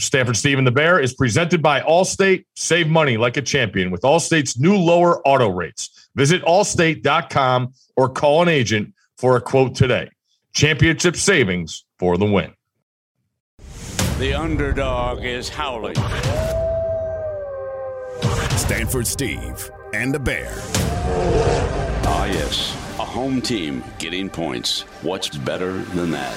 Stanford 0.00 0.36
Steve 0.36 0.58
and 0.58 0.66
the 0.66 0.72
Bear 0.72 0.98
is 0.98 1.14
presented 1.14 1.62
by 1.62 1.80
Allstate. 1.82 2.46
Save 2.56 2.88
money 2.88 3.16
like 3.16 3.36
a 3.36 3.42
champion 3.42 3.90
with 3.90 4.00
Allstate's 4.02 4.58
new 4.58 4.76
lower 4.76 5.26
auto 5.26 5.48
rates. 5.50 6.08
Visit 6.14 6.42
allstate.com 6.42 7.72
or 7.96 8.08
call 8.08 8.42
an 8.42 8.48
agent 8.48 8.94
for 9.18 9.36
a 9.36 9.40
quote 9.40 9.74
today. 9.74 10.08
Championship 10.54 11.16
savings 11.16 11.84
for 11.98 12.16
the 12.16 12.24
win. 12.24 12.52
The 14.18 14.34
underdog 14.34 15.24
is 15.24 15.48
howling. 15.48 15.96
Stanford 18.56 19.06
Steve 19.06 19.70
and 19.92 20.14
the 20.14 20.18
Bear. 20.18 20.52
Ah, 22.06 22.26
yes. 22.26 22.74
A 22.98 23.04
home 23.04 23.40
team 23.40 23.84
getting 23.98 24.28
points. 24.28 24.82
What's 25.02 25.28
better 25.36 25.72
than 25.72 26.10
that? 26.10 26.36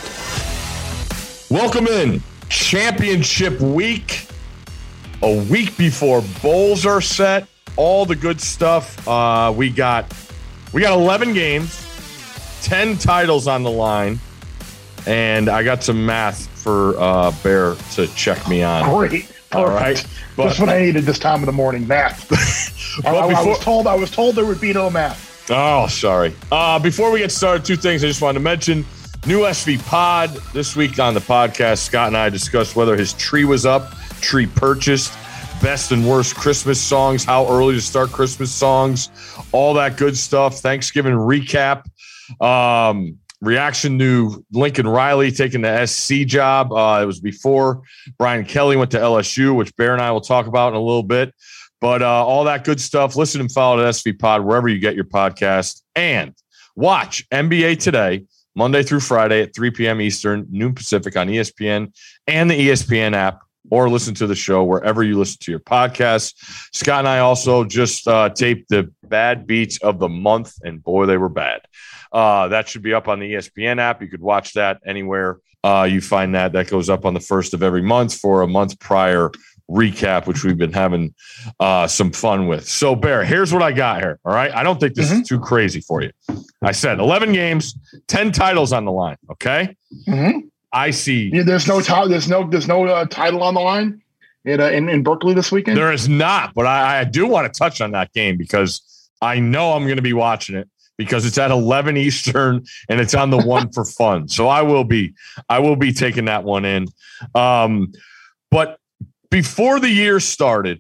Welcome 1.49 1.87
in 1.87 2.23
championship 2.49 3.59
week, 3.59 4.27
a 5.21 5.43
week 5.49 5.75
before 5.77 6.23
bowls 6.41 6.85
are 6.85 7.01
set, 7.01 7.47
all 7.75 8.05
the 8.05 8.15
good 8.15 8.39
stuff. 8.39 9.07
Uh, 9.07 9.53
we 9.55 9.69
got 9.69 10.11
we 10.73 10.81
got 10.81 10.93
11 10.93 11.33
games, 11.33 11.85
10 12.63 12.97
titles 12.97 13.47
on 13.47 13.63
the 13.63 13.71
line, 13.71 14.19
and 15.05 15.49
I 15.49 15.63
got 15.63 15.83
some 15.83 16.05
math 16.05 16.47
for 16.47 16.97
uh, 16.99 17.31
Bear 17.43 17.75
to 17.93 18.07
check 18.15 18.47
me 18.47 18.63
on. 18.63 18.89
Great. 18.89 19.31
All 19.51 19.67
right. 19.67 20.03
But, 20.35 20.45
That's 20.45 20.59
what 20.59 20.69
I 20.69 20.81
needed 20.81 21.03
this 21.03 21.19
time 21.19 21.41
of 21.41 21.45
the 21.45 21.51
morning. 21.51 21.87
Math. 21.87 22.31
I, 23.05 23.09
I, 23.09 23.27
I 23.27 23.45
was 23.45 23.59
told 23.59 23.87
I 23.87 23.95
was 23.95 24.09
told 24.09 24.35
there 24.35 24.45
would 24.45 24.61
be 24.61 24.73
no 24.73 24.89
math. 24.89 25.51
Oh, 25.51 25.87
sorry. 25.87 26.33
Uh, 26.51 26.79
before 26.79 27.11
we 27.11 27.19
get 27.19 27.31
started, 27.31 27.65
two 27.65 27.75
things 27.75 28.03
I 28.03 28.07
just 28.07 28.21
wanted 28.21 28.39
to 28.39 28.43
mention. 28.43 28.85
New 29.25 29.39
SV 29.43 29.81
Pod 29.87 30.31
this 30.51 30.75
week 30.75 30.99
on 30.99 31.13
the 31.13 31.21
podcast. 31.21 31.77
Scott 31.77 32.07
and 32.07 32.17
I 32.17 32.27
discussed 32.27 32.75
whether 32.75 32.97
his 32.97 33.13
tree 33.13 33.45
was 33.45 33.65
up, 33.65 33.93
tree 34.19 34.45
purchased, 34.45 35.13
best 35.61 35.93
and 35.93 36.05
worst 36.05 36.35
Christmas 36.35 36.81
songs, 36.81 37.23
how 37.23 37.47
early 37.47 37.75
to 37.75 37.79
start 37.79 38.11
Christmas 38.11 38.51
songs, 38.51 39.09
all 39.53 39.73
that 39.75 39.95
good 39.95 40.17
stuff. 40.17 40.59
Thanksgiving 40.59 41.13
recap, 41.13 41.85
um, 42.41 43.17
reaction 43.39 43.97
to 43.99 44.45
Lincoln 44.51 44.89
Riley 44.89 45.31
taking 45.31 45.61
the 45.61 45.85
SC 45.85 46.27
job. 46.27 46.73
Uh, 46.73 46.99
it 47.01 47.05
was 47.05 47.21
before 47.21 47.83
Brian 48.17 48.43
Kelly 48.43 48.75
went 48.75 48.91
to 48.91 48.97
LSU, 48.97 49.55
which 49.55 49.73
Bear 49.77 49.93
and 49.93 50.01
I 50.01 50.11
will 50.11 50.19
talk 50.19 50.47
about 50.47 50.73
in 50.73 50.75
a 50.75 50.81
little 50.81 51.01
bit. 51.01 51.33
But 51.79 52.01
uh, 52.01 52.25
all 52.25 52.43
that 52.43 52.65
good 52.65 52.81
stuff. 52.81 53.15
Listen 53.15 53.39
and 53.39 53.49
follow 53.49 53.77
the 53.77 53.89
SV 53.89 54.19
Pod 54.19 54.41
wherever 54.43 54.67
you 54.67 54.79
get 54.79 54.95
your 54.95 55.05
podcast, 55.05 55.81
and 55.95 56.35
watch 56.75 57.25
NBA 57.29 57.79
today 57.79 58.25
Monday 58.55 58.83
through 58.83 58.99
Friday 58.99 59.41
at 59.41 59.55
3 59.55 59.71
p.m. 59.71 60.01
Eastern, 60.01 60.45
noon 60.49 60.75
Pacific 60.75 61.15
on 61.17 61.27
ESPN 61.27 61.93
and 62.27 62.49
the 62.49 62.69
ESPN 62.69 63.13
app, 63.13 63.41
or 63.69 63.89
listen 63.89 64.13
to 64.15 64.27
the 64.27 64.35
show 64.35 64.63
wherever 64.63 65.03
you 65.03 65.17
listen 65.17 65.37
to 65.41 65.51
your 65.51 65.59
podcast. 65.59 66.35
Scott 66.75 66.99
and 66.99 67.07
I 67.07 67.19
also 67.19 67.63
just 67.63 68.07
uh, 68.07 68.29
taped 68.29 68.69
the 68.69 68.91
bad 69.03 69.47
beats 69.47 69.79
of 69.79 69.99
the 69.99 70.09
month, 70.09 70.53
and 70.63 70.83
boy, 70.83 71.05
they 71.05 71.17
were 71.17 71.29
bad. 71.29 71.61
Uh, 72.11 72.49
that 72.49 72.67
should 72.67 72.83
be 72.83 72.93
up 72.93 73.07
on 73.07 73.19
the 73.19 73.33
ESPN 73.33 73.79
app. 73.79 74.01
You 74.01 74.07
could 74.07 74.21
watch 74.21 74.53
that 74.53 74.81
anywhere 74.85 75.39
uh, 75.63 75.87
you 75.89 76.01
find 76.01 76.35
that. 76.35 76.53
That 76.53 76.67
goes 76.67 76.89
up 76.89 77.05
on 77.05 77.13
the 77.13 77.19
first 77.19 77.53
of 77.53 77.63
every 77.63 77.81
month 77.81 78.13
for 78.13 78.41
a 78.41 78.47
month 78.47 78.79
prior 78.79 79.31
recap, 79.69 80.27
which 80.27 80.43
we've 80.43 80.57
been 80.57 80.73
having 80.73 81.13
uh, 81.59 81.87
some 81.87 82.11
fun 82.11 82.47
with. 82.47 82.67
So, 82.67 82.95
Bear, 82.95 83.23
here's 83.23 83.53
what 83.53 83.63
I 83.63 83.71
got 83.71 84.01
here. 84.01 84.19
All 84.25 84.33
right. 84.33 84.53
I 84.53 84.63
don't 84.63 84.79
think 84.79 84.95
this 84.95 85.09
mm-hmm. 85.09 85.21
is 85.21 85.27
too 85.27 85.39
crazy 85.39 85.81
for 85.81 86.01
you. 86.01 86.11
I 86.61 86.71
said 86.71 86.99
11 86.99 87.33
games, 87.33 87.77
10 88.07 88.31
titles 88.31 88.73
on 88.73 88.85
the 88.85 88.91
line. 88.91 89.17
Okay. 89.31 89.75
Mm-hmm. 90.07 90.47
I 90.73 90.89
see. 90.89 91.29
Yeah, 91.31 91.43
there's 91.43 91.67
no 91.67 91.81
title. 91.81 92.09
There's 92.09 92.27
no. 92.27 92.49
There's 92.49 92.67
no 92.67 92.85
uh, 92.85 93.05
title 93.05 93.43
on 93.43 93.53
the 93.53 93.59
line 93.59 94.01
in, 94.43 94.59
uh, 94.59 94.69
in 94.69 94.89
in 94.89 95.03
Berkeley 95.03 95.35
this 95.35 95.51
weekend. 95.51 95.77
There 95.77 95.93
is 95.93 96.09
not, 96.09 96.55
but 96.55 96.65
I, 96.65 97.01
I 97.01 97.03
do 97.03 97.27
want 97.27 97.51
to 97.51 97.55
touch 97.55 97.79
on 97.79 97.91
that 97.91 98.11
game 98.13 98.37
because 98.37 98.81
I 99.21 99.39
know 99.39 99.73
I'm 99.73 99.83
going 99.83 99.97
to 99.97 100.01
be 100.01 100.13
watching 100.13 100.55
it 100.55 100.67
because 100.97 101.25
it's 101.25 101.37
at 101.37 101.51
11 101.51 101.97
Eastern 101.97 102.65
and 102.89 102.99
it's 102.99 103.13
on 103.13 103.29
the 103.29 103.37
one 103.45 103.71
for 103.71 103.85
fun. 103.85 104.27
So 104.27 104.47
I 104.47 104.63
will 104.63 104.83
be 104.83 105.13
I 105.47 105.59
will 105.59 105.75
be 105.75 105.93
taking 105.93 106.25
that 106.25 106.43
one 106.43 106.65
in. 106.65 106.87
Um, 107.35 107.93
but 108.49 108.79
before 109.33 109.79
the 109.79 109.89
year 109.89 110.19
started, 110.19 110.79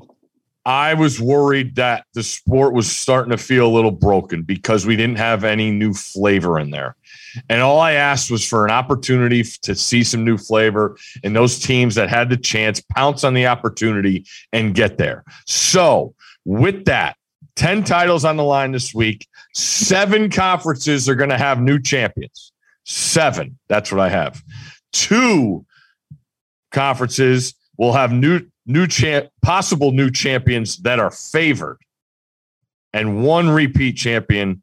I 0.63 0.93
was 0.93 1.19
worried 1.19 1.75
that 1.77 2.05
the 2.13 2.21
sport 2.21 2.75
was 2.75 2.89
starting 2.89 3.31
to 3.31 3.37
feel 3.37 3.65
a 3.65 3.73
little 3.73 3.89
broken 3.89 4.43
because 4.43 4.85
we 4.85 4.95
didn't 4.95 5.15
have 5.15 5.43
any 5.43 5.71
new 5.71 5.91
flavor 5.91 6.59
in 6.59 6.69
there. 6.69 6.95
And 7.49 7.63
all 7.63 7.79
I 7.79 7.93
asked 7.93 8.29
was 8.29 8.47
for 8.47 8.63
an 8.63 8.69
opportunity 8.69 9.43
to 9.63 9.73
see 9.73 10.03
some 10.03 10.23
new 10.23 10.37
flavor 10.37 10.95
and 11.23 11.35
those 11.35 11.57
teams 11.57 11.95
that 11.95 12.09
had 12.09 12.29
the 12.29 12.37
chance 12.37 12.79
pounce 12.79 13.23
on 13.23 13.33
the 13.33 13.47
opportunity 13.47 14.23
and 14.51 14.75
get 14.75 14.99
there. 14.99 15.23
So, 15.47 16.13
with 16.45 16.85
that, 16.85 17.17
10 17.55 17.83
titles 17.83 18.23
on 18.23 18.37
the 18.37 18.43
line 18.43 18.71
this 18.71 18.93
week, 18.93 19.27
seven 19.55 20.29
conferences 20.29 21.09
are 21.09 21.15
going 21.15 21.31
to 21.31 21.39
have 21.39 21.59
new 21.59 21.81
champions. 21.81 22.51
Seven. 22.85 23.57
That's 23.67 23.91
what 23.91 23.99
I 23.99 24.09
have. 24.09 24.43
Two 24.91 25.65
conferences 26.71 27.55
will 27.77 27.93
have 27.93 28.11
new 28.11 28.41
new 28.65 28.87
champ 28.87 29.29
possible 29.41 29.91
new 29.91 30.09
champions 30.09 30.77
that 30.77 30.99
are 30.99 31.11
favored 31.11 31.77
and 32.93 33.23
one 33.23 33.49
repeat 33.49 33.93
champion 33.93 34.61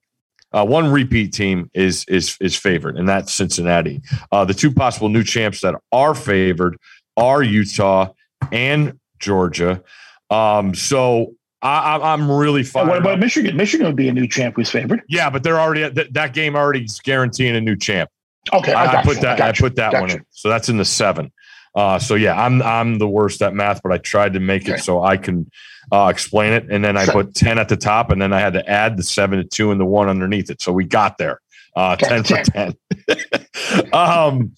uh, 0.53 0.65
one 0.65 0.91
repeat 0.91 1.33
team 1.33 1.71
is 1.75 2.05
is 2.09 2.37
is 2.41 2.57
favored 2.57 2.97
and 2.97 3.09
that's 3.09 3.33
cincinnati 3.33 4.01
uh, 4.33 4.45
the 4.45 4.55
two 4.55 4.73
possible 4.73 5.09
new 5.09 5.25
champs 5.25 5.61
that 5.61 5.75
are 5.93 6.15
favored 6.15 6.77
are 7.17 7.43
utah 7.43 8.09
and 8.53 8.99
georgia 9.19 9.83
um, 10.31 10.75
so 10.75 11.35
I, 11.63 12.15
am 12.15 12.31
really 12.31 12.63
fine. 12.63 12.89
What 12.89 12.99
about 12.99 13.19
Michigan? 13.19 13.57
Michigan 13.57 13.87
would 13.87 13.97
be 13.97 14.09
a 14.09 14.13
new 14.13 14.27
champ 14.27 14.57
who's 14.57 14.71
favored. 14.71 15.03
Yeah, 15.09 15.29
but 15.29 15.43
they're 15.43 15.61
already 15.61 15.89
that, 15.89 16.13
that 16.15 16.33
game 16.33 16.57
already 16.57 16.85
is 16.85 17.01
guaranteeing 17.01 17.55
a 17.55 17.61
new 17.61 17.77
champ. 17.77 18.09
Okay, 18.53 18.73
I, 18.73 19.01
I 19.01 19.05
put 19.05 19.17
you. 19.17 19.23
that. 19.23 19.41
I, 19.41 19.49
I 19.49 19.53
put 19.53 19.77
that 19.77 19.93
one 19.93 20.11
in. 20.11 20.25
So 20.31 20.49
that's 20.49 20.69
in 20.69 20.79
the 20.79 20.85
seven. 20.85 21.31
Uh, 21.75 21.99
so 21.99 22.15
yeah, 22.15 22.41
I'm 22.41 22.63
I'm 22.63 22.99
the 22.99 23.09
worst 23.09 23.43
at 23.43 23.55
math, 23.55 23.83
but 23.83 23.93
I 23.93 23.99
tried 23.99 24.33
to 24.35 24.41
make 24.41 24.63
okay. 24.63 24.75
it 24.75 24.81
so 24.81 25.03
I 25.03 25.17
can 25.17 25.51
uh, 25.93 26.09
explain 26.11 26.53
it. 26.53 26.67
And 26.71 26.85
then 26.85 26.97
I 26.97 27.07
put 27.07 27.35
ten 27.35 27.59
at 27.59 27.69
the 27.69 27.77
top, 27.77 28.11
and 28.11 28.21
then 28.21 28.33
I 28.33 28.41
had 28.41 28.55
to 28.55 28.69
add 28.69 28.97
the 28.97 29.03
seven 29.03 29.39
to 29.39 29.45
two 29.45 29.71
and 29.71 29.81
the 29.81 29.85
one 29.85 30.09
underneath 30.09 30.51
it. 30.51 30.61
So 30.61 30.73
we 30.73 30.85
got 30.85 31.19
there. 31.19 31.41
Uh, 31.77 31.97
ten 31.97 32.25
for 32.25 32.43
ten. 32.43 32.75
um, 33.93 34.53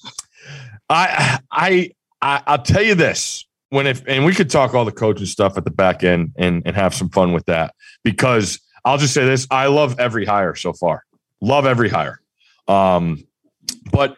I 0.88 1.38
I 1.50 1.90
I 2.22 2.42
I'll 2.46 2.62
tell 2.62 2.82
you 2.82 2.94
this 2.94 3.46
when 3.68 3.86
if 3.86 4.02
and 4.06 4.24
we 4.24 4.34
could 4.34 4.48
talk 4.48 4.74
all 4.74 4.84
the 4.84 4.92
coaching 4.92 5.26
stuff 5.26 5.58
at 5.58 5.64
the 5.64 5.70
back 5.70 6.02
end 6.02 6.32
and 6.36 6.62
and 6.64 6.74
have 6.76 6.94
some 6.94 7.10
fun 7.10 7.32
with 7.32 7.44
that 7.46 7.74
because 8.02 8.58
I'll 8.84 8.98
just 8.98 9.12
say 9.12 9.24
this: 9.24 9.46
I 9.50 9.66
love 9.66 10.00
every 10.00 10.24
hire 10.24 10.54
so 10.54 10.72
far. 10.72 11.04
Love 11.42 11.66
every 11.66 11.88
hire. 11.90 12.20
Um, 12.68 13.24
but 13.90 14.16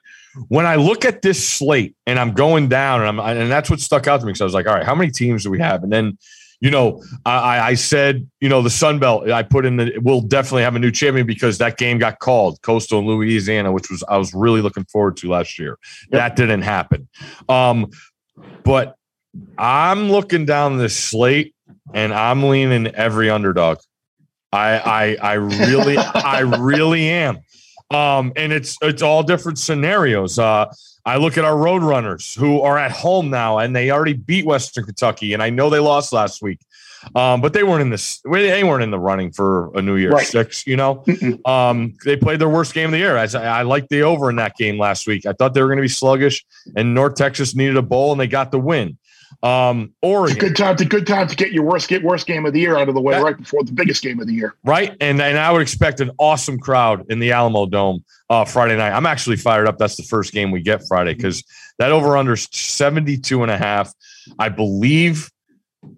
when 0.49 0.67
I 0.67 0.77
look 0.77 1.05
at 1.05 1.23
this 1.23 1.47
slate 1.47 1.95
and 2.07 2.19
I'm 2.19 2.33
going 2.33 2.69
down 2.69 3.01
and 3.01 3.09
I'm 3.09 3.39
and 3.39 3.51
that's 3.51 3.71
what 3.71 3.81
stuck 3.81 4.07
out 4.07 4.21
to 4.21 4.27
me 4.27 4.31
because 4.31 4.41
I 4.41 4.45
was 4.45 4.55
like, 4.55 4.67
all 4.67 4.75
right, 4.75 4.85
how 4.85 4.95
many 4.95 5.11
teams 5.11 5.45
do 5.45 5.51
we 5.51 5.59
have? 5.61 5.83
And 5.83 5.93
then, 5.93 6.19
you 6.61 6.71
know, 6.71 7.03
I, 7.25 7.61
I 7.61 7.75
said, 7.75 8.29
you 8.41 8.49
know, 8.49 8.63
the 8.63 8.71
Sun 8.71 8.99
Belt, 8.99 9.29
I 9.31 9.43
put 9.43 9.67
in 9.67 9.77
the 9.77 9.99
we'll 10.03 10.21
definitely 10.21 10.63
have 10.63 10.75
a 10.75 10.79
new 10.79 10.91
champion 10.91 11.27
because 11.27 11.59
that 11.59 11.77
game 11.77 11.99
got 11.99 12.19
called, 12.19 12.61
Coastal 12.63 13.01
and 13.01 13.09
Louisiana, 13.09 13.73
which 13.73 13.91
was 13.91 14.03
I 14.09 14.17
was 14.17 14.35
really 14.35 14.61
looking 14.61 14.85
forward 14.85 15.17
to 15.19 15.29
last 15.29 15.59
year. 15.59 15.79
Yep. 16.11 16.11
That 16.13 16.37
didn't 16.37 16.63
happen. 16.63 17.09
Um, 17.49 17.91
but 18.65 18.97
I'm 19.59 20.11
looking 20.11 20.47
down 20.47 20.79
this 20.79 20.97
slate 20.97 21.55
and 21.93 22.13
I'm 22.15 22.43
leaning 22.45 22.89
every 22.89 23.31
underdog. 23.31 23.79
I 24.53 24.79
I 24.79 25.17
I 25.21 25.33
really 25.35 25.97
I 25.97 26.41
really 26.59 27.09
am. 27.09 27.39
Um, 27.95 28.33
and 28.35 28.53
it's 28.53 28.77
it's 28.83 29.03
all 29.03 29.23
different 29.23 29.59
scenarios. 29.59 30.39
Uh, 30.39 30.67
I 31.07 31.17
look 31.19 31.39
at 31.39 31.45
our 31.45 31.57
road 31.57 31.83
runners 31.83 32.35
who 32.35 32.61
are 32.63 32.79
at 32.79 32.91
home 32.91 33.31
now, 33.31 33.59
and 33.59 33.77
they 33.77 33.91
already 33.91 34.15
beat 34.15 34.47
Western 34.47 34.85
Kentucky, 34.85 35.33
and 35.35 35.43
I 35.43 35.51
know 35.51 35.71
they 35.71 35.79
lost 35.79 36.13
last 36.13 36.43
week, 36.43 36.61
um, 37.15 37.41
but 37.41 37.53
they 37.53 37.63
weren't 37.63 37.83
in 37.83 37.91
this. 37.91 38.21
They 38.21 38.65
weren't 38.65 38.83
in 38.83 38.91
the 38.91 38.99
running 38.99 39.31
for 39.31 39.71
a 39.77 39.83
New 39.83 39.97
Year's 39.97 40.15
right. 40.15 40.27
Six. 40.27 40.67
You 40.67 40.77
know, 40.77 41.05
um, 41.45 41.95
they 42.05 42.17
played 42.17 42.41
their 42.41 42.49
worst 42.49 42.75
game 42.75 42.87
of 42.87 42.93
the 42.93 42.99
year. 42.99 43.17
I, 43.17 43.27
I 43.35 43.63
liked 43.63 43.91
the 43.91 44.03
over 44.03 44.31
in 44.31 44.37
that 44.37 44.57
game 44.57 44.79
last 44.79 45.07
week. 45.07 45.27
I 45.27 45.33
thought 45.33 45.55
they 45.55 45.63
were 45.63 45.69
going 45.69 45.79
to 45.79 45.83
be 45.83 45.89
sluggish, 45.89 46.45
and 46.77 46.95
North 46.95 47.15
Texas 47.15 47.55
needed 47.55 47.77
a 47.77 47.83
bowl, 47.83 48.13
and 48.13 48.21
they 48.21 48.27
got 48.27 48.51
the 48.51 48.59
win. 48.59 48.99
Um, 49.43 49.93
Oregon. 50.03 50.37
A 50.37 50.41
good 50.41 50.57
time. 50.57 50.77
A 50.79 50.85
good 50.85 51.07
time 51.07 51.29
to 51.29 51.37
get 51.37 51.53
your 51.53 51.65
worst 51.65 51.89
get 51.89 52.03
worst 52.03 52.27
game 52.27 52.47
of 52.47 52.53
the 52.53 52.61
year 52.61 52.77
out 52.77 52.89
of 52.89 52.95
the 52.95 53.01
way 53.01 53.15
that, 53.15 53.23
right 53.23 53.37
before 53.37 53.63
the 53.65 53.73
biggest 53.73 54.03
game 54.03 54.21
of 54.21 54.27
the 54.27 54.35
year. 54.35 54.55
Right, 54.65 54.97
and 55.01 55.21
and 55.21 55.39
I 55.39 55.51
would 55.51 55.63
expect 55.63 56.01
an 56.01 56.11
awesome 56.19 56.59
crowd 56.59 57.05
in 57.11 57.19
the 57.19 57.31
Alamodome 57.31 58.03
uh, 58.31 58.45
Friday 58.45 58.77
night. 58.77 58.93
I'm 58.93 59.07
actually 59.07 59.37
fired 59.37 59.67
up. 59.67 59.79
That's 59.79 59.97
the 59.97 60.03
first 60.03 60.33
game 60.33 60.51
we 60.51 60.61
get 60.61 60.83
Friday 60.87 61.15
because 61.15 61.45
that 61.79 61.91
over 61.91 62.17
under 62.17 62.37
72 62.37 63.43
and 63.43 63.51
a 63.51 63.59
half. 63.59 63.93
I 64.39 64.49
believe 64.49 65.31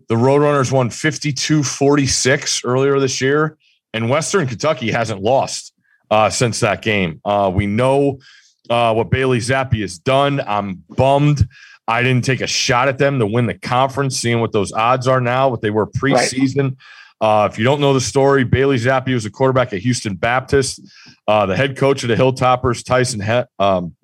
the 0.09 0.17
Roadrunners 0.17 0.73
won 0.73 0.91
52 0.91 1.62
46 1.62 2.65
earlier 2.65 2.99
this 2.99 3.21
year, 3.21 3.56
and 3.93 4.09
Western 4.09 4.47
Kentucky 4.47 4.91
hasn't 4.91 5.23
lost 5.23 5.73
uh, 6.11 6.31
since 6.31 6.61
that 6.61 6.83
game. 6.83 7.21
Uh, 7.25 7.50
we 7.55 7.67
know 7.67 8.19
uh, 8.71 8.93
what 8.94 9.11
Bailey 9.11 9.38
Zappe 9.38 9.81
has 9.81 9.99
done. 9.99 10.41
I'm 10.47 10.83
bummed 10.88 11.47
I 11.88 12.03
didn't 12.03 12.25
take 12.25 12.41
a 12.41 12.47
shot 12.47 12.88
at 12.88 12.99
them 12.99 13.19
to 13.19 13.27
win 13.27 13.47
the 13.47 13.55
conference, 13.55 14.17
seeing 14.19 14.41
what 14.41 14.53
those 14.53 14.73
odds 14.73 15.06
are 15.06 15.21
now, 15.21 15.49
what 15.49 15.61
they 15.61 15.71
were 15.71 15.87
preseason. 15.87 16.77
Right. 17.21 17.44
Uh, 17.44 17.49
if 17.50 17.59
you 17.59 17.65
don't 17.65 17.81
know 17.81 17.94
the 17.94 18.00
story, 18.00 18.44
Bailey 18.44 18.77
Zappe 18.77 19.12
was 19.12 19.25
a 19.25 19.31
quarterback 19.31 19.73
at 19.73 19.81
Houston 19.81 20.17
Baptist. 20.17 20.81
Uh, 21.27 21.47
the 21.47 21.56
head 21.56 21.77
coach 21.77 22.03
of 22.03 22.09
the 22.09 22.15
Hilltoppers, 22.15 22.85
Tyson 22.85 23.21
he- 23.21 23.65
um, 23.65 23.97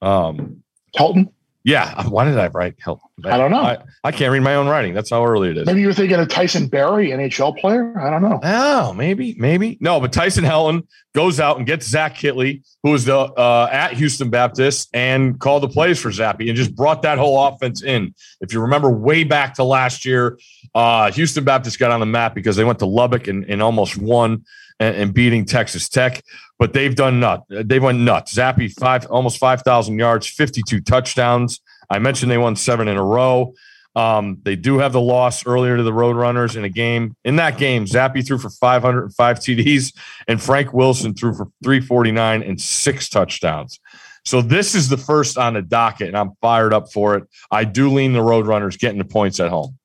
um, 0.00 0.62
Helton. 0.96 1.30
Yeah. 1.64 2.08
Why 2.08 2.24
did 2.24 2.38
I 2.38 2.48
write 2.48 2.74
help? 2.80 3.00
I 3.24 3.36
don't 3.36 3.52
know. 3.52 3.62
I, 3.62 3.78
I, 4.02 4.10
can't 4.10 4.32
read 4.32 4.40
my 4.40 4.56
own 4.56 4.66
writing. 4.66 4.94
That's 4.94 5.10
how 5.10 5.24
early 5.24 5.50
it 5.50 5.58
is. 5.58 5.66
Maybe 5.66 5.80
you 5.80 5.86
were 5.86 5.92
thinking 5.92 6.18
of 6.18 6.28
Tyson 6.28 6.66
Barrie, 6.66 7.10
NHL 7.10 7.56
player. 7.56 7.96
I 8.00 8.10
don't 8.10 8.22
know. 8.22 8.40
Oh, 8.42 8.92
maybe, 8.92 9.36
maybe. 9.38 9.78
No, 9.80 10.00
but 10.00 10.12
Tyson 10.12 10.44
Helton 10.44 10.86
goes 11.14 11.38
out 11.38 11.58
and 11.58 11.66
gets 11.66 11.86
Zach 11.86 12.16
Kittley, 12.16 12.62
who 12.82 12.90
was 12.90 13.04
the 13.04 13.16
uh, 13.16 13.68
at 13.70 13.92
Houston 13.92 14.28
Baptist, 14.28 14.88
and 14.92 15.38
called 15.38 15.62
the 15.62 15.68
plays 15.68 16.00
for 16.00 16.10
Zappe 16.10 16.48
and 16.48 16.56
just 16.56 16.74
brought 16.74 17.02
that 17.02 17.18
whole 17.18 17.46
offense 17.46 17.82
in. 17.82 18.12
If 18.40 18.52
you 18.52 18.60
remember 18.60 18.90
way 18.90 19.22
back 19.22 19.54
to 19.54 19.64
last 19.64 20.04
year, 20.04 20.38
uh, 20.74 21.12
Houston 21.12 21.44
Baptist 21.44 21.78
got 21.78 21.92
on 21.92 22.00
the 22.00 22.06
map 22.06 22.34
because 22.34 22.56
they 22.56 22.64
went 22.64 22.80
to 22.80 22.86
Lubbock 22.86 23.28
and, 23.28 23.44
and 23.44 23.62
almost 23.62 23.96
won 23.96 24.44
and, 24.80 24.96
and 24.96 25.14
beating 25.14 25.44
Texas 25.44 25.88
Tech 25.88 26.22
but 26.62 26.74
they've 26.74 26.94
done 26.94 27.18
nuts. 27.18 27.44
They 27.48 27.80
went 27.80 27.98
nuts. 27.98 28.34
Zappe 28.34 28.72
five 28.74 29.04
almost 29.06 29.38
five 29.38 29.62
thousand 29.62 29.98
yards, 29.98 30.28
fifty 30.28 30.62
two 30.62 30.80
touchdowns. 30.80 31.60
I 31.90 31.98
mentioned 31.98 32.30
they 32.30 32.38
won 32.38 32.54
seven 32.54 32.86
in 32.86 32.96
a 32.96 33.02
row. 33.02 33.54
Um, 33.96 34.38
they 34.44 34.54
do 34.54 34.78
have 34.78 34.92
the 34.92 35.00
loss 35.00 35.44
earlier 35.44 35.76
to 35.76 35.82
the 35.82 35.90
Roadrunners 35.90 36.54
in 36.54 36.62
a 36.62 36.68
game. 36.68 37.16
In 37.24 37.34
that 37.34 37.58
game, 37.58 37.84
Zappe 37.86 38.24
threw 38.24 38.38
for 38.38 38.48
505 38.48 39.40
TDs, 39.40 39.92
and 40.28 40.40
Frank 40.40 40.72
Wilson 40.72 41.14
threw 41.14 41.34
for 41.34 41.46
349 41.64 42.44
and 42.44 42.60
six 42.60 43.08
touchdowns. 43.08 43.80
So 44.24 44.40
this 44.40 44.76
is 44.76 44.88
the 44.88 44.96
first 44.96 45.36
on 45.36 45.54
the 45.54 45.62
docket, 45.62 46.06
and 46.06 46.16
I'm 46.16 46.30
fired 46.40 46.72
up 46.72 46.92
for 46.92 47.16
it. 47.16 47.24
I 47.50 47.64
do 47.64 47.90
lean 47.90 48.12
the 48.12 48.20
Roadrunners 48.20 48.78
getting 48.78 48.98
the 48.98 49.04
points 49.04 49.40
at 49.40 49.50
home. 49.50 49.76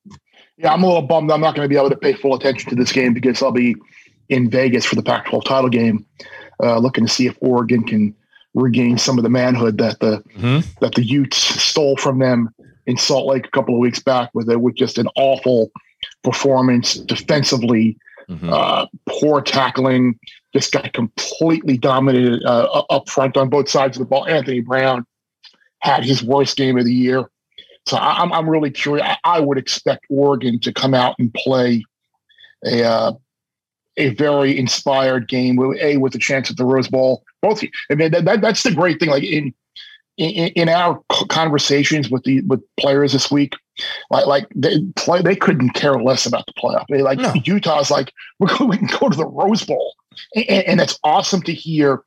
Yeah, 0.56 0.72
I'm 0.72 0.84
a 0.84 0.86
little 0.86 1.02
bummed. 1.02 1.32
I'm 1.32 1.40
not 1.40 1.56
going 1.56 1.64
to 1.64 1.68
be 1.68 1.76
able 1.76 1.90
to 1.90 1.96
pay 1.96 2.12
full 2.12 2.36
attention 2.36 2.70
to 2.70 2.76
this 2.76 2.92
game 2.92 3.14
because 3.14 3.42
I'll 3.42 3.50
be 3.50 3.74
in 4.28 4.48
Vegas 4.48 4.84
for 4.84 4.94
the 4.94 5.02
Pac-12 5.02 5.44
title 5.44 5.70
game 5.70 6.06
uh, 6.62 6.78
looking 6.78 7.06
to 7.06 7.12
see 7.12 7.26
if 7.26 7.36
Oregon 7.40 7.84
can 7.84 8.14
regain 8.54 8.98
some 8.98 9.18
of 9.18 9.24
the 9.24 9.30
manhood 9.30 9.78
that 9.78 10.00
the 10.00 10.22
mm-hmm. 10.36 10.60
that 10.80 10.94
the 10.94 11.04
Utes 11.04 11.36
stole 11.36 11.96
from 11.96 12.18
them 12.18 12.52
in 12.86 12.96
Salt 12.96 13.26
Lake 13.26 13.46
a 13.46 13.50
couple 13.50 13.74
of 13.74 13.80
weeks 13.80 14.00
back 14.00 14.30
with 14.34 14.50
it 14.50 14.60
with 14.60 14.74
just 14.74 14.98
an 14.98 15.08
awful 15.16 15.70
performance 16.22 16.94
defensively, 16.94 17.96
mm-hmm. 18.28 18.50
uh, 18.52 18.86
poor 19.08 19.40
tackling. 19.40 20.18
This 20.54 20.70
guy 20.70 20.88
completely 20.88 21.76
dominated 21.76 22.42
uh, 22.44 22.84
up 22.90 23.08
front 23.08 23.36
on 23.36 23.50
both 23.50 23.68
sides 23.68 23.96
of 23.96 24.00
the 24.00 24.08
ball. 24.08 24.26
Anthony 24.26 24.60
Brown 24.60 25.04
had 25.80 26.04
his 26.04 26.22
worst 26.22 26.56
game 26.56 26.78
of 26.78 26.84
the 26.84 26.94
year. 26.94 27.24
So 27.86 27.96
I'm, 27.96 28.32
I'm 28.32 28.48
really 28.48 28.70
curious. 28.70 29.06
I, 29.06 29.16
I 29.24 29.40
would 29.40 29.58
expect 29.58 30.06
Oregon 30.10 30.58
to 30.60 30.72
come 30.72 30.94
out 30.94 31.14
and 31.18 31.32
play 31.32 31.84
a 32.64 32.84
uh, 32.84 33.12
a 33.98 34.14
very 34.14 34.56
inspired 34.58 35.28
game. 35.28 35.56
With, 35.56 35.78
a 35.80 35.96
with 35.98 36.14
a 36.14 36.18
chance 36.18 36.50
at 36.50 36.56
the 36.56 36.64
Rose 36.64 36.88
Bowl. 36.88 37.24
Both. 37.42 37.62
I 37.90 37.94
mean, 37.94 38.10
that, 38.12 38.24
that 38.24 38.40
that's 38.40 38.62
the 38.62 38.72
great 38.72 38.98
thing. 39.00 39.10
Like 39.10 39.24
in 39.24 39.52
in, 40.16 40.48
in 40.48 40.68
our 40.68 41.00
conversations 41.28 42.10
with 42.10 42.24
the 42.24 42.40
with 42.42 42.62
players 42.78 43.12
this 43.12 43.30
week, 43.30 43.54
like 44.10 44.26
like 44.26 44.46
they 44.54 44.80
play, 44.96 45.22
they 45.22 45.36
couldn't 45.36 45.70
care 45.70 46.00
less 46.00 46.26
about 46.26 46.46
the 46.46 46.52
playoff. 46.52 46.86
They 46.88 47.02
like 47.02 47.18
no. 47.18 47.32
Utah's 47.44 47.90
like 47.90 48.12
we 48.38 48.48
can 48.48 48.88
go 49.00 49.08
to 49.08 49.16
the 49.16 49.26
Rose 49.26 49.64
Bowl, 49.64 49.94
and, 50.34 50.48
and 50.48 50.80
it's 50.80 50.98
awesome 51.04 51.42
to 51.42 51.52
hear 51.52 52.02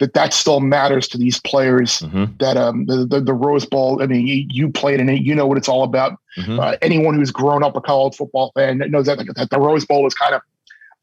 that 0.00 0.14
that 0.14 0.32
still 0.32 0.60
matters 0.60 1.06
to 1.08 1.18
these 1.18 1.38
players. 1.40 1.98
Mm-hmm. 1.98 2.24
That 2.40 2.56
um 2.56 2.86
the, 2.86 3.06
the, 3.06 3.20
the 3.20 3.34
Rose 3.34 3.66
Bowl. 3.66 4.02
I 4.02 4.06
mean, 4.06 4.26
you, 4.26 4.46
you, 4.50 4.70
played 4.70 4.98
in 4.98 5.08
it. 5.08 5.22
You 5.22 5.34
know 5.34 5.46
what 5.46 5.58
it's 5.58 5.68
all 5.68 5.84
about. 5.84 6.18
Mm-hmm. 6.38 6.58
Uh, 6.58 6.76
anyone 6.82 7.14
who's 7.14 7.30
grown 7.30 7.62
up 7.62 7.76
a 7.76 7.80
college 7.80 8.16
football 8.16 8.52
fan 8.54 8.78
knows 8.88 9.06
that, 9.06 9.18
that 9.36 9.50
the 9.50 9.60
Rose 9.60 9.84
Bowl 9.84 10.06
is 10.06 10.14
kind 10.14 10.34
of 10.34 10.42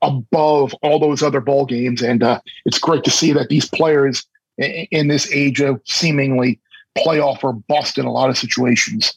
above 0.02 0.74
all 0.82 1.00
those 1.00 1.24
other 1.24 1.42
bowl 1.42 1.66
games. 1.66 2.02
And 2.02 2.24
uh, 2.24 2.40
it's 2.66 2.80
great 2.80 3.04
to 3.04 3.12
see 3.12 3.34
that 3.34 3.50
these 3.50 3.68
players 3.68 4.26
in 4.58 5.08
this 5.08 5.32
age 5.32 5.62
of 5.62 5.82
seemingly 5.86 6.60
playoff 6.98 7.44
or 7.44 7.54
bust 7.54 7.98
in 7.98 8.06
a 8.06 8.12
lot 8.12 8.30
of 8.30 8.38
situations, 8.38 9.14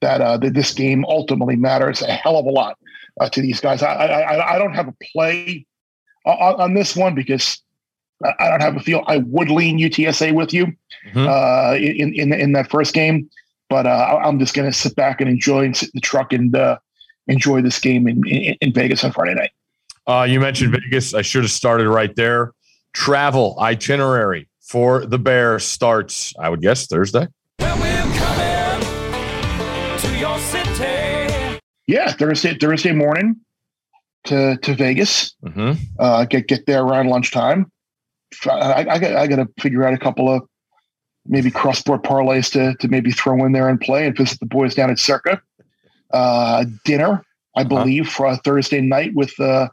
that, 0.00 0.20
uh, 0.20 0.38
that 0.38 0.54
this 0.54 0.72
game 0.72 1.04
ultimately 1.06 1.56
matters 1.56 2.00
a 2.02 2.06
hell 2.06 2.38
of 2.38 2.46
a 2.46 2.50
lot 2.50 2.78
uh, 3.20 3.28
to 3.28 3.40
these 3.40 3.60
guys. 3.60 3.82
I, 3.82 3.92
I, 3.92 4.54
I 4.54 4.58
don't 4.58 4.74
have 4.74 4.88
a 4.88 4.94
play 5.12 5.66
on, 6.24 6.60
on, 6.60 6.74
this 6.74 6.96
one 6.96 7.14
because 7.14 7.60
I 8.22 8.48
don't 8.48 8.60
have 8.60 8.76
a 8.76 8.80
feel. 8.80 9.04
I 9.06 9.18
would 9.18 9.50
lean 9.50 9.78
UTSA 9.78 10.32
with 10.32 10.52
you 10.52 10.66
mm-hmm. 10.66 11.26
uh, 11.28 11.74
in, 11.74 12.14
in 12.14 12.32
in 12.32 12.52
that 12.52 12.70
first 12.70 12.94
game, 12.94 13.30
but 13.68 13.86
uh, 13.86 14.20
I'm 14.22 14.38
just 14.38 14.54
going 14.54 14.70
to 14.70 14.76
sit 14.76 14.96
back 14.96 15.20
and 15.20 15.30
enjoy 15.30 15.64
and 15.64 15.76
sit 15.76 15.88
in 15.88 15.92
the 15.94 16.00
truck 16.00 16.32
and 16.32 16.54
uh, 16.56 16.78
enjoy 17.28 17.62
this 17.62 17.78
game 17.78 18.08
in, 18.08 18.26
in, 18.26 18.56
in 18.60 18.72
Vegas 18.72 19.04
on 19.04 19.12
Friday 19.12 19.34
night. 19.34 19.50
Uh, 20.08 20.22
you 20.22 20.40
mentioned 20.40 20.72
Vegas. 20.72 21.12
I 21.12 21.20
should 21.20 21.42
have 21.42 21.50
started 21.50 21.86
right 21.86 22.16
there. 22.16 22.52
Travel 22.94 23.58
itinerary 23.60 24.48
for 24.62 25.04
the 25.04 25.18
Bear 25.18 25.58
starts, 25.58 26.34
I 26.38 26.48
would 26.48 26.62
guess, 26.62 26.86
Thursday. 26.86 27.26
Yeah, 31.86 32.12
Thursday, 32.12 32.56
Thursday 32.56 32.92
morning 32.92 33.36
to 34.24 34.56
to 34.56 34.74
Vegas. 34.74 35.34
Mm-hmm. 35.44 35.72
Uh, 35.98 36.24
get 36.24 36.48
get 36.48 36.64
there 36.66 36.82
around 36.82 37.08
lunchtime. 37.08 37.70
I, 38.46 38.86
I, 38.88 38.98
got 38.98 39.16
I 39.16 39.26
got 39.26 39.36
to 39.36 39.48
figure 39.60 39.84
out 39.86 39.94
a 39.94 39.98
couple 39.98 40.30
of 40.30 40.42
maybe 41.26 41.50
cross 41.50 41.78
sport 41.80 42.02
parlays 42.02 42.50
to 42.52 42.74
to 42.78 42.88
maybe 42.88 43.10
throw 43.10 43.44
in 43.44 43.52
there 43.52 43.68
and 43.68 43.78
play 43.78 44.06
and 44.06 44.16
visit 44.16 44.40
the 44.40 44.46
boys 44.46 44.74
down 44.74 44.90
at 44.90 44.98
Circa. 44.98 45.40
Uh, 46.12 46.64
dinner, 46.84 47.22
I 47.54 47.60
uh-huh. 47.60 47.68
believe, 47.68 48.06
uh-huh. 48.06 48.16
for 48.16 48.26
a 48.26 48.36
Thursday 48.36 48.80
night 48.80 49.14
with 49.14 49.38
uh, 49.38 49.68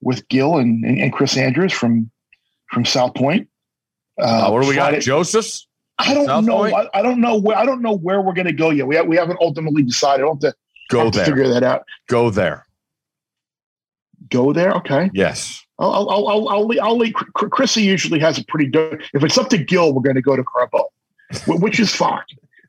with 0.00 0.26
Gil 0.28 0.58
and, 0.58 0.84
and, 0.84 0.98
and 0.98 1.12
Chris 1.12 1.36
Andrews 1.36 1.72
from 1.72 2.10
from 2.70 2.84
South 2.84 3.14
Point. 3.14 3.48
Uh, 4.20 4.46
uh, 4.46 4.50
what 4.50 4.62
do 4.62 4.68
we 4.68 4.74
Friday, 4.74 4.96
got? 4.96 5.02
Joseph's. 5.02 5.66
I 5.98 6.14
don't 6.14 6.26
South 6.26 6.44
know. 6.44 6.64
I, 6.64 6.88
I, 6.94 7.02
don't 7.02 7.20
know 7.20 7.36
where. 7.36 7.56
I 7.56 7.64
don't 7.64 7.82
know 7.82 7.96
where 7.96 8.20
we're 8.20 8.34
going 8.34 8.46
to 8.46 8.52
go 8.52 8.70
yet. 8.70 8.86
We 8.86 8.94
have, 8.96 9.06
we 9.06 9.16
haven't 9.16 9.38
ultimately 9.40 9.82
decided. 9.82 10.24
I 10.24 10.28
have 10.28 10.38
to 10.40 10.54
go 10.90 11.04
have 11.04 11.12
there. 11.12 11.24
To 11.24 11.30
figure 11.30 11.48
that 11.48 11.64
out. 11.64 11.84
Go 12.08 12.30
there. 12.30 12.66
Go 14.28 14.52
there. 14.52 14.72
Okay. 14.72 15.10
Yes. 15.12 15.64
I'll 15.78 15.92
I'll 15.92 16.10
I'll 16.10 16.28
I'll, 16.28 16.48
I'll, 16.48 16.80
I'll 16.82 16.96
leave. 16.96 17.14
Chrissy 17.14 17.82
usually 17.82 18.20
has 18.20 18.38
a 18.38 18.44
pretty 18.44 18.70
good. 18.70 19.02
If 19.14 19.24
it's 19.24 19.38
up 19.38 19.48
to 19.50 19.58
Gil, 19.58 19.92
we're 19.92 20.02
going 20.02 20.16
to 20.16 20.22
go 20.22 20.36
to 20.36 20.44
Carbo, 20.44 20.84
which 21.46 21.80
is 21.80 21.94
fine. 21.94 22.22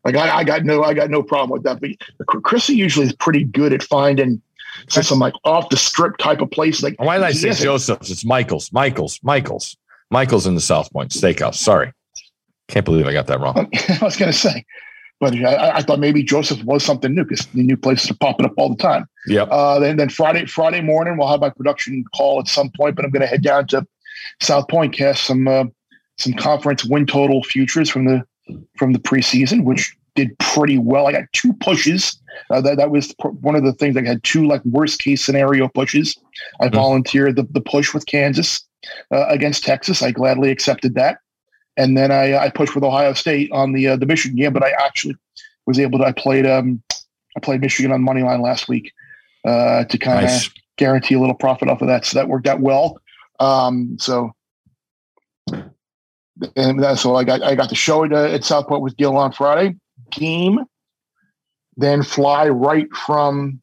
Like 0.05 0.15
I, 0.15 0.37
I 0.37 0.43
got 0.43 0.63
no 0.63 0.83
I 0.83 0.93
got 0.93 1.09
no 1.09 1.21
problem 1.21 1.51
with 1.51 1.63
that. 1.63 1.81
But 1.81 2.43
Chrissy 2.43 2.75
usually 2.75 3.07
is 3.07 3.13
pretty 3.13 3.43
good 3.43 3.73
at 3.73 3.83
finding 3.83 4.41
so 4.87 5.01
some 5.01 5.19
like 5.19 5.33
off 5.43 5.69
the 5.69 5.77
strip 5.77 6.17
type 6.17 6.41
of 6.41 6.51
place. 6.51 6.81
Like 6.81 6.95
why 6.99 7.17
did 7.17 7.25
I 7.25 7.31
say 7.31 7.51
Joseph's? 7.51 8.09
It's 8.09 8.25
Michael's. 8.25 8.71
Michael's. 8.71 9.19
Michael's. 9.23 9.77
Michael's 10.11 10.47
in 10.47 10.55
the 10.55 10.61
South 10.61 10.91
Point 10.91 11.11
Steakhouse. 11.11 11.55
Sorry, 11.55 11.91
can't 12.67 12.85
believe 12.85 13.07
I 13.07 13.13
got 13.13 13.27
that 13.27 13.39
wrong. 13.39 13.69
I 13.89 13.99
was 14.01 14.17
going 14.17 14.31
to 14.31 14.37
say, 14.37 14.65
but 15.19 15.35
I, 15.35 15.77
I, 15.77 15.81
thought 15.81 15.99
maybe 15.99 16.23
Joseph 16.23 16.63
was 16.63 16.83
something 16.83 17.13
new 17.13 17.23
because 17.23 17.45
the 17.47 17.61
new 17.63 17.77
places 17.77 18.09
are 18.09 18.15
popping 18.15 18.45
up 18.45 18.53
all 18.57 18.69
the 18.69 18.81
time. 18.81 19.05
Yeah. 19.27 19.43
Uh, 19.43 19.79
then 19.79 19.97
then 19.97 20.09
Friday 20.09 20.45
Friday 20.45 20.81
morning 20.81 21.17
we'll 21.17 21.27
have 21.27 21.41
my 21.41 21.49
production 21.49 22.03
call 22.15 22.39
at 22.39 22.47
some 22.47 22.71
point, 22.75 22.95
but 22.95 23.05
I'm 23.05 23.11
going 23.11 23.21
to 23.21 23.27
head 23.27 23.43
down 23.43 23.67
to 23.67 23.85
South 24.41 24.67
Point 24.67 24.93
cast 24.93 25.25
some 25.25 25.47
uh, 25.47 25.65
some 26.17 26.33
conference 26.33 26.85
win 26.85 27.05
total 27.05 27.43
futures 27.43 27.89
from 27.89 28.05
the 28.05 28.23
from 28.77 28.93
the 28.93 28.99
preseason, 28.99 29.63
which 29.63 29.95
did 30.15 30.37
pretty 30.39 30.77
well. 30.77 31.07
I 31.07 31.11
got 31.11 31.23
two 31.33 31.53
pushes. 31.53 32.18
Uh, 32.49 32.61
that 32.61 32.77
that 32.77 32.91
was 32.91 33.13
one 33.41 33.55
of 33.55 33.63
the 33.63 33.73
things. 33.73 33.95
I 33.97 34.05
had 34.05 34.23
two 34.23 34.47
like 34.47 34.63
worst 34.65 34.99
case 34.99 35.23
scenario 35.23 35.67
pushes. 35.67 36.17
I 36.61 36.65
mm-hmm. 36.65 36.75
volunteered 36.75 37.35
the, 37.35 37.43
the 37.51 37.61
push 37.61 37.93
with 37.93 38.05
Kansas 38.05 38.65
uh, 39.11 39.25
against 39.27 39.63
Texas. 39.63 40.01
I 40.01 40.11
gladly 40.11 40.51
accepted 40.51 40.95
that, 40.95 41.19
and 41.77 41.97
then 41.97 42.11
I, 42.11 42.37
I 42.37 42.49
pushed 42.49 42.75
with 42.75 42.83
Ohio 42.83 43.13
State 43.13 43.51
on 43.51 43.73
the 43.73 43.89
uh, 43.89 43.95
the 43.97 44.05
Michigan 44.05 44.37
game. 44.37 44.53
But 44.53 44.63
I 44.63 44.71
actually 44.71 45.15
was 45.65 45.79
able 45.79 45.99
to. 45.99 46.05
I 46.05 46.11
played 46.11 46.45
um 46.45 46.81
I 47.35 47.39
played 47.39 47.61
Michigan 47.61 47.91
on 47.91 48.03
money 48.03 48.23
line 48.23 48.41
last 48.41 48.67
week 48.67 48.91
uh, 49.45 49.85
to 49.85 49.97
kind 49.97 50.19
of 50.19 50.31
nice. 50.31 50.49
guarantee 50.77 51.15
a 51.15 51.19
little 51.19 51.35
profit 51.35 51.69
off 51.69 51.81
of 51.81 51.87
that. 51.87 52.05
So 52.05 52.17
that 52.17 52.27
worked 52.27 52.47
out 52.47 52.59
well. 52.59 52.99
Um, 53.39 53.97
so 53.99 54.33
and 56.55 56.81
that's 56.81 57.01
so 57.01 57.15
I 57.15 57.23
got 57.23 57.41
I 57.43 57.55
got 57.55 57.69
the 57.69 57.75
show 57.75 58.03
at, 58.03 58.13
uh, 58.13 58.25
at 58.25 58.43
South 58.43 58.67
Point 58.67 58.81
with 58.81 58.97
Gil 58.97 59.15
on 59.17 59.31
Friday 59.31 59.75
game, 60.11 60.59
then 61.79 62.03
fly 62.03 62.47
right 62.47 62.91
from. 62.93 63.61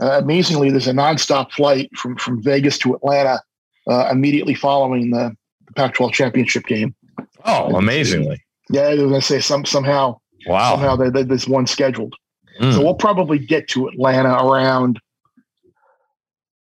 Uh, 0.00 0.18
amazingly, 0.18 0.70
there's 0.70 0.88
a 0.88 0.92
nonstop 0.92 1.52
flight 1.52 1.90
from 1.96 2.16
from 2.16 2.42
Vegas 2.42 2.78
to 2.78 2.94
Atlanta 2.94 3.40
uh, 3.88 4.08
immediately 4.10 4.54
following 4.54 5.10
the, 5.10 5.36
the 5.66 5.72
Pac-12 5.74 6.12
championship 6.12 6.66
game. 6.66 6.94
Oh, 7.44 7.76
amazingly! 7.76 8.42
Yeah, 8.70 8.82
I 8.82 8.90
was 8.94 9.00
going 9.00 9.12
to 9.14 9.20
say 9.20 9.40
some 9.40 9.64
somehow. 9.64 10.18
Wow. 10.46 10.72
Somehow 10.72 10.96
they, 10.96 11.10
they, 11.10 11.22
there's 11.22 11.46
one 11.46 11.66
scheduled, 11.66 12.16
mm. 12.60 12.72
so 12.72 12.82
we'll 12.82 12.94
probably 12.94 13.38
get 13.38 13.68
to 13.68 13.86
Atlanta 13.86 14.44
around 14.44 14.98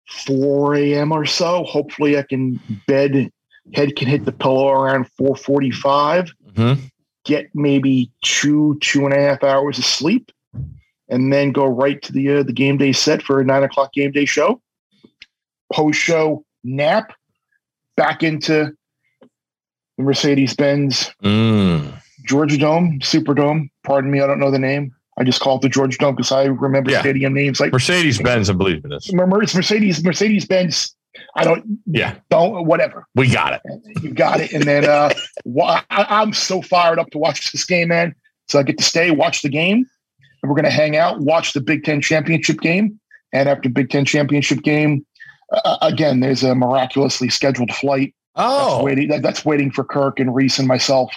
4 0.09 0.75
a.m. 0.75 1.11
or 1.11 1.25
so. 1.25 1.63
Hopefully, 1.65 2.17
I 2.17 2.23
can 2.23 2.59
bed 2.87 3.31
head 3.73 3.95
can 3.95 4.07
hit 4.07 4.25
the 4.25 4.31
pillow 4.31 4.69
around 4.69 5.07
4:45. 5.19 6.31
Mm-hmm 6.53 6.85
get 7.27 7.49
maybe 7.53 8.09
two, 8.23 8.77
two 8.81 9.05
and 9.05 9.13
a 9.13 9.19
half 9.19 9.43
hours 9.43 9.77
of 9.77 9.85
sleep, 9.85 10.31
and 11.09 11.31
then 11.31 11.51
go 11.51 11.65
right 11.65 12.01
to 12.01 12.11
the 12.11 12.37
uh, 12.37 12.43
the 12.43 12.53
game 12.53 12.77
day 12.77 12.91
set 12.91 13.21
for 13.21 13.39
a 13.39 13.45
nine 13.45 13.63
o'clock 13.63 13.93
game 13.93 14.11
day 14.11 14.25
show. 14.25 14.61
Post 15.73 15.99
show 15.99 16.45
nap, 16.63 17.13
back 17.95 18.23
into 18.23 18.73
the 19.97 20.03
Mercedes 20.03 20.55
Benz 20.55 21.11
Mm. 21.23 21.93
Georgia 22.25 22.57
Dome, 22.57 22.99
Superdome. 22.99 23.69
Pardon 23.83 24.11
me, 24.11 24.21
I 24.21 24.27
don't 24.27 24.39
know 24.39 24.51
the 24.51 24.59
name. 24.59 24.93
I 25.19 25.23
just 25.23 25.39
call 25.41 25.55
it 25.57 25.61
the 25.61 25.69
Georgia 25.69 25.97
Dome 25.97 26.15
because 26.15 26.31
I 26.31 26.43
remember 26.45 26.91
Yeah. 26.91 26.99
stadium 26.99 27.33
names 27.33 27.59
like 27.59 27.71
Mercedes 27.73 28.21
Benz, 28.21 28.49
I 28.49 28.53
believe 28.53 28.83
in 28.83 28.91
this. 28.91 29.11
Mer- 29.11 29.25
Mercedes 29.27 30.03
Mercedes 30.03 30.45
Benz. 30.45 30.93
I 31.35 31.43
don't 31.43 31.65
Yeah, 31.87 32.15
don't 32.29 32.65
whatever. 32.67 33.07
we 33.15 33.27
got 33.29 33.53
it. 33.53 33.61
You 34.03 34.13
got 34.13 34.39
it. 34.39 34.51
And 34.53 34.63
then 34.63 34.85
uh, 34.85 35.11
I, 35.59 35.83
I'm 35.89 36.31
so 36.33 36.61
fired 36.61 36.99
up 36.99 37.09
to 37.11 37.17
watch 37.17 37.51
this 37.51 37.65
game, 37.65 37.87
man. 37.87 38.13
So 38.47 38.59
I 38.59 38.63
get 38.63 38.77
to 38.77 38.83
stay, 38.83 39.09
watch 39.11 39.41
the 39.41 39.49
game, 39.49 39.85
we're 40.47 40.55
going 40.55 40.65
to 40.65 40.69
hang 40.71 40.95
out, 40.97 41.19
watch 41.19 41.53
the 41.53 41.61
Big 41.61 41.83
Ten 41.83 42.01
championship 42.01 42.59
game. 42.61 42.99
And 43.33 43.47
after 43.49 43.69
Big 43.69 43.89
Ten 43.89 44.05
championship 44.05 44.61
game, 44.63 45.05
uh, 45.53 45.77
again, 45.81 46.19
there's 46.21 46.43
a 46.43 46.55
miraculously 46.55 47.29
scheduled 47.29 47.71
flight 47.73 48.13
that's 48.35 48.47
Oh, 48.49 48.83
waiting. 48.83 49.07
That, 49.09 49.21
that's 49.23 49.43
waiting 49.45 49.71
for 49.71 49.83
Kirk 49.83 50.19
and 50.19 50.33
Reese 50.33 50.59
and 50.59 50.67
myself 50.67 51.13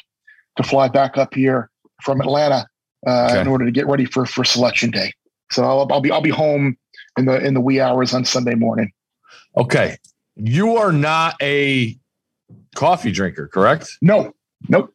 to 0.56 0.62
fly 0.62 0.88
back 0.88 1.16
up 1.18 1.34
here 1.34 1.70
from 2.02 2.20
Atlanta 2.20 2.66
uh, 3.06 3.28
Okay. 3.30 3.40
in 3.42 3.46
order 3.46 3.64
to 3.64 3.70
get 3.70 3.86
ready 3.86 4.04
for 4.04 4.24
for 4.26 4.44
selection 4.44 4.90
day. 4.90 5.12
So 5.52 5.64
I'll, 5.64 5.86
I'll 5.92 6.00
be 6.00 6.10
I'll 6.10 6.20
be 6.22 6.30
home 6.30 6.76
in 7.18 7.26
the 7.26 7.44
in 7.44 7.54
the 7.54 7.60
wee 7.60 7.80
hours 7.80 8.14
on 8.14 8.24
Sunday 8.24 8.54
morning. 8.54 8.90
okay. 9.56 9.96
You 10.36 10.76
are 10.76 10.92
not 10.92 11.34
a 11.42 11.96
coffee 12.74 13.10
drinker, 13.12 13.46
correct? 13.48 13.98
No, 14.00 14.32
nope, 14.68 14.94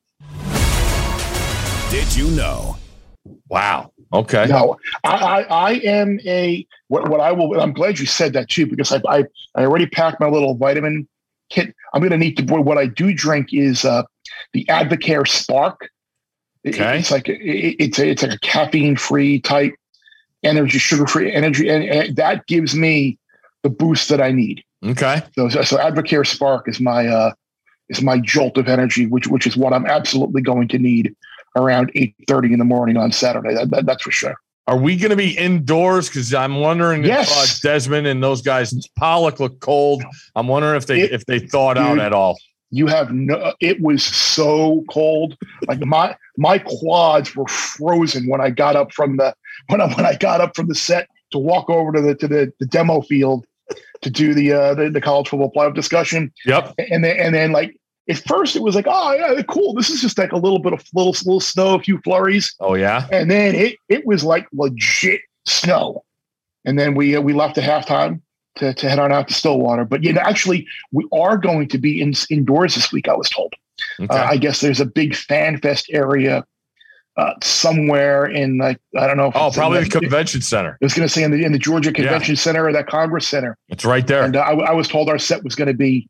Did 1.91 2.15
you 2.15 2.29
know? 2.31 2.77
Wow. 3.47 3.91
Okay. 4.15 4.45
no. 4.47 4.77
I, 5.03 5.15
I 5.15 5.41
I 5.41 5.71
am 5.83 6.19
a 6.25 6.65
what 6.87 7.09
what 7.09 7.19
I 7.19 7.31
will. 7.31 7.59
I'm 7.59 7.73
glad 7.73 7.99
you 7.99 8.05
said 8.05 8.33
that 8.33 8.49
too 8.49 8.65
because 8.65 8.91
I 8.91 9.01
I, 9.07 9.25
I 9.55 9.65
already 9.65 9.87
packed 9.87 10.19
my 10.19 10.27
little 10.27 10.55
vitamin 10.55 11.07
kit. 11.49 11.75
I'm 11.93 12.01
going 12.01 12.11
to 12.11 12.17
need 12.17 12.37
to. 12.37 12.43
boy, 12.43 12.61
What 12.61 12.77
I 12.77 12.87
do 12.87 13.13
drink 13.13 13.53
is 13.53 13.83
uh, 13.85 14.03
the 14.53 14.65
Advocare 14.65 15.27
Spark. 15.27 15.89
Okay. 16.67 16.99
It's 16.99 17.11
like 17.11 17.27
it, 17.27 17.39
it's 17.41 17.99
a, 17.99 18.07
it's 18.07 18.23
like 18.23 18.33
a 18.33 18.39
caffeine 18.39 18.95
free 18.95 19.39
type 19.39 19.73
energy, 20.43 20.77
sugar 20.77 21.07
free 21.07 21.31
energy, 21.31 21.69
and, 21.69 21.83
and 21.83 22.15
that 22.15 22.47
gives 22.47 22.75
me 22.75 23.17
the 23.63 23.69
boost 23.69 24.09
that 24.09 24.21
I 24.21 24.31
need. 24.31 24.63
Okay. 24.83 25.21
So 25.35 25.49
so, 25.49 25.61
so 25.63 25.77
Advocare 25.77 26.25
Spark 26.25 26.67
is 26.67 26.79
my 26.79 27.07
uh, 27.07 27.33
is 27.89 28.01
my 28.01 28.19
jolt 28.19 28.57
of 28.57 28.67
energy, 28.67 29.05
which 29.05 29.27
which 29.27 29.45
is 29.45 29.57
what 29.57 29.73
I'm 29.73 29.85
absolutely 29.85 30.41
going 30.41 30.67
to 30.69 30.79
need 30.79 31.15
around 31.55 31.91
eight 31.95 32.15
thirty 32.27 32.51
in 32.53 32.59
the 32.59 32.65
morning 32.65 32.97
on 32.97 33.11
Saturday. 33.11 33.53
That, 33.53 33.69
that- 33.71 33.85
that's 33.85 34.03
for 34.03 34.11
sure. 34.11 34.35
Are 34.67 34.77
we 34.77 34.97
going 34.97 35.11
to 35.11 35.15
be 35.15 35.37
indoors? 35.37 36.09
Because 36.09 36.33
I'm 36.33 36.55
wondering 36.55 37.03
Yes. 37.03 37.29
if 37.59 37.63
uh, 37.63 37.69
Desmond 37.69 38.07
and 38.07 38.23
those 38.23 38.41
guys, 38.41 38.73
Pollack 38.97 39.39
look 39.39 39.59
cold. 39.59 40.03
I'm 40.35 40.47
wondering 40.47 40.75
if 40.75 40.87
they 40.87 41.01
It- 41.01 41.11
if 41.11 41.25
they 41.27 41.39
thawed 41.39 41.77
out 41.77 41.99
at 41.99 42.13
all. 42.13 42.35
You 42.71 42.87
have 42.87 43.11
no. 43.13 43.53
It 43.61 43.79
was 43.81 44.03
so 44.03 44.83
cold. 44.89 45.37
Like 45.67 45.79
my 45.85 46.15
my 46.37 46.57
quads 46.57 47.35
were 47.35 47.47
frozen 47.47 48.27
when 48.27 48.41
I 48.41 48.49
got 48.49 48.75
up 48.75 48.91
from 48.91 49.17
the 49.17 49.35
when 49.67 49.81
I 49.81 49.93
when 49.93 50.05
I 50.05 50.15
got 50.15 50.41
up 50.41 50.55
from 50.55 50.67
the 50.67 50.75
set 50.75 51.07
to 51.31 51.37
walk 51.37 51.69
over 51.69 51.91
to 51.91 52.01
the 52.01 52.15
to 52.15 52.27
the, 52.27 52.51
the 52.59 52.65
demo 52.65 53.01
field 53.01 53.45
to 54.01 54.09
do 54.09 54.33
the 54.33 54.51
uh 54.51 54.73
the, 54.73 54.89
the 54.89 54.99
college 54.99 55.29
football 55.29 55.51
playoff 55.55 55.75
discussion. 55.75 56.33
Yep. 56.47 56.73
And 56.91 57.03
then 57.03 57.17
and 57.17 57.35
then 57.35 57.51
like 57.51 57.77
at 58.07 58.17
first 58.17 58.55
it 58.55 58.61
was 58.61 58.75
like, 58.75 58.85
oh 58.87 59.13
yeah, 59.13 59.41
cool. 59.43 59.73
This 59.73 59.89
is 59.89 60.01
just 60.01 60.17
like 60.17 60.31
a 60.31 60.37
little 60.37 60.59
bit 60.59 60.73
of 60.73 60.83
little 60.93 61.11
little 61.11 61.39
snow, 61.39 61.75
a 61.75 61.79
few 61.79 61.99
flurries. 61.99 62.55
Oh 62.59 62.75
yeah. 62.75 63.07
and 63.11 63.29
then 63.29 63.55
it 63.55 63.77
it 63.89 64.05
was 64.05 64.23
like 64.23 64.47
legit 64.53 65.21
snow. 65.45 66.03
And 66.65 66.79
then 66.79 66.95
we 66.95 67.15
uh, 67.15 67.21
we 67.21 67.33
left 67.33 67.57
at 67.57 67.63
halftime 67.63 68.21
to, 68.55 68.73
to 68.73 68.89
head 68.89 68.99
on 68.99 69.11
out 69.11 69.27
to 69.27 69.33
Stillwater. 69.33 69.85
But 69.85 70.03
you 70.03 70.13
know, 70.13 70.21
actually, 70.21 70.67
we 70.91 71.07
are 71.13 71.37
going 71.37 71.67
to 71.69 71.77
be 71.77 72.01
in, 72.01 72.13
indoors 72.29 72.75
this 72.75 72.91
week. 72.91 73.07
I 73.07 73.15
was 73.15 73.29
told. 73.29 73.53
Okay. 73.99 74.15
Uh, 74.15 74.25
I 74.25 74.37
guess 74.37 74.61
there's 74.61 74.79
a 74.79 74.85
big 74.85 75.15
fan 75.15 75.59
fest 75.59 75.87
area 75.91 76.45
uh, 77.17 77.33
somewhere 77.41 78.25
in 78.25 78.57
like 78.57 78.79
I 78.97 79.07
don't 79.07 79.17
know. 79.17 79.27
If 79.27 79.35
oh, 79.35 79.51
probably 79.51 79.83
the 79.83 79.89
convention 79.89 80.41
center. 80.41 80.77
I 80.81 80.85
was 80.85 80.93
going 80.93 81.07
to 81.07 81.13
say 81.13 81.23
in 81.23 81.31
the 81.31 81.43
in 81.43 81.51
the 81.51 81.59
Georgia 81.59 81.91
Convention 81.91 82.35
Center 82.35 82.67
or 82.67 82.73
that 82.73 82.87
Congress 82.87 83.27
Center. 83.27 83.57
It's 83.69 83.85
right 83.85 84.05
there. 84.05 84.23
And 84.23 84.35
uh, 84.35 84.41
I, 84.41 84.53
I 84.53 84.71
was 84.73 84.87
told 84.87 85.09
our 85.09 85.19
set 85.19 85.43
was 85.43 85.55
going 85.55 85.67
to 85.67 85.73
be 85.73 86.07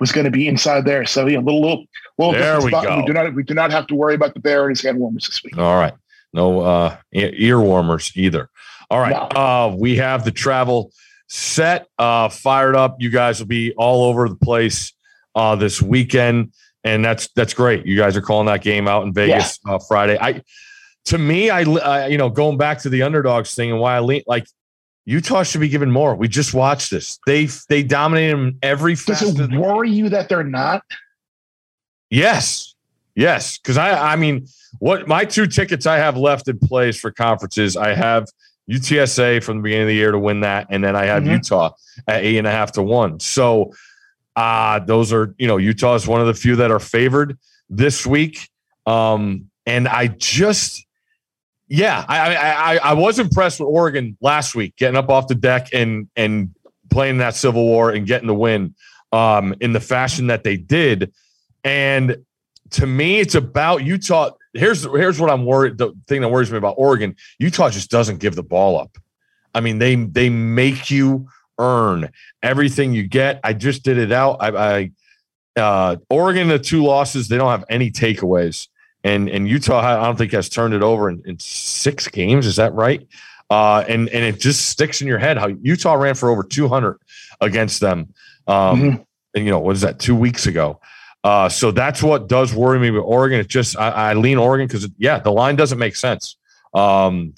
was 0.00 0.12
going 0.12 0.24
to 0.24 0.30
be 0.30 0.48
inside 0.48 0.84
there. 0.84 1.06
So 1.06 1.26
yeah, 1.26 1.38
a 1.38 1.40
little 1.40 1.60
little 1.60 1.84
little 2.18 2.32
There 2.32 2.60
we 2.60 2.68
spot. 2.68 2.84
go. 2.84 2.96
We 2.98 3.06
do 3.06 3.12
not 3.12 3.34
we 3.34 3.42
do 3.42 3.54
not 3.54 3.70
have 3.70 3.86
to 3.88 3.94
worry 3.94 4.14
about 4.14 4.34
the 4.34 4.40
bear 4.40 4.62
and 4.62 4.70
his 4.70 4.82
hand 4.82 4.98
warmers 4.98 5.26
this 5.26 5.42
week. 5.42 5.56
All 5.58 5.76
right. 5.76 5.94
No 6.32 6.60
uh 6.60 6.96
ear 7.12 7.60
warmers 7.60 8.12
either. 8.16 8.48
All 8.90 9.00
right. 9.00 9.12
No. 9.12 9.40
Uh 9.40 9.76
we 9.78 9.96
have 9.96 10.24
the 10.24 10.32
travel 10.32 10.92
set 11.28 11.86
uh 11.98 12.28
fired 12.28 12.76
up. 12.76 12.96
You 12.98 13.10
guys 13.10 13.38
will 13.38 13.46
be 13.46 13.72
all 13.74 14.04
over 14.04 14.28
the 14.28 14.36
place 14.36 14.92
uh 15.34 15.56
this 15.56 15.80
weekend 15.80 16.52
and 16.82 17.04
that's 17.04 17.28
that's 17.28 17.54
great. 17.54 17.86
You 17.86 17.96
guys 17.96 18.16
are 18.16 18.20
calling 18.22 18.46
that 18.46 18.62
game 18.62 18.86
out 18.88 19.04
in 19.04 19.12
Vegas 19.12 19.58
uh, 19.66 19.78
Friday. 19.78 20.18
I 20.20 20.42
to 21.06 21.18
me 21.18 21.50
I, 21.50 21.62
I 21.62 22.06
you 22.08 22.18
know 22.18 22.30
going 22.30 22.58
back 22.58 22.80
to 22.80 22.88
the 22.88 23.02
underdogs 23.02 23.54
thing 23.54 23.70
and 23.70 23.80
why 23.80 23.96
I 23.96 24.00
lean 24.00 24.22
like 24.26 24.46
Utah 25.06 25.42
should 25.42 25.60
be 25.60 25.68
given 25.68 25.90
more. 25.90 26.14
We 26.14 26.28
just 26.28 26.54
watched 26.54 26.90
this. 26.90 27.18
They 27.26 27.48
they 27.68 27.82
dominated 27.82 28.32
them 28.36 28.58
every 28.62 28.94
Does 28.94 29.38
it 29.38 29.50
worry 29.50 29.90
you 29.90 30.08
that 30.08 30.28
they're 30.28 30.42
not? 30.44 30.82
Yes. 32.10 32.74
Yes. 33.14 33.58
Cause 33.58 33.76
I 33.76 34.12
I 34.12 34.16
mean, 34.16 34.46
what 34.78 35.06
my 35.06 35.24
two 35.24 35.46
tickets 35.46 35.86
I 35.86 35.96
have 35.96 36.16
left 36.16 36.48
in 36.48 36.58
place 36.58 36.98
for 36.98 37.10
conferences, 37.10 37.76
I 37.76 37.94
have 37.94 38.28
UTSA 38.70 39.42
from 39.42 39.58
the 39.58 39.62
beginning 39.62 39.82
of 39.84 39.88
the 39.88 39.94
year 39.94 40.10
to 40.10 40.18
win 40.18 40.40
that, 40.40 40.68
and 40.70 40.82
then 40.82 40.96
I 40.96 41.04
have 41.04 41.22
Mhm. 41.24 41.32
Utah 41.32 41.72
at 42.08 42.24
eight 42.24 42.38
and 42.38 42.46
a 42.46 42.50
half 42.50 42.72
to 42.72 42.82
one. 42.82 43.20
So 43.20 43.72
uh 44.36 44.80
those 44.80 45.12
are, 45.12 45.34
you 45.38 45.46
know, 45.46 45.58
Utah 45.58 45.94
is 45.94 46.06
one 46.08 46.20
of 46.20 46.26
the 46.26 46.34
few 46.34 46.56
that 46.56 46.70
are 46.70 46.80
favored 46.80 47.38
this 47.68 48.06
week. 48.06 48.48
Um, 48.86 49.50
and 49.66 49.86
I 49.88 50.08
just 50.08 50.83
yeah, 51.68 52.04
I 52.08 52.36
I 52.36 52.76
I, 52.76 52.92
was 52.92 53.18
impressed 53.18 53.60
with 53.60 53.68
Oregon 53.68 54.16
last 54.20 54.54
week, 54.54 54.76
getting 54.76 54.96
up 54.96 55.08
off 55.08 55.28
the 55.28 55.34
deck 55.34 55.68
and 55.72 56.08
and 56.16 56.54
playing 56.90 57.18
that 57.18 57.34
civil 57.34 57.64
war 57.64 57.90
and 57.90 58.06
getting 58.06 58.26
the 58.26 58.34
win 58.34 58.74
um 59.12 59.54
in 59.60 59.72
the 59.72 59.80
fashion 59.80 60.26
that 60.26 60.44
they 60.44 60.56
did. 60.56 61.12
And 61.62 62.18
to 62.70 62.86
me, 62.86 63.20
it's 63.20 63.34
about 63.34 63.84
Utah. 63.84 64.32
Here's 64.52 64.84
here's 64.84 65.18
what 65.18 65.30
I'm 65.30 65.46
worried. 65.46 65.78
The 65.78 65.92
thing 66.06 66.20
that 66.20 66.28
worries 66.28 66.50
me 66.50 66.58
about 66.58 66.74
Oregon, 66.76 67.16
Utah 67.38 67.70
just 67.70 67.90
doesn't 67.90 68.18
give 68.18 68.34
the 68.34 68.42
ball 68.42 68.78
up. 68.78 68.96
I 69.54 69.60
mean, 69.60 69.78
they 69.78 69.94
they 69.94 70.28
make 70.28 70.90
you 70.90 71.28
earn 71.58 72.10
everything 72.42 72.92
you 72.92 73.06
get. 73.06 73.40
I 73.44 73.52
just 73.52 73.84
did 73.84 73.96
it 73.98 74.12
out. 74.12 74.38
I, 74.40 74.90
I 75.56 75.60
uh, 75.60 75.96
Oregon 76.10 76.48
the 76.48 76.58
two 76.58 76.82
losses. 76.82 77.28
They 77.28 77.38
don't 77.38 77.50
have 77.50 77.64
any 77.68 77.90
takeaways, 77.90 78.68
and 79.04 79.28
and 79.28 79.46
Utah 79.48 79.78
I 79.80 80.04
don't 80.06 80.16
think 80.16 80.32
has 80.32 80.48
turned 80.48 80.74
it 80.74 80.82
over 80.82 81.08
in, 81.08 81.22
in 81.26 81.38
six 81.38 82.08
games. 82.08 82.46
Is 82.46 82.56
that 82.56 82.72
right? 82.74 83.06
Uh, 83.50 83.84
and 83.88 84.08
and 84.08 84.24
it 84.24 84.40
just 84.40 84.68
sticks 84.70 85.00
in 85.02 85.06
your 85.06 85.18
head 85.18 85.36
how 85.38 85.48
Utah 85.62 85.94
ran 85.94 86.14
for 86.14 86.30
over 86.30 86.42
200 86.42 86.98
against 87.40 87.80
them. 87.80 88.12
Um, 88.46 88.80
Mhm. 88.82 89.06
and 89.34 89.44
you 89.44 89.50
know 89.50 89.60
what 89.60 89.76
is 89.76 89.82
that 89.82 89.98
two 89.98 90.16
weeks 90.16 90.46
ago? 90.46 90.80
Uh, 91.22 91.48
so 91.48 91.70
that's 91.70 92.02
what 92.02 92.28
does 92.28 92.54
worry 92.54 92.78
me 92.78 92.90
with 92.90 93.02
Oregon. 93.04 93.40
It's 93.40 93.48
just 93.52 93.78
I, 93.78 93.90
I 93.90 94.14
lean 94.14 94.38
Oregon 94.38 94.66
because 94.66 94.88
yeah, 94.98 95.18
the 95.18 95.30
line 95.32 95.56
doesn't 95.56 95.78
make 95.78 95.96
sense. 95.96 96.36
Um, 96.74 97.34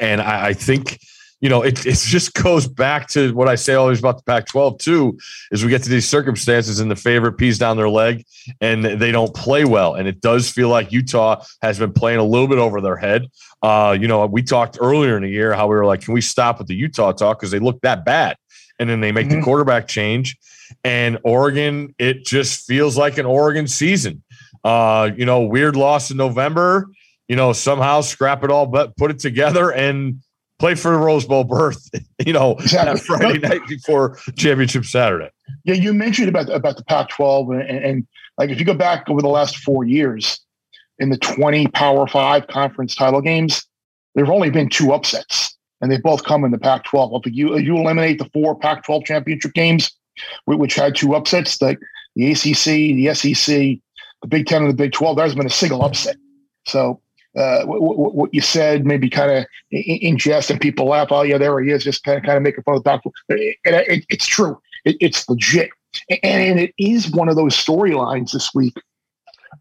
and 0.00 0.20
I, 0.22 0.48
I 0.48 0.52
think 0.54 0.98
you 1.42 1.50
know 1.50 1.60
it 1.62 1.84
it 1.84 1.96
just 1.98 2.32
goes 2.34 2.66
back 2.66 3.08
to 3.08 3.34
what 3.34 3.48
I 3.48 3.56
say 3.56 3.74
always 3.74 3.98
about 3.98 4.16
the 4.16 4.22
Pac-12 4.22 4.78
too. 4.78 5.18
Is 5.50 5.62
we 5.62 5.68
get 5.68 5.82
to 5.82 5.90
these 5.90 6.08
circumstances 6.08 6.80
and 6.80 6.90
the 6.90 6.96
favorite 6.96 7.32
pees 7.32 7.58
down 7.58 7.76
their 7.76 7.90
leg 7.90 8.24
and 8.62 8.82
they 8.84 9.12
don't 9.12 9.34
play 9.34 9.64
well, 9.66 9.94
and 9.94 10.08
it 10.08 10.22
does 10.22 10.48
feel 10.48 10.70
like 10.70 10.90
Utah 10.90 11.44
has 11.60 11.78
been 11.78 11.92
playing 11.92 12.20
a 12.20 12.24
little 12.24 12.48
bit 12.48 12.58
over 12.58 12.80
their 12.80 12.96
head. 12.96 13.26
Uh, 13.62 13.96
you 14.00 14.08
know, 14.08 14.24
we 14.26 14.42
talked 14.42 14.78
earlier 14.80 15.16
in 15.16 15.22
the 15.22 15.28
year 15.28 15.52
how 15.52 15.66
we 15.68 15.74
were 15.74 15.84
like, 15.84 16.00
can 16.00 16.14
we 16.14 16.20
stop 16.22 16.58
with 16.58 16.68
the 16.68 16.74
Utah 16.74 17.12
talk 17.12 17.38
because 17.38 17.50
they 17.50 17.58
look 17.58 17.80
that 17.82 18.04
bad, 18.06 18.36
and 18.78 18.88
then 18.88 19.00
they 19.00 19.12
make 19.12 19.28
the 19.28 19.36
Mhm. 19.36 19.44
quarterback 19.44 19.86
change 19.86 20.36
and 20.84 21.18
Oregon, 21.22 21.94
it 21.98 22.24
just 22.24 22.66
feels 22.66 22.96
like 22.96 23.18
an 23.18 23.26
Oregon 23.26 23.68
season. 23.68 24.22
Uh, 24.64 25.10
you 25.14 25.26
know, 25.26 25.40
weird 25.42 25.76
loss 25.76 26.10
in 26.10 26.16
November, 26.16 26.88
you 27.28 27.36
know, 27.36 27.52
somehow 27.52 28.00
scrap 28.00 28.42
it 28.42 28.50
all, 28.50 28.64
but 28.66 28.96
put 28.96 29.10
it 29.10 29.18
together 29.18 29.70
and 29.70 30.20
play 30.62 30.76
for 30.76 30.92
the 30.92 30.98
Rose 30.98 31.26
Bowl 31.26 31.42
berth, 31.42 31.90
you 32.24 32.32
know, 32.32 32.52
Exactly. 32.60 32.94
that 32.94 33.02
Friday 33.02 33.38
night 33.40 33.66
before 33.68 34.16
championship 34.36 34.84
Saturday. 34.84 35.28
Yeah, 35.64 35.74
you 35.74 35.92
mentioned 35.92 36.28
about 36.28 36.48
about 36.50 36.76
the 36.76 36.84
Pac-12, 36.84 37.60
and, 37.68 37.84
and 37.84 38.06
like 38.38 38.50
if 38.50 38.60
you 38.60 38.64
go 38.64 38.74
back 38.74 39.10
over 39.10 39.20
the 39.20 39.28
last 39.28 39.56
four 39.56 39.82
years, 39.84 40.40
in 41.00 41.10
the 41.10 41.18
20 41.18 41.66
Power 41.68 42.06
Five 42.06 42.46
conference 42.46 42.94
title 42.94 43.20
games, 43.20 43.66
there've 44.14 44.30
only 44.30 44.50
been 44.50 44.68
two 44.68 44.92
upsets, 44.92 45.56
and 45.80 45.90
they 45.90 45.98
both 45.98 46.22
come 46.22 46.44
in 46.44 46.52
the 46.52 46.58
Pac-12. 46.58 47.26
If 47.26 47.34
you 47.34 47.58
you 47.58 47.76
eliminate 47.76 48.20
the 48.20 48.30
four 48.32 48.56
Pac-12 48.56 49.04
championship 49.04 49.54
games, 49.54 49.90
which 50.46 50.76
had 50.76 50.94
two 50.94 51.16
upsets, 51.16 51.60
like 51.60 51.80
the 52.14 52.30
ACC, 52.30 52.64
the 52.94 53.12
SEC, 53.14 53.46
the 54.22 54.28
Big 54.28 54.46
Ten, 54.46 54.62
and 54.62 54.70
the 54.70 54.76
Big 54.76 54.92
12, 54.92 55.16
there 55.16 55.24
hasn't 55.24 55.38
been 55.38 55.46
a 55.46 55.50
single 55.50 55.82
upset 55.82 56.16
So 56.68 57.00
uh, 57.36 57.64
what, 57.64 58.14
what, 58.14 58.34
you 58.34 58.40
said, 58.40 58.84
maybe 58.84 59.08
kind 59.08 59.30
of 59.30 59.46
in 59.70 60.18
jest, 60.18 60.50
and 60.50 60.60
people 60.60 60.86
laugh. 60.86 61.08
Oh, 61.10 61.22
yeah, 61.22 61.38
there 61.38 61.58
he 61.60 61.70
is, 61.70 61.84
just 61.84 62.04
kind 62.04 62.18
of 62.18 62.24
kind 62.24 62.36
of 62.36 62.42
making 62.42 62.62
fun 62.64 62.76
of 62.76 62.84
the 62.84 62.90
doctor. 62.90 63.10
It, 63.28 63.56
it, 63.64 64.04
it's 64.10 64.26
true. 64.26 64.60
It, 64.84 64.96
it's 65.00 65.28
legit, 65.28 65.70
and 66.22 66.60
it 66.60 66.74
is 66.78 67.10
one 67.10 67.28
of 67.28 67.36
those 67.36 67.54
storylines 67.54 68.32
this 68.32 68.52
week 68.54 68.76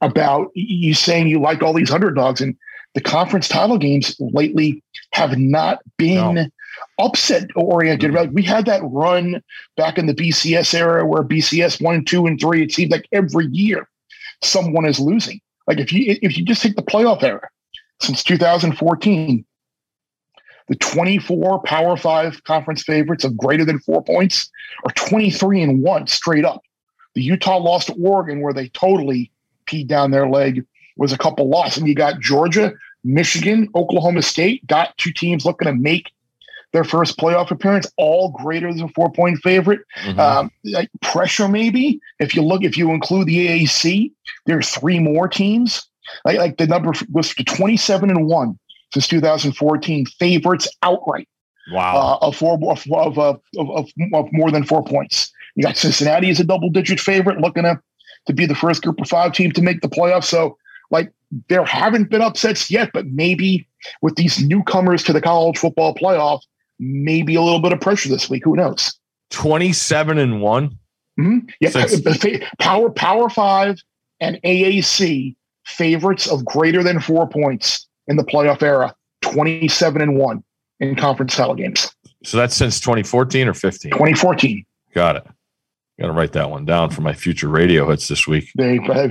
about 0.01 0.51
you 0.54 0.94
saying 0.94 1.28
you 1.28 1.40
like 1.40 1.62
all 1.63 1.74
these 1.74 1.92
underdogs, 1.92 2.42
and 2.42 2.58
the 2.94 3.01
conference 3.01 3.48
title 3.48 3.78
games 3.78 4.16
lately 4.20 4.84
have 5.13 5.38
not 5.38 5.80
been. 5.98 6.36
No. 6.36 6.46
Upset 7.00 7.50
oriented. 7.56 8.13
Like 8.13 8.32
we 8.32 8.42
had 8.42 8.66
that 8.66 8.82
run 8.84 9.44
back 9.75 9.98
in 9.98 10.08
the 10.08 10.13
BCS 10.13 10.74
era 10.74 11.06
where 11.06 11.22
BCS 11.22 11.82
one, 11.82 12.06
two, 12.06 12.25
and 12.25 12.40
three. 12.40 12.63
It 12.63 12.72
seemed 12.72 12.92
like 12.92 13.08
every 13.12 13.48
year 13.48 13.88
someone 14.42 14.86
is 14.86 15.00
losing. 15.00 15.42
Like 15.68 15.80
if 15.80 15.94
you 15.94 16.18
if 16.22 16.38
you 16.38 16.46
just 16.46 16.62
take 16.62 16.75
the 16.75 16.82
playoff 16.82 17.24
era, 17.24 17.48
since 18.01 18.24
2014. 18.24 19.46
The 20.67 20.75
24 20.75 21.63
Power 21.63 21.98
Five 21.98 22.43
conference 22.43 22.84
favorites 22.84 23.24
of 23.24 23.36
greater 23.36 23.65
than 23.65 23.79
four 23.79 24.03
points 24.03 24.50
are 24.86 24.93
23 24.93 25.62
and 25.62 25.84
one 25.84 26.08
straight 26.08 26.46
up. 26.46 26.62
The 27.13 27.22
Utah 27.22 27.58
lost 27.58 27.88
to 27.88 27.93
Oregon, 27.93 28.41
where 28.41 28.53
they 28.53 28.70
totally 28.70 29.31
peed 29.65 29.88
down 29.88 30.12
their 30.12 30.29
leg, 30.29 30.65
was 30.96 31.12
a 31.12 31.17
couple 31.17 31.50
losses. 31.50 31.79
And 31.79 31.88
you 31.88 31.96
got 31.96 32.22
Georgia, 32.22 32.74
Michigan, 33.03 33.67
Oklahoma 33.75 34.22
State, 34.22 34.65
got 34.67 34.98
two 34.98 35.12
teams 35.12 35.46
looking 35.46 35.65
to 35.65 35.74
make 35.74 36.12
their 36.72 36.86
first 36.86 37.17
playoff 37.17 37.51
appearance, 37.51 37.91
all 37.98 38.29
greater 38.29 38.74
than 38.74 38.88
four 38.89 39.12
point 39.12 39.39
favorite. 39.39 39.81
Mm-hmm. 40.03 40.20
Um, 40.20 40.51
like 40.63 40.89
pressure, 41.01 41.50
maybe. 41.50 42.00
If 42.20 42.34
you 42.34 42.43
look, 42.43 42.63
if 42.63 42.77
you 42.77 42.91
include 42.91 43.27
the 43.27 43.48
AAC, 43.48 44.12
there's 44.46 44.70
three 44.70 45.00
more 45.00 45.27
teams 45.27 45.91
like, 46.25 46.38
like 46.38 46.58
the 46.58 46.68
number 46.68 46.94
was 47.12 47.34
27 47.34 48.10
and 48.10 48.27
one 48.27 48.58
since 48.94 49.08
2014, 49.08 50.06
favorites 50.06 50.68
outright. 50.84 51.27
Wow. 51.72 52.20
Uh, 52.22 52.27
of, 52.27 52.36
four, 52.36 52.60
of, 52.70 52.86
of, 52.91 53.18
of, 53.18 53.41
of, 53.58 53.89
of 54.13 54.30
more 54.32 54.51
than 54.51 54.63
four 54.63 54.84
points. 54.84 55.32
You 55.56 55.63
got 55.63 55.77
Cincinnati 55.77 56.30
as 56.30 56.39
a 56.39 56.44
double 56.44 56.70
digit 56.70 57.00
favorite, 57.00 57.39
looking 57.39 57.63
to, 57.63 57.80
to 58.27 58.34
be 58.34 58.46
the 58.46 58.56
first 58.56 58.82
group 58.84 59.00
of 59.00 59.08
five 59.08 59.34
team 59.34 59.51
to 59.51 59.62
make 59.62 59.82
the 59.82 59.89
playoffs. 59.89 60.25
So, 60.25 60.58
like, 60.89 61.12
there 61.50 61.63
haven't 61.63 62.10
been 62.10 62.22
upsets 62.22 62.70
yet, 62.70 62.91
but 62.94 63.08
maybe 63.08 63.68
with 64.01 64.15
these 64.15 64.41
newcomers 64.44 65.03
to 65.03 65.13
the 65.13 65.22
college 65.22 65.58
football 65.58 65.96
playoff, 65.96 66.41
maybe 66.80 67.36
a 67.36 67.41
little 67.41 67.62
bit 67.62 67.72
of 67.72 67.80
pressure 67.80 68.10
this 68.10 68.30
week. 68.30 68.44
Who 68.44 68.56
knows? 68.56 68.98
27 69.30 70.18
and 70.18 70.41
one. 70.41 70.77
Mm-hmm. 71.20 71.48
Yeah. 71.60 72.48
Power, 72.60 72.89
power 72.89 73.30
five 73.30 73.82
and 74.20 74.39
AAC 74.44 75.36
favorites 75.72 76.30
of 76.30 76.46
greater 76.46 76.84
than 76.84 77.00
four 77.00 77.28
points 77.28 77.88
in 78.08 78.16
the 78.16 78.24
playoff 78.24 78.62
era, 78.62 78.94
27 79.22 80.01
and 80.01 80.18
one 80.18 80.44
in 80.80 80.96
conference 80.96 81.36
title 81.36 81.56
games. 81.56 81.94
So 82.24 82.38
that's 82.38 82.56
since 82.56 82.80
2014 82.80 83.48
or 83.48 83.54
15? 83.54 83.92
2014. 83.92 84.66
Got 84.94 85.18
it. 85.18 85.28
Got 86.00 86.08
to 86.08 86.13
write 86.13 86.32
that 86.34 86.50
one 86.50 86.66
down 86.66 86.90
for 86.90 87.01
my 87.01 87.13
future 87.13 87.48
radio 87.48 87.90
hits 87.90 88.08
this 88.08 88.28
week. 88.28 88.51
They, 88.56 88.80
uh, 88.80 89.08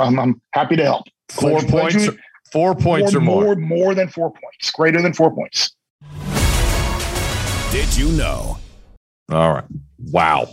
I'm, 0.00 0.18
I'm 0.18 0.40
happy 0.52 0.76
to 0.76 0.84
help. 0.84 1.04
Four 1.28 1.60
glad, 1.60 1.68
points. 1.68 2.08
Glad 2.08 2.18
four 2.54 2.74
points 2.74 3.12
more, 3.12 3.20
or 3.20 3.24
more. 3.24 3.56
more. 3.56 3.56
More 3.56 3.94
than 3.94 4.08
four 4.08 4.30
points. 4.30 4.70
Greater 4.70 5.02
than 5.02 5.12
four 5.12 5.34
points. 5.34 5.74
Did 7.72 7.96
you 7.96 8.08
know? 8.12 8.58
All 9.30 9.54
right. 9.54 9.64
Wow. 9.98 10.46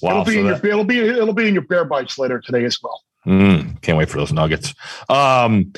Wow. 0.00 0.10
It'll 0.10 0.24
be, 0.24 0.34
so 0.34 0.38
in 0.38 0.46
that, 0.46 0.62
your, 0.62 0.72
it'll 0.72 0.84
be 0.84 0.98
it'll 1.00 1.34
be 1.34 1.48
in 1.48 1.54
your 1.54 1.64
bear 1.64 1.84
bites 1.84 2.18
later 2.18 2.40
today 2.40 2.64
as 2.64 2.78
well. 2.82 3.02
Mm, 3.26 3.80
can't 3.80 3.98
wait 3.98 4.08
for 4.08 4.18
those 4.18 4.32
nuggets. 4.32 4.74
Um, 5.08 5.72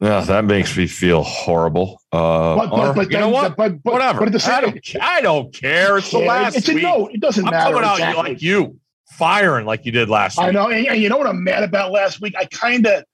yeah, 0.00 0.20
that 0.20 0.44
makes 0.44 0.76
me 0.76 0.86
feel 0.86 1.22
horrible. 1.22 2.02
Uh, 2.12 2.56
but, 2.56 2.70
but, 2.70 2.92
but 2.94 3.10
you 3.10 3.18
know 3.18 3.30
what? 3.30 3.56
But, 3.56 3.82
but 3.82 3.94
Whatever. 3.94 4.28
But 4.28 4.40
same, 4.40 4.54
I, 4.54 4.60
don't, 4.60 4.96
I 5.00 5.20
don't 5.22 5.54
care. 5.54 5.96
It's 5.96 6.10
the 6.10 6.18
last 6.18 6.56
it's 6.56 6.68
a, 6.68 6.74
week. 6.74 6.82
No, 6.82 7.06
it 7.08 7.20
doesn't 7.20 7.46
I'm 7.46 7.50
matter. 7.50 7.74
coming 7.74 7.88
out 7.88 7.94
exactly. 7.94 8.32
like 8.32 8.42
you, 8.42 8.78
firing 9.12 9.64
like 9.64 9.86
you 9.86 9.92
did 9.92 10.10
last 10.10 10.36
week. 10.36 10.44
I 10.44 10.48
week. 10.48 10.54
know. 10.54 10.68
And, 10.68 10.86
and, 10.88 11.00
you 11.00 11.08
know 11.08 11.16
what 11.16 11.26
I'm 11.26 11.42
mad 11.42 11.62
about 11.62 11.92
last 11.92 12.20
week? 12.20 12.34
I 12.38 12.44
kind 12.44 12.86
of 12.86 13.04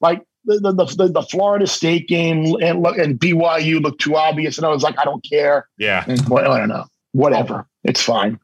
like 0.00 0.22
the, 0.44 0.58
the, 0.58 0.72
the, 0.72 1.08
the, 1.08 1.22
Florida 1.22 1.68
State 1.68 2.08
game 2.08 2.56
and, 2.60 2.82
look 2.82 2.98
and 2.98 3.18
BYU 3.18 3.80
looked 3.80 4.00
too 4.00 4.16
obvious. 4.16 4.58
And 4.58 4.66
I 4.66 4.70
was 4.70 4.82
like, 4.82 4.98
I 4.98 5.04
don't 5.04 5.24
care. 5.24 5.68
Yeah. 5.78 6.04
And, 6.08 6.28
well, 6.28 6.50
I 6.50 6.58
don't 6.58 6.68
know. 6.68 6.86
Whatever. 7.12 7.68
It's 7.84 8.02
fine. 8.02 8.40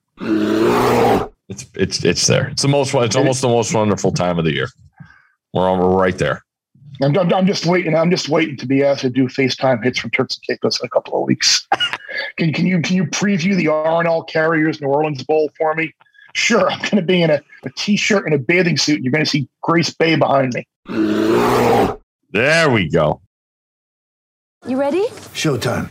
It's 1.50 1.66
it's 1.74 2.04
it's 2.04 2.26
there. 2.28 2.48
It's 2.48 2.62
the 2.62 2.68
most. 2.68 2.94
It's 2.94 3.16
almost 3.16 3.42
the 3.42 3.48
most 3.48 3.74
wonderful 3.74 4.12
time 4.12 4.38
of 4.38 4.44
the 4.44 4.52
year. 4.52 4.68
We're 5.52 5.68
on, 5.68 5.80
we're 5.80 5.96
right 5.96 6.16
there. 6.16 6.44
I'm, 7.02 7.16
I'm, 7.16 7.46
just 7.46 7.66
waiting. 7.66 7.96
I'm 7.96 8.10
just 8.10 8.28
waiting 8.28 8.56
to 8.58 8.66
be 8.66 8.84
asked 8.84 9.00
to 9.00 9.10
do 9.10 9.26
FaceTime 9.26 9.82
hits 9.82 9.98
from 9.98 10.10
Turks 10.10 10.36
and 10.36 10.46
Caicos 10.46 10.78
in 10.80 10.86
a 10.86 10.88
couple 10.90 11.20
of 11.20 11.26
weeks. 11.26 11.66
can, 12.36 12.52
can 12.52 12.66
you 12.66 12.80
can 12.80 12.94
you 12.94 13.04
preview 13.04 13.56
the 13.56 13.66
R+L 13.66 14.22
Carriers 14.24 14.80
New 14.80 14.86
Orleans 14.86 15.24
Bowl 15.24 15.50
for 15.58 15.74
me? 15.74 15.92
Sure, 16.34 16.70
I'm 16.70 16.78
going 16.78 16.96
to 16.96 17.02
be 17.02 17.20
in 17.20 17.30
a, 17.30 17.40
a 17.64 17.70
t-shirt 17.76 18.24
and 18.26 18.34
a 18.34 18.38
bathing 18.38 18.76
suit. 18.76 18.96
And 18.96 19.04
you're 19.04 19.10
going 19.10 19.24
to 19.24 19.30
see 19.30 19.48
Grace 19.62 19.92
Bay 19.92 20.14
behind 20.14 20.54
me. 20.54 20.68
There 22.30 22.70
we 22.70 22.88
go. 22.88 23.20
You 24.68 24.78
ready? 24.78 25.04
Showtime. 25.34 25.90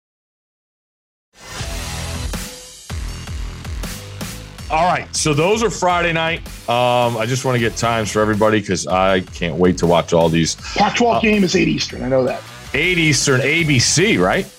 All 4.71 4.85
right, 4.85 5.13
so 5.13 5.33
those 5.33 5.63
are 5.63 5.69
Friday 5.69 6.13
night. 6.13 6.39
Um, 6.69 7.17
I 7.17 7.25
just 7.27 7.43
want 7.43 7.55
to 7.55 7.59
get 7.59 7.75
times 7.75 8.09
for 8.09 8.21
everybody 8.21 8.61
because 8.61 8.87
I 8.87 9.19
can't 9.19 9.57
wait 9.57 9.77
to 9.79 9.85
watch 9.85 10.13
all 10.13 10.29
these. 10.29 10.55
Pac-12 10.75 11.15
uh, 11.15 11.19
game 11.19 11.43
is 11.43 11.57
eight 11.57 11.67
Eastern. 11.67 12.03
I 12.03 12.07
know 12.07 12.23
that. 12.23 12.41
Eight 12.73 12.97
Eastern, 12.97 13.41
ABC, 13.41 14.17
right? 14.17 14.49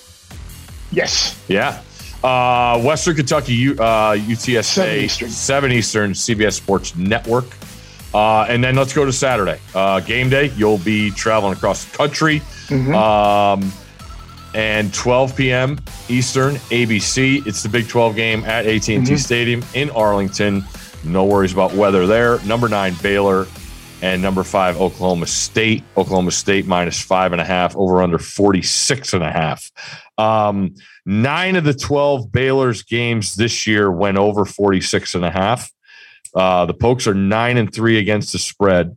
Yes. 0.90 1.42
Yeah. 1.48 1.80
Uh, 2.22 2.82
Western 2.82 3.16
Kentucky, 3.16 3.70
uh, 3.70 4.14
UTSA, 4.14 4.62
seven 4.62 4.98
Eastern. 4.98 5.28
seven 5.30 5.72
Eastern, 5.72 6.10
CBS 6.10 6.52
Sports 6.52 6.94
Network. 6.94 7.46
Uh, 8.12 8.42
and 8.50 8.62
then 8.62 8.76
let's 8.76 8.92
go 8.92 9.06
to 9.06 9.12
Saturday. 9.14 9.58
Uh, 9.74 10.00
game 10.00 10.28
day, 10.28 10.52
you'll 10.56 10.76
be 10.76 11.10
traveling 11.12 11.54
across 11.54 11.86
the 11.86 11.96
country. 11.96 12.40
Mm-hmm. 12.68 12.94
Um, 12.94 13.72
and 14.54 14.92
12 14.92 15.36
p.m. 15.36 15.78
Eastern, 16.08 16.54
ABC. 16.56 17.46
It's 17.46 17.62
the 17.62 17.68
Big 17.68 17.88
12 17.88 18.16
game 18.16 18.44
at 18.44 18.66
AT&T 18.66 18.96
mm-hmm. 18.96 19.16
Stadium 19.16 19.64
in 19.74 19.90
Arlington. 19.90 20.64
No 21.04 21.24
worries 21.24 21.52
about 21.52 21.74
weather 21.74 22.06
there. 22.06 22.38
Number 22.44 22.68
nine, 22.68 22.94
Baylor, 23.02 23.46
and 24.02 24.20
number 24.20 24.42
five, 24.42 24.80
Oklahoma 24.80 25.26
State. 25.26 25.84
Oklahoma 25.96 26.30
State 26.30 26.66
minus 26.66 27.00
five 27.00 27.32
and 27.32 27.40
a 27.40 27.44
half, 27.44 27.76
over 27.76 28.02
under 28.02 28.18
46 28.18 29.14
and 29.14 29.22
a 29.22 29.30
half. 29.30 29.70
Um, 30.18 30.74
nine 31.06 31.56
of 31.56 31.64
the 31.64 31.74
12 31.74 32.30
Baylor's 32.30 32.82
games 32.82 33.34
this 33.36 33.66
year 33.66 33.90
went 33.90 34.18
over 34.18 34.44
46 34.44 35.14
and 35.14 35.24
a 35.24 35.30
half. 35.30 35.70
Uh, 36.34 36.66
the 36.66 36.74
Pokes 36.74 37.06
are 37.06 37.14
nine 37.14 37.56
and 37.56 37.72
three 37.72 37.98
against 37.98 38.32
the 38.32 38.38
spread, 38.38 38.96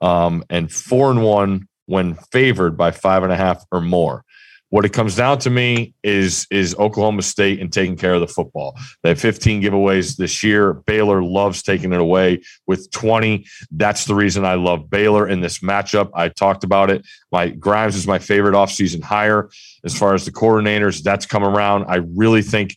um, 0.00 0.44
and 0.50 0.72
four 0.72 1.10
and 1.10 1.22
one 1.22 1.68
when 1.86 2.14
favored 2.32 2.76
by 2.76 2.90
five 2.90 3.22
and 3.22 3.32
a 3.32 3.36
half 3.36 3.64
or 3.72 3.80
more. 3.80 4.24
What 4.70 4.84
it 4.84 4.92
comes 4.92 5.14
down 5.14 5.38
to 5.38 5.50
me 5.50 5.94
is 6.02 6.46
is 6.50 6.74
Oklahoma 6.74 7.22
State 7.22 7.60
and 7.60 7.72
taking 7.72 7.96
care 7.96 8.14
of 8.14 8.20
the 8.20 8.26
football. 8.26 8.76
They 9.02 9.10
have 9.10 9.20
15 9.20 9.62
giveaways 9.62 10.16
this 10.16 10.42
year. 10.42 10.74
Baylor 10.74 11.22
loves 11.22 11.62
taking 11.62 11.92
it 11.92 12.00
away 12.00 12.42
with 12.66 12.90
20. 12.90 13.46
That's 13.70 14.06
the 14.06 14.14
reason 14.14 14.44
I 14.44 14.54
love 14.54 14.90
Baylor 14.90 15.28
in 15.28 15.40
this 15.40 15.60
matchup. 15.60 16.10
I 16.14 16.28
talked 16.28 16.64
about 16.64 16.90
it. 16.90 17.06
My 17.30 17.50
Grimes 17.50 17.94
is 17.94 18.08
my 18.08 18.18
favorite 18.18 18.54
offseason 18.54 19.02
hire 19.02 19.50
as 19.84 19.96
far 19.96 20.14
as 20.14 20.24
the 20.24 20.32
coordinators. 20.32 21.02
That's 21.02 21.26
come 21.26 21.44
around. 21.44 21.84
I 21.88 21.96
really 21.96 22.42
think 22.42 22.74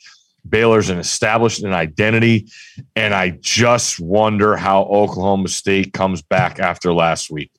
Baylor's 0.48 0.90
an 0.90 1.00
established 1.00 1.64
an 1.64 1.74
identity, 1.74 2.48
and 2.96 3.14
I 3.14 3.32
just 3.42 4.00
wonder 4.00 4.56
how 4.56 4.84
Oklahoma 4.84 5.50
State 5.50 5.94
comes 5.94 6.22
back 6.22 6.60
after 6.60 6.94
last 6.94 7.30
week. 7.30 7.52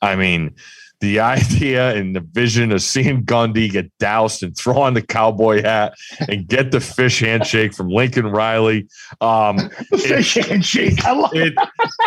I 0.00 0.16
mean, 0.16 0.54
the 1.00 1.20
idea 1.20 1.94
and 1.94 2.14
the 2.16 2.20
vision 2.20 2.72
of 2.72 2.82
seeing 2.82 3.24
Gundy 3.24 3.70
get 3.70 3.90
doused 3.98 4.42
and 4.42 4.56
throw 4.56 4.78
on 4.82 4.94
the 4.94 5.02
cowboy 5.02 5.62
hat 5.62 5.94
and 6.28 6.46
get 6.46 6.70
the 6.70 6.80
fish 6.80 7.20
handshake 7.20 7.74
from 7.74 7.88
Lincoln 7.88 8.26
Riley. 8.26 8.88
Um, 9.20 9.70
Fish 9.98 10.34
handshake. 10.34 11.04
I 11.04 11.12
love 11.12 11.30
it, 11.34 11.54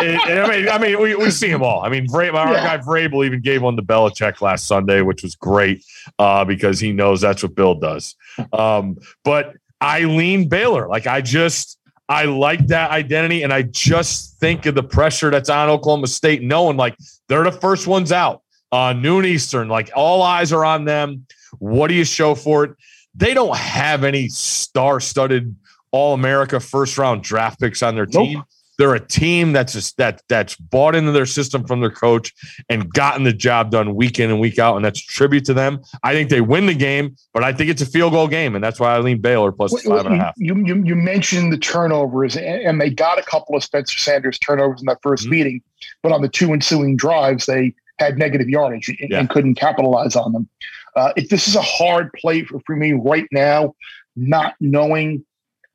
it, 0.00 0.28
I 0.28 0.48
mean, 0.48 0.68
I 0.68 0.78
mean, 0.78 1.00
we, 1.00 1.14
we 1.14 1.30
see 1.30 1.50
them 1.50 1.62
all. 1.62 1.84
I 1.84 1.88
mean, 1.88 2.06
Vra- 2.06 2.34
our 2.34 2.52
Yeah. 2.52 2.76
guy 2.76 2.82
Vrabel 2.84 3.24
even 3.24 3.40
gave 3.40 3.62
one 3.62 3.76
to 3.76 3.82
Belichick 3.82 4.40
last 4.40 4.66
Sunday, 4.66 5.00
which 5.02 5.22
was 5.22 5.36
great 5.36 5.84
uh, 6.18 6.44
because 6.44 6.78
he 6.80 6.92
knows 6.92 7.20
that's 7.20 7.42
what 7.42 7.54
Bill 7.54 7.74
does. 7.74 8.14
Um, 8.52 8.98
but 9.24 9.54
Eileen 9.82 10.48
Baylor. 10.48 10.86
Like 10.88 11.06
I 11.06 11.20
just, 11.22 11.78
I 12.08 12.24
like 12.26 12.66
that 12.68 12.90
identity, 12.90 13.42
and 13.42 13.52
I 13.52 13.62
just 13.62 14.38
think 14.38 14.66
of 14.66 14.74
the 14.74 14.82
pressure 14.82 15.30
that's 15.30 15.48
on 15.48 15.68
Oklahoma 15.70 16.06
State, 16.08 16.42
knowing 16.42 16.76
like 16.76 16.94
they're 17.28 17.44
the 17.44 17.52
first 17.52 17.86
ones 17.86 18.12
out, 18.12 18.41
uh, 18.72 18.92
noon 18.94 19.24
Eastern. 19.24 19.68
Like 19.68 19.90
all 19.94 20.22
eyes 20.22 20.52
are 20.52 20.64
on 20.64 20.84
them. 20.84 21.26
What 21.58 21.88
do 21.88 21.94
you 21.94 22.04
show 22.04 22.34
for 22.34 22.64
it? 22.64 22.70
They 23.14 23.34
don't 23.34 23.56
have 23.56 24.04
any 24.04 24.28
star-studded 24.28 25.54
All-America 25.90 26.58
first-round 26.60 27.22
draft 27.22 27.60
picks 27.60 27.82
on 27.82 27.94
their 27.94 28.06
Nope. 28.06 28.24
team. 28.26 28.42
They're 28.78 28.94
a 28.94 29.06
team 29.06 29.52
that's 29.52 29.74
just 29.74 29.98
that 29.98 30.22
that's 30.30 30.56
bought 30.56 30.94
into 30.96 31.12
their 31.12 31.26
system 31.26 31.66
from 31.66 31.80
their 31.82 31.90
coach 31.90 32.32
and 32.70 32.90
gotten 32.90 33.22
the 33.22 33.32
job 33.32 33.70
done 33.70 33.94
week 33.94 34.18
in 34.18 34.30
and 34.30 34.40
week 34.40 34.58
out, 34.58 34.76
and 34.76 34.84
that's 34.84 34.98
a 35.00 35.06
tribute 35.06 35.44
to 35.44 35.54
them. 35.54 35.82
I 36.02 36.14
think 36.14 36.30
they 36.30 36.40
win 36.40 36.64
the 36.66 36.74
game, 36.74 37.14
but 37.34 37.44
I 37.44 37.52
think 37.52 37.68
it's 37.68 37.82
a 37.82 37.86
field 37.86 38.14
goal 38.14 38.26
game, 38.28 38.54
and 38.54 38.64
that's 38.64 38.80
why 38.80 38.94
I 38.94 38.98
lean 39.00 39.20
Baylor 39.20 39.52
plus 39.52 39.72
Wait, 39.74 39.84
five 39.84 40.06
and 40.06 40.22
a 40.22 40.32
you- 40.38 40.56
You, 40.56 40.64
you 40.76 40.82
you 40.84 40.94
mentioned 40.96 41.52
the 41.52 41.58
turnovers, 41.58 42.34
and, 42.36 42.80
they 42.80 42.88
got 42.88 43.18
a 43.18 43.22
couple 43.22 43.54
of 43.54 43.62
Spencer 43.62 43.98
Sanders 43.98 44.38
turnovers 44.38 44.80
in 44.80 44.86
that 44.86 45.02
1st 45.02 45.26
Mhm. 45.26 45.30
meeting, 45.30 45.62
but 46.02 46.10
on 46.10 46.22
the 46.22 46.28
two 46.28 46.52
ensuing 46.54 46.96
drives, 46.96 47.44
they 47.44 47.74
had 48.02 48.18
negative 48.18 48.48
yardage 48.48 48.88
and, 48.88 49.10
Yeah. 49.10 49.18
and 49.20 49.28
couldn't 49.30 49.54
capitalize 49.54 50.16
on 50.16 50.32
them. 50.32 50.48
Uh, 50.96 51.12
if 51.16 51.28
this 51.28 51.48
is 51.48 51.56
a 51.56 51.62
hard 51.62 52.12
play 52.14 52.42
for, 52.44 52.60
for 52.66 52.76
me 52.76 52.92
right 52.92 53.26
now, 53.32 53.74
not 54.16 54.54
knowing 54.60 55.24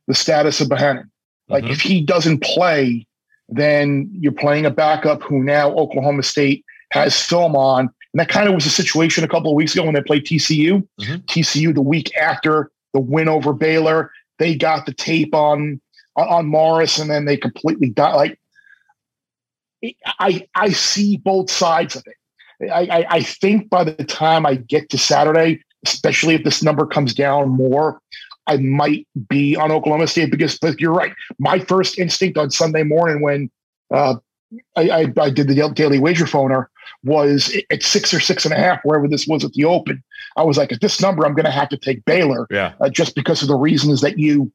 the 0.07 0.13
status 0.13 0.61
of 0.61 0.69
Bohanon. 0.69 1.09
Like 1.49 1.63
Mhm. 1.63 1.71
if 1.71 1.81
he 1.81 2.01
doesn't 2.01 2.43
play, 2.43 3.07
then 3.49 4.09
you're 4.13 4.31
playing 4.33 4.65
a 4.65 4.69
backup 4.71 5.23
who 5.23 5.43
now 5.43 5.71
Oklahoma 5.71 6.23
State 6.23 6.63
has 6.91 7.19
film 7.21 7.55
on. 7.55 7.81
And 8.13 8.19
that 8.19 8.29
kind 8.29 8.47
of 8.47 8.53
was 8.55 8.63
the 8.65 8.69
situation 8.69 9.23
a 9.23 9.27
couple 9.27 9.49
of 9.49 9.55
weeks 9.55 9.73
ago 9.73 9.83
when 9.85 9.93
they 9.95 10.01
played 10.01 10.25
TCU. 10.25 10.87
Mhm. 11.01 11.25
TCU 11.27 11.73
the 11.73 11.81
week 11.81 12.15
after 12.17 12.69
the 12.93 12.99
win 12.99 13.27
over 13.27 13.53
Baylor, 13.53 14.11
they 14.39 14.55
got 14.55 14.85
the 14.85 14.93
tape 14.93 15.33
on 15.33 15.79
on, 16.15 16.27
on 16.29 16.45
Morris, 16.47 16.97
and 16.97 17.09
then 17.11 17.25
they 17.25 17.37
completely 17.37 17.89
died. 17.89 18.15
like. 18.15 18.39
I 20.19 20.47
I 20.55 20.69
see 20.69 21.17
both 21.17 21.49
sides 21.51 21.95
of 21.95 22.03
it. 22.07 22.71
I, 22.71 22.99
I 22.99 23.05
I 23.17 23.21
think 23.21 23.69
by 23.69 23.83
the 23.83 24.03
time 24.03 24.45
I 24.45 24.55
get 24.55 24.89
to 24.89 24.97
Saturday, 24.97 25.61
especially 25.85 26.35
if 26.35 26.43
this 26.43 26.63
number 26.63 26.85
comes 26.85 27.13
down 27.13 27.49
more, 27.49 28.01
I 28.47 28.57
might 28.57 29.07
be 29.29 29.55
on 29.55 29.71
Oklahoma 29.71 30.07
State 30.07 30.31
because 30.31 30.57
but 30.57 30.79
you're 30.79 30.93
right. 30.93 31.13
My 31.39 31.59
first 31.59 31.99
instinct 31.99 32.37
on 32.37 32.49
Sunday 32.51 32.83
morning 32.83 33.21
when 33.21 33.51
uh, 33.93 34.15
I, 34.75 34.89
I, 34.89 35.13
I 35.19 35.29
did 35.29 35.47
the 35.47 35.71
daily 35.73 35.99
wager 35.99 36.25
phoner 36.25 36.67
was 37.03 37.55
at 37.71 37.83
six 37.83 38.13
or 38.13 38.19
six 38.19 38.45
and 38.45 38.53
a 38.53 38.57
half, 38.57 38.79
wherever 38.83 39.07
this 39.07 39.27
was 39.27 39.43
at 39.43 39.53
the 39.53 39.65
open. 39.65 40.03
I 40.37 40.43
was 40.43 40.57
like, 40.57 40.71
at 40.71 40.81
this 40.81 41.01
number, 41.01 41.25
I'm 41.25 41.33
going 41.33 41.45
to 41.45 41.51
have 41.51 41.69
to 41.69 41.77
take 41.77 42.03
Baylor 42.05 42.47
Yeah, 42.49 42.73
uh, 42.79 42.89
just 42.89 43.13
because 43.15 43.41
of 43.41 43.47
the 43.49 43.55
reasons 43.55 44.01
that 44.01 44.17
you 44.17 44.51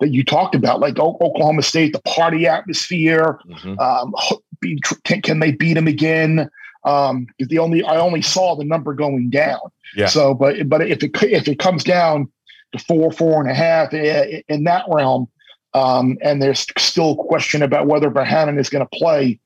that 0.00 0.12
you 0.12 0.24
talked 0.24 0.54
about, 0.54 0.80
like 0.80 0.98
O- 0.98 1.16
Oklahoma 1.20 1.62
State, 1.62 1.92
the 1.92 2.02
party 2.02 2.46
atmosphere. 2.46 3.40
Mhm. 3.48 3.78
Um, 3.78 4.12
ho- 4.16 4.42
be, 4.60 4.80
can, 5.04 5.22
can 5.22 5.38
they 5.40 5.52
beat 5.52 5.74
them 5.74 5.86
again? 5.88 6.50
Um, 6.84 7.26
the 7.38 7.58
only 7.58 7.82
I 7.82 7.96
only 7.96 8.22
saw 8.22 8.54
the 8.56 8.64
number 8.64 8.94
going 8.94 9.30
down. 9.30 9.60
Yeah. 9.96 10.06
So, 10.06 10.34
but 10.34 10.68
but 10.68 10.82
if 10.82 11.02
it 11.02 11.10
if 11.22 11.48
it 11.48 11.58
comes 11.58 11.82
down 11.84 12.30
to 12.72 12.78
four 12.84 13.10
four 13.10 13.40
and 13.40 13.50
a 13.50 13.54
half 13.54 13.92
i- 13.92 14.42
in 14.48 14.64
that 14.64 14.84
realm, 14.88 15.28
um, 15.74 16.16
and 16.22 16.40
there's 16.40 16.66
still 16.78 17.16
question 17.16 17.62
about 17.62 17.86
whether 17.86 18.08
Bohanon 18.10 18.58
is 18.58 18.68
going 18.68 18.86
to 18.86 18.96
play, 18.98 19.40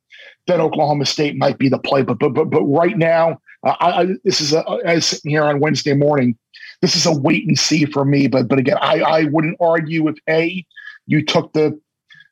then 0.46 0.60
Oklahoma 0.60 1.06
State 1.06 1.36
might 1.36 1.58
be 1.58 1.68
the 1.68 1.78
play. 1.78 2.02
But 2.02 2.18
but 2.18 2.34
but 2.34 2.50
but 2.50 2.62
right 2.64 2.96
now, 2.98 3.38
uh, 3.64 3.74
I, 3.80 4.06
this 4.24 4.40
is 4.40 4.52
a, 4.52 4.62
as 4.84 5.06
sitting 5.06 5.30
here 5.30 5.44
on 5.44 5.60
Wednesday 5.60 5.94
morning. 5.94 6.36
This 6.82 6.96
is 6.96 7.04
a 7.06 7.12
wait 7.12 7.46
and 7.46 7.58
see 7.58 7.84
for 7.86 8.04
me. 8.04 8.26
But 8.26 8.48
but 8.48 8.58
again, 8.58 8.78
I 8.80 9.00
I 9.00 9.24
wouldn't 9.24 9.56
argue 9.60 10.08
if 10.08 10.16
a 10.28 10.64
you 11.06 11.24
took 11.24 11.52
the 11.52 11.78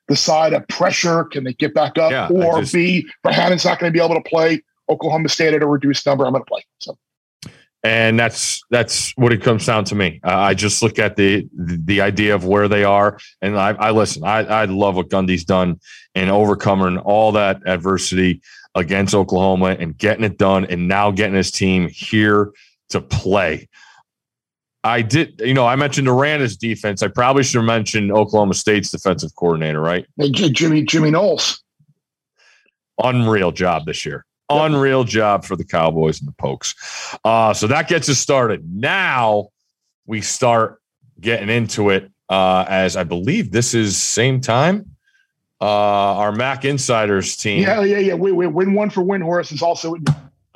the 0.09 0.15
side 0.15 0.53
of 0.53 0.67
pressure. 0.67 1.23
Can 1.25 1.45
they 1.45 1.53
get 1.53 1.73
back 1.73 1.97
up? 1.97 2.11
Yeah, 2.11 2.27
or 2.29 2.59
just- 2.59 2.73
B, 2.73 3.07
Bohanon's 3.25 3.63
not 3.63 3.79
going 3.79 3.93
to 3.93 3.97
be 3.97 4.03
able 4.03 4.15
to 4.15 4.29
play. 4.29 4.61
Oklahoma 4.89 5.29
State 5.29 5.53
at 5.53 5.61
a 5.61 5.67
reduced 5.67 6.05
number. 6.05 6.25
I'm 6.25 6.33
going 6.33 6.43
to 6.43 6.49
play. 6.49 6.65
So 6.79 6.97
and 7.83 8.19
that's 8.19 8.61
that's 8.69 9.13
what 9.15 9.31
it 9.31 9.41
comes 9.41 9.65
down 9.65 9.85
to 9.85 9.95
me. 9.95 10.19
Uh, 10.23 10.35
I 10.35 10.53
just 10.53 10.83
look 10.83 10.99
at 10.99 11.15
the 11.15 11.47
the 11.53 12.01
idea 12.01 12.35
of 12.35 12.45
where 12.45 12.67
they 12.67 12.83
are, 12.83 13.17
and 13.41 13.57
I, 13.57 13.69
I 13.69 13.91
listen. 13.91 14.23
I, 14.23 14.39
I 14.39 14.65
love 14.65 14.95
what 14.95 15.09
Gundy's 15.09 15.45
done 15.45 15.79
in 16.15 16.29
overcoming 16.29 16.97
all 16.97 17.31
that 17.33 17.61
adversity 17.65 18.41
against 18.75 19.15
Oklahoma 19.15 19.77
and 19.79 19.97
getting 19.97 20.25
it 20.25 20.37
done, 20.37 20.65
and 20.65 20.87
now 20.87 21.11
getting 21.11 21.35
his 21.35 21.51
team 21.51 21.87
here 21.87 22.51
to 22.89 22.99
play. 22.99 23.69
I 24.83 25.01
did, 25.01 25.41
you 25.43 25.53
know, 25.53 25.67
I 25.67 25.75
mentioned 25.75 26.07
Aranda's 26.07 26.55
defense. 26.55 27.03
I 27.03 27.09
probably 27.09 27.43
should 27.43 27.57
have 27.57 27.65
mentioned 27.65 28.11
Oklahoma 28.11 28.53
State's 28.53 28.89
defensive 28.91 29.35
coordinator, 29.35 29.81
right? 29.81 30.05
Hey, 30.17 30.31
Jimmy 30.31 30.83
Jimmy 30.83 31.11
Knowles. 31.11 31.61
unreal 33.03 33.51
job 33.51 33.85
this 33.85 34.05
year. 34.05 34.25
Unreal 34.49 35.03
job 35.03 35.45
for 35.45 35.55
the 35.55 35.63
Cowboys 35.65 36.19
and 36.19 36.27
the 36.27 36.33
Pokes. 36.33 36.73
Uh, 37.23 37.53
so 37.53 37.67
that 37.67 37.87
gets 37.87 38.09
us 38.09 38.17
started. 38.17 38.63
Now 38.73 39.49
we 40.07 40.21
start 40.21 40.81
getting 41.19 41.49
into 41.49 41.89
it 41.89 42.09
uh, 42.29 42.65
as 42.67 42.95
I 42.95 43.03
believe 43.03 43.51
this 43.51 43.73
is 43.73 43.97
same 43.97 44.41
time. 44.41 44.95
Uh, 45.61 45.65
our 45.65 46.31
Mac 46.31 46.63
Insiders 46.63 47.35
team. 47.35 47.61
Yeah, 47.61 47.83
yeah, 47.83 47.97
yeah. 47.97 48.13
We, 48.13 48.31
we 48.31 48.47
win 48.47 48.73
one 48.73 48.89
for 48.89 49.01
Windhorse 49.03 49.51
is 49.51 49.61
also 49.61 49.95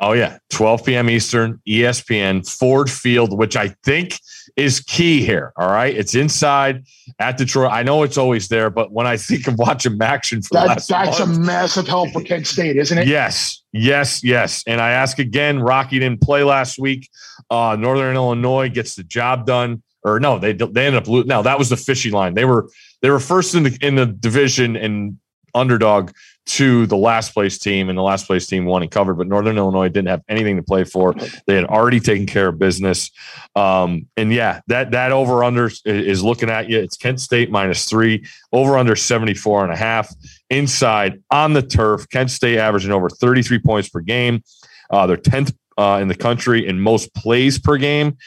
Oh 0.04 0.12
yeah, 0.12 0.38
12 0.50 0.84
p.m. 0.84 1.10
Eastern, 1.10 1.62
ESPN, 1.66 2.46
Ford 2.46 2.92
Field, 2.92 3.38
which 3.38 3.56
I 3.56 3.70
think 3.86 4.20
is 4.58 4.82
key 4.82 5.24
here. 5.24 5.54
All 5.56 5.70
right, 5.70 5.96
it's 5.96 6.14
inside 6.14 6.84
at 7.20 7.38
Detroit. 7.38 7.72
I 7.72 7.84
know 7.84 8.04
it's 8.04 8.18
always 8.18 8.50
there, 8.50 8.70
but 8.70 8.92
when 8.92 9.08
I 9.08 9.16
think 9.30 9.48
of 9.48 9.58
watching 9.58 9.98
action 10.02 10.42
for 10.42 10.56
the 10.56 10.60
that, 10.60 10.68
last 10.68 10.90
that's 10.90 11.20
a 11.22 11.26
massive 11.26 11.88
help 11.88 12.10
for 12.12 12.22
Kent 12.22 12.48
State, 12.48 12.76
isn't 12.76 12.98
it? 12.98 13.08
Yes, 13.08 13.64
yes, 13.72 14.22
yes. 14.26 14.62
And 14.68 14.82
I 14.82 14.92
ask 14.92 15.20
again, 15.20 15.60
Rocky 15.60 16.00
didn't 16.00 16.20
play 16.20 16.44
last 16.44 16.78
week. 16.78 17.10
Uh, 17.50 17.78
Northern 17.80 18.18
Illinois 18.18 18.68
gets 18.68 18.96
the 18.96 19.04
job 19.04 19.46
done. 19.46 19.84
Or 20.04 20.20
no, 20.20 20.38
they 20.38 20.52
they 20.52 20.86
ended 20.86 20.96
up 20.96 21.08
losing. 21.08 21.30
No, 21.30 21.44
that 21.44 21.58
was 21.58 21.70
the 21.70 21.78
fishy 21.78 22.12
line. 22.12 22.34
They 22.34 22.44
were 22.44 22.70
they 23.02 23.10
were 23.10 23.22
first 23.22 23.56
in 23.56 23.64
the 23.64 23.78
in 23.80 23.96
the 23.96 24.06
division 24.06 24.76
and 24.76 25.18
underdog 25.56 26.12
to 26.46 26.86
the 26.88 26.98
last 26.98 27.34
place 27.34 27.58
team, 27.58 27.90
and 27.90 27.98
the 27.98 28.04
last 28.04 28.28
place 28.28 28.48
team 28.48 28.66
won 28.66 28.82
and 28.82 28.92
covered. 28.92 29.16
But 29.16 29.28
Northern 29.28 29.58
Illinois 29.58 29.88
didn't 29.88 30.10
have 30.10 30.24
anything 30.28 30.58
to 30.58 30.64
play 30.64 30.84
for. 30.84 31.14
They 31.48 31.56
had 31.56 31.66
already 31.66 32.00
taken 32.00 32.26
care 32.26 32.50
of 32.50 32.60
business. 32.60 33.12
Um, 33.56 34.08
and 34.18 34.32
yeah, 34.34 34.62
that 34.68 34.92
that 34.92 35.12
over 35.12 35.44
under 35.44 35.72
is 35.86 36.24
looking 36.24 36.50
at 36.50 36.70
you. 36.70 36.80
It's 36.80 36.98
Kent 36.98 37.22
State 37.22 37.50
minus 37.50 37.86
three, 37.86 38.26
over 38.52 38.78
under 38.78 38.96
74 38.96 39.64
and 39.64 39.74
a 39.74 39.78
half 39.78 40.14
inside 40.50 41.22
on 41.32 41.54
the 41.54 41.62
turf. 41.62 42.08
Kent 42.10 42.32
State 42.32 42.58
averaging 42.58 42.92
over 42.92 43.10
33 43.10 43.60
points 43.60 43.90
per 43.90 44.02
game. 44.02 44.44
Uh, 44.90 45.08
they're 45.08 45.18
10th 45.18 45.54
uh, 45.78 46.00
in 46.02 46.08
the 46.08 46.16
country 46.16 46.68
in 46.68 46.80
most 46.80 47.14
plays 47.14 47.58
per 47.58 47.78
game. 47.78 48.18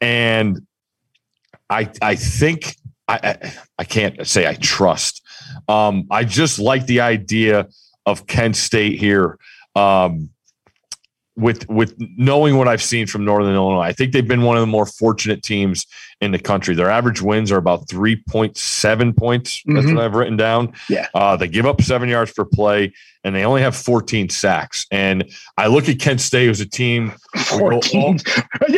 And 0.00 0.66
I 1.70 1.90
I 2.02 2.14
think 2.14 2.76
I 3.08 3.14
I, 3.22 3.52
I 3.78 3.84
can't 3.84 4.26
say 4.26 4.46
I 4.46 4.54
trust. 4.54 5.22
Um, 5.68 6.06
I 6.10 6.24
just 6.24 6.58
like 6.58 6.86
the 6.86 7.00
idea 7.00 7.68
of 8.06 8.26
Kent 8.26 8.56
State 8.56 8.98
here. 8.98 9.38
Um, 9.76 10.30
with 11.36 11.68
with 11.68 11.96
knowing 11.98 12.56
what 12.58 12.68
I've 12.68 12.80
seen 12.82 13.08
from 13.08 13.24
Northern 13.24 13.56
Illinois, 13.56 13.80
I 13.80 13.92
think 13.92 14.12
they've 14.12 14.26
been 14.28 14.42
one 14.42 14.56
of 14.56 14.60
the 14.60 14.68
more 14.68 14.86
fortunate 14.86 15.42
teams 15.42 15.84
in 16.20 16.30
the 16.30 16.38
country. 16.38 16.76
Their 16.76 16.88
average 16.88 17.20
wins 17.20 17.50
are 17.50 17.56
about 17.56 17.88
three 17.88 18.22
point 18.28 18.56
seven 18.56 19.12
points. 19.12 19.60
That's 19.66 19.84
Mhm. 19.84 19.96
what 19.96 20.04
I've 20.04 20.14
written 20.14 20.36
down. 20.36 20.72
Yeah. 20.88 21.08
uh, 21.12 21.34
they 21.36 21.48
give 21.48 21.66
up 21.66 21.82
seven 21.82 22.08
yards 22.08 22.32
per 22.32 22.44
play, 22.44 22.92
and 23.24 23.34
they 23.34 23.44
only 23.44 23.62
have 23.62 23.74
fourteen 23.74 24.28
sacks. 24.28 24.86
And 24.92 25.24
I 25.58 25.66
look 25.66 25.88
at 25.88 25.98
Kent 25.98 26.20
State 26.20 26.48
as 26.50 26.60
a 26.60 26.66
team. 26.68 27.12
Fourteen. 27.36 28.18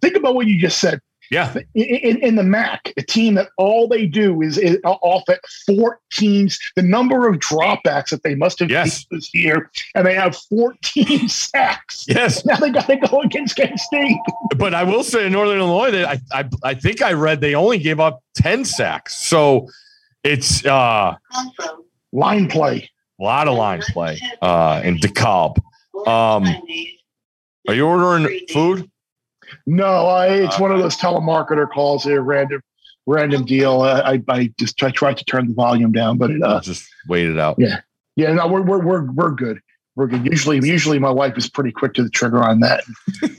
Think 0.00 0.16
about 0.16 0.36
what 0.36 0.46
you 0.46 0.60
just 0.60 0.78
said. 0.80 1.00
Yeah, 1.30 1.54
In, 1.76 2.18
in, 2.22 2.34
the 2.34 2.42
MAC, 2.42 2.92
a 2.96 3.02
team 3.02 3.34
that 3.34 3.50
all 3.56 3.86
they 3.86 4.04
do 4.06 4.42
is, 4.42 4.58
is 4.58 4.78
off 4.84 5.22
at 5.28 5.38
14, 5.64 6.48
the 6.74 6.82
number 6.82 7.28
of 7.28 7.36
dropbacks 7.36 8.10
that 8.10 8.24
they 8.24 8.34
must 8.34 8.58
have 8.58 8.68
Yes. 8.68 9.06
this 9.12 9.32
year, 9.32 9.70
and 9.94 10.04
they 10.04 10.14
have 10.14 10.36
14 10.36 11.28
sacks. 11.28 12.04
yes. 12.08 12.44
Now 12.44 12.56
they 12.56 12.70
got 12.70 12.86
to 12.88 12.96
go 12.96 13.20
against 13.22 13.54
Kent 13.54 13.78
State. 13.78 14.16
But 14.56 14.74
I 14.74 14.82
will 14.82 15.04
say 15.04 15.26
in 15.26 15.32
Northern 15.32 15.58
Illinois 15.58 15.92
that 15.92 16.08
I, 16.32 16.40
I 16.40 16.48
I 16.64 16.74
think 16.74 17.00
I 17.00 17.12
read 17.12 17.40
they 17.40 17.54
only 17.54 17.78
gave 17.78 18.00
up 18.00 18.22
ten 18.34 18.64
sacks. 18.64 19.14
So 19.24 19.68
it's 20.24 20.66
uh, 20.66 21.14
Line 22.12 22.48
play. 22.48 22.90
a 23.20 23.22
lot 23.22 23.46
of 23.46 23.56
line 23.56 23.82
play 23.82 24.18
uh, 24.42 24.80
in 24.84 24.96
DeKalb. 24.98 25.58
Um, 26.08 26.44
are 27.68 27.74
you 27.74 27.86
ordering 27.86 28.40
food? 28.48 28.90
No, 29.66 30.06
I, 30.06 30.28
it's 30.28 30.58
one 30.58 30.72
of 30.72 30.78
those 30.78 30.96
telemarketer 30.96 31.68
calls. 31.68 32.06
A 32.06 32.20
random, 32.20 32.62
random 33.06 33.44
deal. 33.44 33.82
I, 33.82 34.00
I, 34.00 34.22
I 34.28 34.52
just 34.58 34.76
try, 34.76 34.90
tried 34.90 35.16
to 35.18 35.24
turn 35.24 35.48
the 35.48 35.54
volume 35.54 35.92
down, 35.92 36.18
but 36.18 36.30
it, 36.30 36.42
uh, 36.42 36.60
just 36.60 36.88
wait 37.08 37.28
it 37.28 37.38
out. 37.38 37.56
Yeah. 37.58 37.80
yeah, 38.16 38.32
no, 38.32 38.46
we're 38.46 38.62
we're 38.62 38.84
we're 38.84 39.10
we're 39.12 39.30
good. 39.30 39.60
We're 39.96 40.06
good. 40.06 40.24
Usually, 40.24 40.56
usually 40.66 40.98
my 40.98 41.10
wife 41.10 41.36
is 41.36 41.50
pretty 41.50 41.72
quick 41.72 41.94
to 41.94 42.02
the 42.02 42.10
trigger 42.10 42.42
on 42.42 42.60
that. 42.60 42.84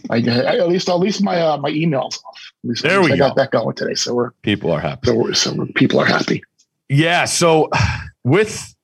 I, 0.10 0.17
I 0.17 0.58
at 0.58 0.67
least 0.69 0.89
at 0.89 0.95
least 0.95 1.24
my 1.24 1.39
uh, 1.41 1.58
my 1.58 1.71
emails 1.71 2.19
off. 2.26 2.52
Least, 2.63 2.84
There 2.84 3.02
we 3.02 3.13
I 3.13 3.17
got 3.17 3.36
that 3.38 3.52
going 3.52 3.76
today, 3.76 3.95
so 3.95 4.13
we're 4.13 4.32
People 4.41 4.71
are 4.71 4.80
happy. 4.80 5.08
so 5.08 5.15
we're, 5.15 5.34
so 5.34 5.54
we're, 5.54 5.65
people 5.67 6.00
are 6.00 6.06
happy. 6.06 6.43
Yeah. 6.89 7.26
So 7.26 7.69
with 8.24 8.76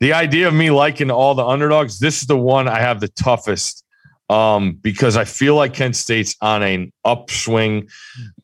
the 0.00 0.14
idea 0.14 0.48
of 0.48 0.54
me 0.54 0.70
liking 0.70 1.10
all 1.10 1.34
the 1.34 1.44
underdogs, 1.44 1.98
this 1.98 2.22
is 2.22 2.26
the 2.26 2.38
one 2.38 2.66
I 2.68 2.80
have 2.80 3.00
the 3.00 3.08
toughest 3.08 3.83
um, 4.30 4.72
because 4.80 5.16
I 5.16 5.24
feel 5.24 5.54
like 5.54 5.74
Kent 5.74 5.96
State's 5.96 6.34
on 6.40 6.62
an 6.62 6.92
upswing. 7.04 7.88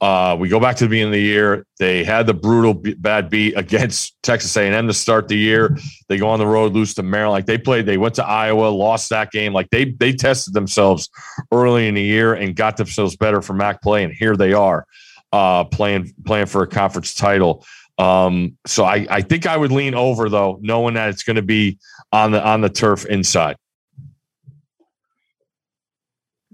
Uh, 0.01 0.37
we 0.39 0.49
go 0.49 0.61
back 0.61 0.77
to 0.77 0.85
the 0.85 0.89
beginning 0.89 1.09
of 1.09 1.15
the 1.15 1.23
year. 1.23 1.67
They 1.79 2.05
had 2.05 2.27
the 2.27 2.35
brutal 2.35 2.75
b- 2.75 2.95
bad 2.95 3.31
beat 3.31 3.57
against 3.57 4.15
Texas 4.23 4.55
A&M 4.57 4.87
to 4.87 4.93
start 4.93 5.29
the 5.29 5.39
year. 5.39 5.77
They 6.09 6.19
go 6.19 6.29
on 6.29 6.39
the 6.39 6.47
road, 6.47 6.73
lose 6.73 6.93
to 6.95 7.03
Maryland. 7.03 7.33
Like 7.33 7.47
they 7.47 7.59
played, 7.59 7.87
they 7.87 7.97
went 7.97 8.15
to 8.17 8.25
Iowa, 8.25 8.67
lost 8.67 9.09
that 9.11 9.31
game. 9.31 9.53
Like 9.53 9.71
they 9.71 9.87
they 9.87 10.13
tested 10.13 10.53
themselves 10.53 11.09
early 11.51 11.89
in 11.89 11.95
the 11.95 12.03
year 12.03 12.35
and 12.35 12.55
got 12.55 12.77
themselves 12.77 13.17
better 13.17 13.41
for 13.41 13.55
MAC 13.55 13.81
play, 13.81 14.05
and 14.05 14.13
here 14.13 14.37
they 14.37 14.53
are 14.53 14.87
uh, 15.33 15.65
playing 15.65 16.13
playing 16.25 16.47
for 16.47 16.63
a 16.63 16.67
conference 16.67 17.15
title. 17.15 17.65
Um, 17.99 18.57
so 18.67 18.85
I, 18.85 19.07
I 19.11 19.21
think 19.21 19.47
I 19.47 19.57
would 19.57 19.73
lean 19.73 19.95
over 19.95 20.29
though, 20.29 20.59
knowing 20.63 20.95
that 20.95 21.11
it's 21.11 21.23
going 21.23 21.37
to 21.37 21.43
be 21.43 21.79
on 22.13 22.33
the 22.33 22.45
on 22.45 22.61
the 22.61 22.71
turf 22.71 23.05
inside. 23.07 23.57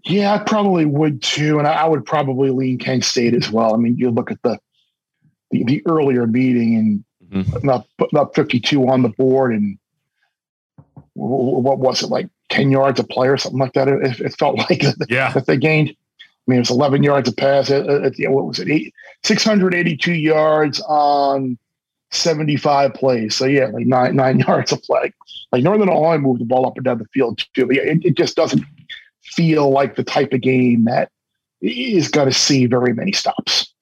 Yeah, 0.06 0.34
I 0.34 0.38
probably 0.38 0.84
would 0.84 1.20
too, 1.22 1.58
and 1.58 1.66
I, 1.66 1.72
I 1.72 1.88
would 1.88 2.04
probably 2.04 2.50
lean 2.50 2.78
Kent 2.78 3.04
State 3.04 3.34
as 3.34 3.50
well. 3.50 3.74
I 3.74 3.76
mean, 3.76 3.96
you 3.96 4.10
look 4.10 4.30
at 4.30 4.40
the 4.42 4.58
the, 5.50 5.64
the 5.64 5.82
earlier 5.86 6.26
meeting 6.26 6.76
and 6.76 7.04
Mhm. 7.44 7.50
putting 7.52 7.70
up 7.70 7.86
putting 7.98 8.18
up 8.18 8.34
fifty 8.36 8.60
two 8.60 8.88
on 8.88 9.02
the 9.02 9.08
board, 9.08 9.52
and 9.52 9.76
wh- 11.16 11.58
wh- 11.58 11.64
what 11.64 11.78
was 11.80 12.02
it 12.02 12.06
like 12.10 12.28
ten 12.50 12.70
yards 12.70 13.00
a 13.00 13.04
play 13.04 13.26
or 13.28 13.36
something 13.36 13.58
like 13.58 13.72
that? 13.72 13.88
It, 13.88 14.20
it 14.20 14.38
felt 14.38 14.56
like 14.70 14.82
Yeah, 15.08 15.32
that 15.32 15.46
they 15.46 15.56
gained. 15.56 15.88
I 15.90 15.94
mean, 16.46 16.58
it 16.58 16.60
was 16.60 16.70
11 16.70 17.02
yards 17.02 17.28
a 17.28 17.32
pass. 17.32 17.68
At, 17.72 17.88
at 17.88 18.14
the, 18.14 18.28
what 18.28 18.46
was 18.46 18.60
it? 18.60 18.68
Eight, 18.70 18.94
682 19.24 20.12
yards 20.12 20.80
on 20.82 21.58
75 22.12 22.94
plays. 22.94 23.34
So 23.34 23.46
yeah, 23.46 23.66
like 23.66 23.86
nine 23.86 24.14
nine 24.14 24.38
yards 24.46 24.70
a 24.70 24.76
play. 24.76 25.12
Like 25.50 25.64
Northern 25.64 25.88
Illinois 25.88 26.18
moved 26.18 26.40
the 26.40 26.44
ball 26.44 26.64
up 26.64 26.76
and 26.76 26.84
down 26.84 26.98
the 26.98 27.06
field 27.12 27.44
too. 27.54 27.66
But 27.66 27.74
yeah, 27.74 27.82
it, 27.82 28.04
it 28.04 28.16
just 28.16 28.36
doesn't 28.36 28.62
feel 29.34 29.70
like 29.70 29.96
the 29.96 30.04
type 30.04 30.32
of 30.32 30.40
game 30.40 30.84
that 30.84 31.10
is 31.60 32.08
going 32.08 32.28
to 32.28 32.34
see 32.34 32.66
very 32.66 32.92
many 32.92 33.12
stops. 33.12 33.72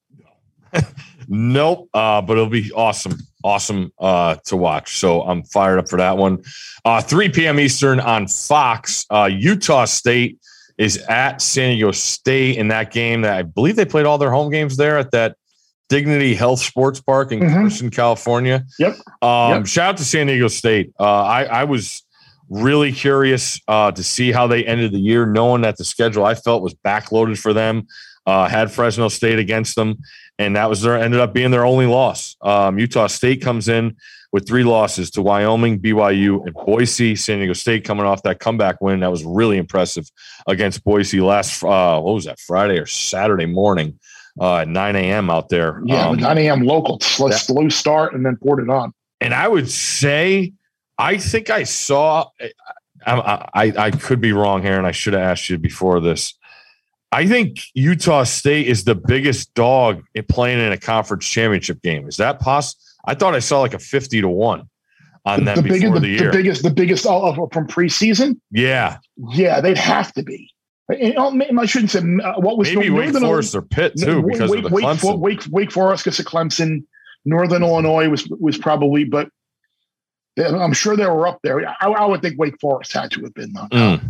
nope. 1.28 1.88
Uh, 1.94 2.22
but 2.22 2.35
it'll 2.35 2.48
be 2.48 2.72
awesome, 2.72 3.18
awesome 3.42 3.92
uh, 3.98 4.37
to 4.46 4.57
watch. 4.57 4.98
So 4.98 5.22
I'm 5.22 5.42
fired 5.44 5.78
up 5.78 5.88
for 5.88 5.96
that 5.96 6.16
one. 6.16 6.42
Uh, 6.85 7.00
3 7.00 7.28
p.m. 7.30 7.61
Eastern 7.61 8.00
on 8.00 8.28
Fox. 8.28 9.07
Uh, 9.11 9.28
Utah 9.33 9.85
State 9.85 10.38
is 10.78 10.98
at 11.09 11.40
San 11.40 11.70
Diego 11.70 11.92
State 11.92 12.57
in 12.57 12.68
that 12.68 12.92
game. 12.92 13.22
That 13.22 13.37
I 13.38 13.42
believe 13.42 13.76
they 13.76 13.85
played 13.85 14.07
all 14.07 14.18
their 14.18 14.30
home 14.33 14.50
games 14.50 14.76
there 14.76 14.98
at 14.98 15.11
that 15.12 15.37
Dignity 15.88 16.35
Health 16.35 16.61
Sports 16.61 17.00
Park 17.00 17.33
in. 17.33 17.40
Carson, 17.40 17.90
California. 17.90 18.64
Yep. 18.78 18.96
Um, 19.22 19.50
Yep. 19.50 19.66
Shout 19.66 19.88
out 19.90 19.96
to 19.98 20.04
San 20.04 20.26
Diego 20.26 20.48
State. 20.48 20.92
Uh, 20.98 21.22
I, 21.22 21.44
I 21.44 21.64
was 21.64 22.04
really 22.48 22.92
curious 22.92 23.61
uh, 23.68 23.90
to 23.92 24.02
see 24.02 24.33
how 24.33 24.46
they 24.46 24.64
ended 24.64 24.92
the 24.92 24.98
year, 24.98 25.26
knowing 25.26 25.62
that 25.62 25.76
the 25.76 25.85
schedule 25.85 26.24
I 26.24 26.35
felt 26.35 26.62
was 26.62 26.74
backloaded 26.74 27.38
for 27.38 27.52
them. 27.52 27.87
Uh, 28.26 28.48
had 28.48 28.70
Fresno 28.72 29.09
State 29.09 29.38
against 29.38 29.76
them, 29.76 29.98
and 30.38 30.57
that 30.57 30.70
was 30.70 30.80
their 30.80 30.96
ended 30.96 31.20
up 31.20 31.35
being 31.35 31.50
their 31.50 31.66
only 31.66 31.85
loss. 31.87 32.37
Um, 32.40 32.78
Utah 32.78 33.07
State 33.07 33.42
comes 33.42 33.68
in 33.68 33.96
with 34.33 34.48
three 34.48 34.64
losses 34.64 35.11
to 35.12 35.22
Wyoming, 35.22 35.78
BYU, 35.78 36.42
and 36.46 36.54
Boise. 36.54 37.16
San 37.16 37.38
Diego 37.38 37.52
State 37.52 37.85
coming 37.85 38.07
off 38.07 38.22
that 38.22 38.40
comeback 38.40 38.80
win 38.80 39.00
that 39.00 39.11
was 39.11 39.24
really 39.24 39.59
impressive 39.59 40.11
against 40.46 40.83
Boise 40.85 41.20
last 41.20 41.62
uh, 41.62 42.00
what 42.00 42.14
was 42.14 42.24
that 42.24 42.40
Friday 42.40 42.78
or 42.78 42.87
Saturday 42.87 43.44
morning 43.46 43.98
uh, 44.40 44.57
at 44.59 44.68
9 44.68 44.96
a.m. 44.96 45.28
out 45.28 45.50
there. 45.50 45.83
Yeah, 45.85 46.09
Um, 46.09 46.16
9 46.16 46.38
a.m. 46.38 46.62
local, 46.62 46.98
slow, 47.00 47.30
slow 47.30 47.68
start 47.68 48.14
and 48.14 48.24
then 48.24 48.37
poured 48.37 48.61
it 48.61 48.70
on. 48.70 48.92
and 49.20 49.35
I 49.35 49.48
would 49.48 49.70
say, 49.70 50.52
I 50.98 51.18
think 51.18 51.50
I 51.50 51.64
saw. 51.64 52.28
I, 53.07 53.48
I 53.54 53.72
I 53.76 53.90
could 53.90 54.20
be 54.20 54.33
wrong 54.33 54.62
here, 54.62 54.78
and 54.78 54.87
I 54.87 54.92
should 54.92 55.12
have 55.12 55.22
asked 55.22 55.50
you 55.50 55.59
before 55.59 56.00
this. 56.00 56.35
I 57.12 57.26
think 57.26 57.61
Utah 57.74 58.24
State 58.24 58.66
is 58.66 58.85
the 58.85 58.94
biggest 58.94 59.54
dog 59.54 60.02
in 60.14 60.24
playing 60.24 60.59
in 60.61 60.72
a 60.72 60.78
conference 60.78 61.26
championship 61.26 61.80
game. 61.83 62.09
Is 62.09 62.16
that 62.16 62.40
possible? 62.40 62.80
I 63.07 63.14
thought 63.14 63.35
I 63.35 63.38
saw 63.40 63.61
like 63.61 63.74
a 63.74 63.78
fifty 63.78 64.20
to 64.20 64.28
one 64.28 64.68
on 65.26 65.44
them 65.44 65.57
the, 65.57 65.62
before 65.62 65.78
biggest, 65.78 65.94
the, 65.94 66.00
the, 66.00 66.09
year. 66.09 66.30
the 66.30 66.37
biggest, 66.38 66.62
the 66.62 66.70
biggest 66.70 67.07
all 67.07 67.24
of, 67.26 67.52
from 67.52 67.66
preseason. 67.66 68.38
yeah, 68.50 68.98
Yeah, 69.30 69.61
they'd 69.61 69.78
have 69.78 70.12
to 70.14 70.22
be. 70.22 70.50
And, 70.88 71.14
oh, 71.16 71.33
I 71.59 71.64
shouldn't 71.66 71.92
say 71.92 72.00
uh, 72.00 72.40
what 72.40 72.59
was 72.59 72.68
maybe 72.74 72.90
Wake 72.90 73.04
Northern- 73.12 73.22
Forest 73.22 73.54
or 73.54 73.62
Pitt 73.62 73.94
too, 73.98 74.22
because 74.22 74.50
Wake, 74.50 74.64
of 74.64 74.70
the 74.70 74.74
Wake, 74.74 74.85
Clemson. 74.85 75.00
For- 75.00 75.16
Wake, 75.16 75.42
Wake 75.50 75.72
Forest 75.72 76.04
gets 76.04 76.18
a 76.18 76.24
Clemson. 76.24 76.85
Northern 77.24 77.62
Illinois 77.62 78.09
was 78.09 78.28
was 78.38 78.59
probably, 78.59 79.04
but 79.04 79.30
I'm 80.38 80.73
sure 80.73 80.97
they 80.97 81.07
were 81.07 81.27
up 81.27 81.38
there. 81.42 81.66
I, 81.66 81.87
I 81.88 82.07
would 82.07 82.23
think 82.23 82.38
Wake 82.38 82.59
Forest 82.61 82.92
had 82.92 83.11
to 83.12 83.20
have 83.23 83.35
been 83.35 83.53
though. 83.53 83.68
Mm, 83.70 84.01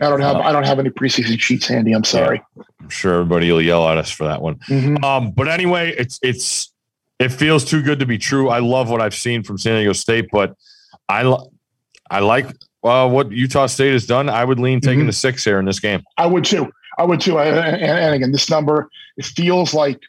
I 0.00 0.08
don't 0.08 0.20
have 0.20 0.36
Uh, 0.36 0.40
I 0.40 0.52
don't 0.52 0.66
have 0.66 0.78
any 0.80 0.90
preseason 0.90 1.38
sheets 1.40 1.68
handy. 1.68 1.92
I'm 1.92 2.02
sorry. 2.04 2.42
I'm 2.80 2.88
sure 2.88 3.14
everybody 3.14 3.50
will 3.52 3.62
yell 3.62 3.88
at 3.88 3.96
us 3.96 4.10
for 4.10 4.24
that 4.24 4.42
one. 4.42 4.56
Mhm. 4.68 5.02
Um, 5.04 5.30
but 5.30 5.46
anyway, 5.48 5.94
it's 5.96 6.18
it's 6.22 6.72
it 7.20 7.28
feels 7.30 7.64
too 7.64 7.80
good 7.80 8.00
to 8.00 8.06
be 8.06 8.18
true. 8.18 8.48
I 8.48 8.58
love 8.58 8.90
what 8.90 9.00
I've 9.00 9.14
seen 9.14 9.44
from 9.44 9.56
San 9.56 9.76
Diego 9.76 9.92
State, 9.92 10.26
but 10.32 10.56
I 11.08 11.22
li- 11.22 11.46
I 12.10 12.18
like 12.20 12.46
uh, 12.82 13.08
what 13.08 13.30
Utah 13.30 13.66
State 13.66 13.92
has 13.92 14.04
done. 14.04 14.28
I 14.28 14.44
would 14.44 14.58
lean 14.58 14.80
taking 14.80 15.04
Mhm. 15.04 15.06
the 15.06 15.12
six 15.12 15.44
here 15.44 15.58
in 15.60 15.64
this 15.64 15.78
game. 15.80 16.02
I 16.18 16.26
would 16.26 16.44
too. 16.44 16.70
I 16.98 17.04
would 17.04 17.20
too. 17.20 17.38
I- 17.38 17.46
And, 17.46 17.82
and 17.82 18.14
again, 18.16 18.32
this 18.32 18.50
number 18.50 18.90
it 19.16 19.24
feels 19.24 19.74
like 19.74 20.00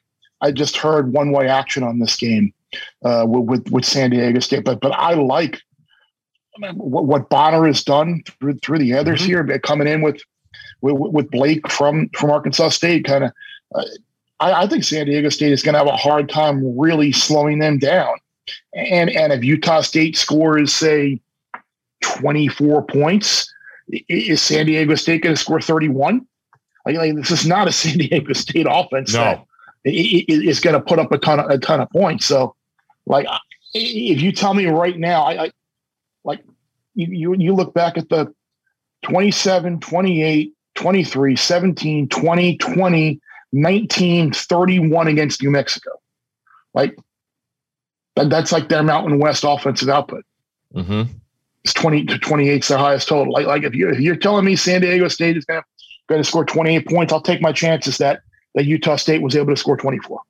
I 0.42 0.52
just 0.52 0.78
heard 0.78 1.14
one 1.14 1.32
way 1.32 1.48
action 1.48 1.84
on 1.84 2.00
this 2.00 2.16
game 2.16 2.54
uh, 3.04 3.26
with, 3.28 3.70
with 3.72 3.86
San 3.86 4.10
Diego 4.12 4.40
State. 4.40 4.64
But 4.66 4.80
but 4.82 4.92
I 4.92 5.14
like 5.14 5.62
what, 6.76 7.06
what 7.06 7.30
Bonner 7.30 7.66
has 7.66 7.84
done 7.84 8.22
through 8.40 8.56
through 8.60 8.80
the 8.80 8.94
others 8.94 9.22
Mhm. 9.22 9.26
here, 9.26 9.60
coming 9.60 9.88
in 9.88 10.02
with 10.02 10.22
with, 10.82 10.96
with 10.98 11.32
Blake 11.32 11.70
from 11.70 12.10
from 12.18 12.32
Arkansas 12.32 12.70
State. 12.70 13.06
Kind 13.06 13.26
of, 13.26 13.32
uh, 13.74 13.84
I, 14.40 14.64
I 14.64 14.68
think 14.68 14.84
San 14.84 15.06
Diego 15.06 15.30
State 15.30 15.52
is 15.52 15.62
going 15.64 15.74
to 15.74 15.80
have 15.80 15.88
a 15.88 15.96
hard 15.98 16.30
time 16.30 16.78
really 16.78 17.12
slowing 17.12 17.60
them 17.60 17.78
down. 17.80 18.16
And 18.74 19.10
and 19.10 19.34
if 19.34 19.44
Utah 19.44 19.82
State 19.82 20.16
scores 20.18 20.74
say 20.74 21.20
twenty 22.02 22.48
four 22.48 22.84
points, 22.84 23.52
is 24.08 24.42
San 24.42 24.66
Diego 24.68 24.96
State 24.96 25.24
going 25.24 25.36
to 25.36 25.42
score 25.42 25.60
thirty 25.62 25.90
one? 25.90 26.26
Like, 26.86 26.98
like 26.98 27.16
this 27.16 27.32
is 27.32 27.46
not 27.48 27.68
a 27.68 27.72
San 27.72 27.98
Diego 27.98 28.34
State 28.34 28.68
offense 28.70 29.14
No. 29.14 29.46
that 29.84 29.92
is 29.94 30.60
going 30.60 30.76
to 30.76 30.80
put 30.82 31.00
up 31.00 31.12
a 31.12 31.18
ton 31.18 31.40
of 31.40 31.50
a 31.50 31.58
ton 31.58 31.82
of 31.82 31.90
points. 31.90 32.26
So, 32.26 32.56
like, 33.06 33.28
if 33.74 34.22
you 34.22 34.32
tell 34.32 34.54
me 34.54 34.66
right 34.68 34.98
now, 34.98 35.24
I, 35.24 35.46
I 35.46 35.52
like 36.24 36.44
you, 36.96 37.08
you 37.08 37.36
you 37.36 37.56
look 37.56 37.74
back 37.74 37.98
at 37.98 38.10
the 38.10 38.34
27, 39.04 39.80
28, 39.80 40.54
23, 40.76 41.36
17, 41.36 42.10
20, 42.10 42.58
20, 42.58 43.22
19, 43.52 44.32
31 44.34 45.08
against 45.08 45.44
New 45.44 45.52
Mexico. 45.52 45.92
Like 46.74 46.98
that, 48.16 48.30
that's 48.30 48.52
like 48.52 48.70
their 48.70 48.84
Mountain 48.84 49.20
West 49.20 49.44
offensive 49.46 49.90
output. 49.90 50.26
Mm-hmm. 50.74 51.12
It's 51.64 51.74
20 51.74 52.06
to 52.06 52.20
28 52.20 52.64
is 52.64 52.68
their 52.68 52.78
highest 52.78 53.08
total. 53.08 53.32
Like, 53.32 53.48
like 53.48 53.64
if 53.64 53.76
you 53.76 53.90
if 53.90 54.00
you're 54.00 54.16
telling 54.16 54.46
me 54.46 54.56
San 54.56 54.82
Diego 54.82 55.08
State 55.08 55.38
is 55.38 55.46
gonna 55.46 55.64
gonna 56.08 56.24
score 56.24 56.46
28 56.46 56.88
points, 56.88 57.14
I'll 57.14 57.22
take 57.22 57.42
my 57.42 57.52
chances 57.52 57.98
that 57.98 58.22
that 58.56 58.66
Utah 58.66 58.96
State 58.96 59.22
was 59.22 59.36
able 59.36 59.54
to 59.54 59.58
score 59.58 59.78
24. 59.78 60.22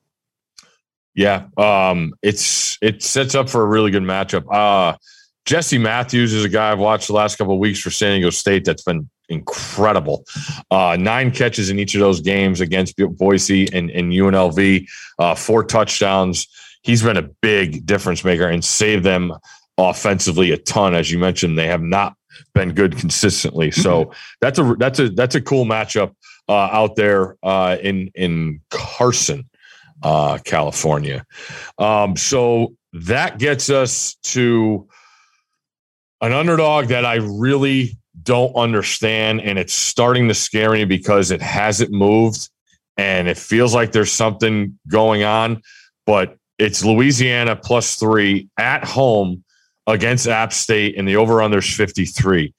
Yeah, 1.16 1.46
um, 1.58 2.14
it's 2.22 2.78
it 2.82 3.02
sets 3.02 3.36
up 3.36 3.50
for 3.50 3.62
a 3.62 3.66
really 3.66 3.90
good 3.90 4.04
matchup. 4.04 4.44
Uh, 4.54 4.98
Jesse 5.46 5.78
Matthews 5.78 6.34
is 6.34 6.44
a 6.44 6.50
guy 6.50 6.72
I've 6.72 6.80
watched 6.80 7.08
the 7.08 7.14
last 7.14 7.38
couple 7.38 7.54
of 7.54 7.60
weeks 7.60 7.80
for 7.80 7.90
San 7.90 8.16
Diego 8.16 8.32
State. 8.32 8.66
That's 8.66 8.84
been 8.84 9.10
incredible. 9.30 10.26
Uh, 10.70 10.98
nine 11.00 11.32
catches 11.32 11.70
in 11.70 11.80
each 11.80 11.96
of 11.96 12.02
those 12.02 12.20
games 12.20 12.62
against 12.62 12.96
Boise 13.18 13.72
and, 13.74 13.90
and 13.92 14.12
UNLV, 14.12 14.88
uh, 15.20 15.36
four 15.36 15.64
touchdowns. 15.64 16.48
He's 16.82 17.02
been 17.02 17.18
a 17.18 17.30
big 17.42 17.86
difference 17.86 18.24
maker 18.24 18.48
and 18.48 18.64
saved 18.64 19.04
them 19.04 19.34
offensively 19.78 20.52
a 20.52 20.58
ton. 20.58 20.94
As 20.94 21.12
you 21.12 21.18
mentioned, 21.18 21.58
they 21.58 21.68
have 21.68 21.82
not 21.82 22.16
been 22.54 22.74
good 22.74 22.98
consistently. 22.98 23.72
So 23.72 24.12
that's 24.42 24.60
a 24.60 24.76
that's 24.78 25.00
a 25.00 25.10
that's 25.10 25.36
a 25.36 25.42
cool 25.42 25.66
matchup 25.66 26.14
uh, 26.50 26.54
out 26.54 26.96
there 26.96 27.38
uh, 27.42 27.78
in 27.82 28.12
in 28.16 28.62
Carson 28.70 29.50
uh, 30.06 30.38
California. 30.46 31.26
Um, 31.80 32.16
so 32.16 32.76
that 32.94 33.40
gets 33.40 33.72
us 33.72 34.16
to 34.22 34.88
an 36.22 36.32
underdog 36.32 36.88
that 36.88 37.06
I 37.06 37.16
really 37.16 37.98
don't 38.22 38.54
understand, 38.56 39.42
and 39.42 39.58
it's 39.58 39.74
starting 39.74 40.28
to 40.28 40.36
scare 40.36 40.72
me 40.72 40.86
because 40.86 41.32
it 41.32 41.42
hasn't 41.42 41.92
moved, 41.92 42.50
and 42.98 43.28
it 43.28 43.38
feels 43.38 43.74
like 43.74 43.92
there's 43.92 44.12
something 44.12 44.78
going 44.88 45.24
on. 45.24 45.64
But 46.06 46.38
it's 46.60 46.86
Louisiana 46.86 47.56
plus 47.56 47.96
three 47.96 48.48
at 48.60 48.86
home 48.86 49.44
against 49.88 50.28
App 50.28 50.54
State, 50.54 51.00
and 51.00 51.08
the 51.08 51.16
over 51.16 51.38
unders 51.38 51.76
53. 51.76 52.54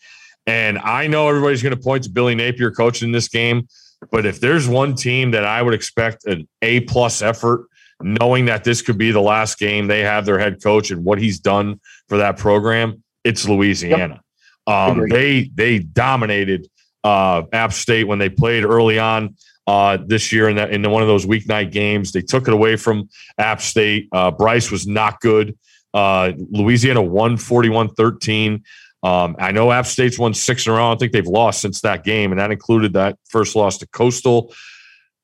And 0.49 0.79
I 0.79 1.07
know 1.07 1.29
everybody's 1.29 1.63
going 1.63 1.77
to 1.77 1.83
point 1.83 2.05
to 2.05 2.11
Billy 2.11 2.35
Napier 2.35 2.73
coaching 2.73 3.13
this 3.13 3.29
game, 3.29 3.69
but 4.11 4.27
if 4.27 4.41
there's 4.41 4.69
one 4.69 4.95
team 4.95 5.31
that 5.33 5.45
I 5.45 5.63
would 5.63 5.75
expect 5.75 6.27
an 6.27 6.49
A 6.63 6.81
plus 6.81 7.23
effort, 7.23 7.67
knowing 8.01 8.47
that 8.47 8.65
this 8.65 8.83
could 8.83 8.99
be 8.99 9.11
the 9.11 9.21
last 9.21 9.59
game 9.59 9.87
they 9.87 10.01
have 10.01 10.27
their 10.27 10.39
head 10.39 10.63
coach 10.63 10.91
and 10.91 11.05
what 11.05 11.19
he's 11.19 11.39
done 11.39 11.81
for 12.09 12.19
that 12.19 12.37
program, 12.37 13.03
it's 13.25 13.49
Louisiana. 13.49 14.21
Yep. 14.69 14.75
Um, 14.75 15.09
they 15.09 15.51
they 15.55 15.79
dominated 15.79 16.69
uh, 17.05 17.43
App 17.53 17.73
State 17.73 18.05
when 18.05 18.19
they 18.19 18.29
played 18.29 18.65
early 18.65 18.99
on 18.99 19.37
uh, 19.67 19.99
this 20.05 20.33
year 20.33 20.49
in 20.49 20.57
that 20.57 20.73
in 20.73 20.89
one 20.91 21.03
of 21.03 21.09
those 21.09 21.27
weeknight 21.27 21.73
games. 21.73 22.13
They 22.13 22.21
took 22.21 22.49
it 22.49 22.55
away 22.55 22.77
from 22.77 23.09
App 23.39 23.61
State. 23.61 24.09
Uh, 24.13 24.31
Brice 24.31 24.71
was 24.71 24.87
not 24.87 25.21
good. 25.21 25.57
Uh, 25.95 26.33
Louisiana 26.51 27.03
won 27.03 27.37
41 27.37 27.91
13. 27.95 28.63
Um, 29.07 29.37
I 29.39 29.53
know 29.53 29.71
App 29.71 29.87
State's 29.87 30.19
won 30.19 30.35
six 30.35 30.67
in 30.67 30.73
a 30.73 30.77
row. 30.77 30.91
I 30.91 30.97
think 30.97 31.13
they've 31.13 31.25
lost 31.27 31.61
since 31.61 31.81
that 31.83 32.03
game, 32.03 32.33
and 32.33 32.41
that 32.41 32.51
included 32.51 32.95
that 32.95 33.17
first 33.29 33.55
loss 33.55 33.79
to 33.79 33.87
Coastal. 33.87 34.53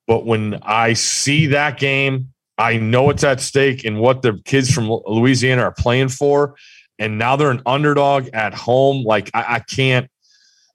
But 0.06 0.24
when 0.24 0.60
I 0.62 0.92
see 0.92 1.48
that 1.48 1.80
game, 1.80 2.32
I 2.58 2.76
know 2.76 3.10
it's 3.10 3.24
at 3.24 3.40
stake 3.40 3.84
and 3.84 3.98
what 3.98 4.22
the 4.22 4.40
kids 4.44 4.72
from 4.72 4.88
Louisiana 4.88 5.62
are 5.62 5.72
playing 5.72 6.10
for. 6.10 6.54
And 7.00 7.18
now 7.18 7.34
they're 7.34 7.50
an 7.50 7.62
underdog 7.66 8.28
at 8.32 8.54
home. 8.54 9.02
Like 9.02 9.30
I, 9.34 9.56
I 9.56 9.58
can't, 9.58 10.08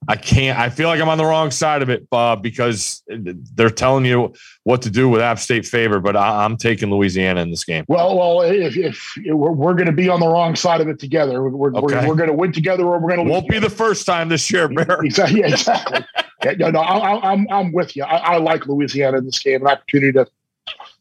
I 0.08 0.16
can't. 0.16 0.58
I 0.58 0.70
feel 0.70 0.88
like 0.88 1.02
I'm 1.02 1.10
on 1.10 1.18
the 1.18 1.26
wrong 1.26 1.52
side 1.52 1.82
of 1.82 1.90
it, 1.90 2.10
Bob, 2.10 2.42
because 2.42 3.04
they're 3.08 3.70
telling 3.70 4.06
you 4.06 4.34
what 4.64 4.82
to 4.84 4.90
do 4.90 5.10
with 5.10 5.22
App 5.22 5.40
State 5.40 5.66
favor. 5.66 6.00
But 6.00 6.16
I, 6.16 6.46
am 6.46 6.56
taking 6.56 6.90
Louisiana 6.90 7.42
in 7.42 7.50
this 7.50 7.66
game. 7.66 7.84
Well, 7.88 8.16
well, 8.16 8.42
if, 8.42 8.78
if 8.78 9.18
we're, 9.26 9.52
we're 9.52 9.74
going 9.74 9.88
to 9.88 9.92
be 9.92 10.08
on 10.08 10.20
the 10.20 10.28
wrong 10.28 10.56
side 10.56 10.82
of 10.82 10.88
it 10.88 11.00
together, 11.00 11.44
we're, 11.50 11.76
okay. 11.76 11.82
we're, 11.82 12.08
we're 12.10 12.16
going 12.16 12.30
to 12.30 12.36
win 12.36 12.54
together, 12.54 12.86
or 12.86 13.00
we're 13.00 13.16
going 13.16 13.18
to 13.18 13.24
lose. 13.24 13.32
won't 13.32 13.50
be 13.50 13.60
the 13.60 13.70
first 13.70 14.06
time 14.06 14.30
this 14.30 14.52
year, 14.52 14.70
Bear. 14.70 15.02
Exactly. 15.04 15.42
Yeah, 15.42 15.48
exactly. 15.48 16.06
yeah, 16.44 16.70
no, 16.70 16.80
I, 16.80 17.16
am 17.16 17.24
I'm, 17.24 17.48
I'm 17.52 17.72
with 17.74 17.96
you. 17.96 18.04
I, 18.04 18.18
I, 18.18 18.38
like 18.38 18.66
Louisiana 18.66 19.18
in 19.18 19.26
this 19.26 19.40
game, 19.40 19.62
an 19.62 19.68
opportunity 19.68 20.14
to, 20.14 20.28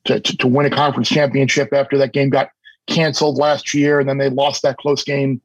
to 0.06 0.20
to 0.20 0.36
to 0.38 0.46
win 0.48 0.66
a 0.66 0.70
conference 0.70 1.08
championship 1.08 1.72
after 1.72 1.98
that 1.98 2.12
game 2.12 2.30
got 2.30 2.50
canceled 2.88 3.36
last 3.36 3.72
year, 3.74 4.00
and 4.00 4.08
then 4.08 4.18
they 4.18 4.30
lost 4.30 4.62
that 4.62 4.78
close 4.78 5.04
game 5.04 5.40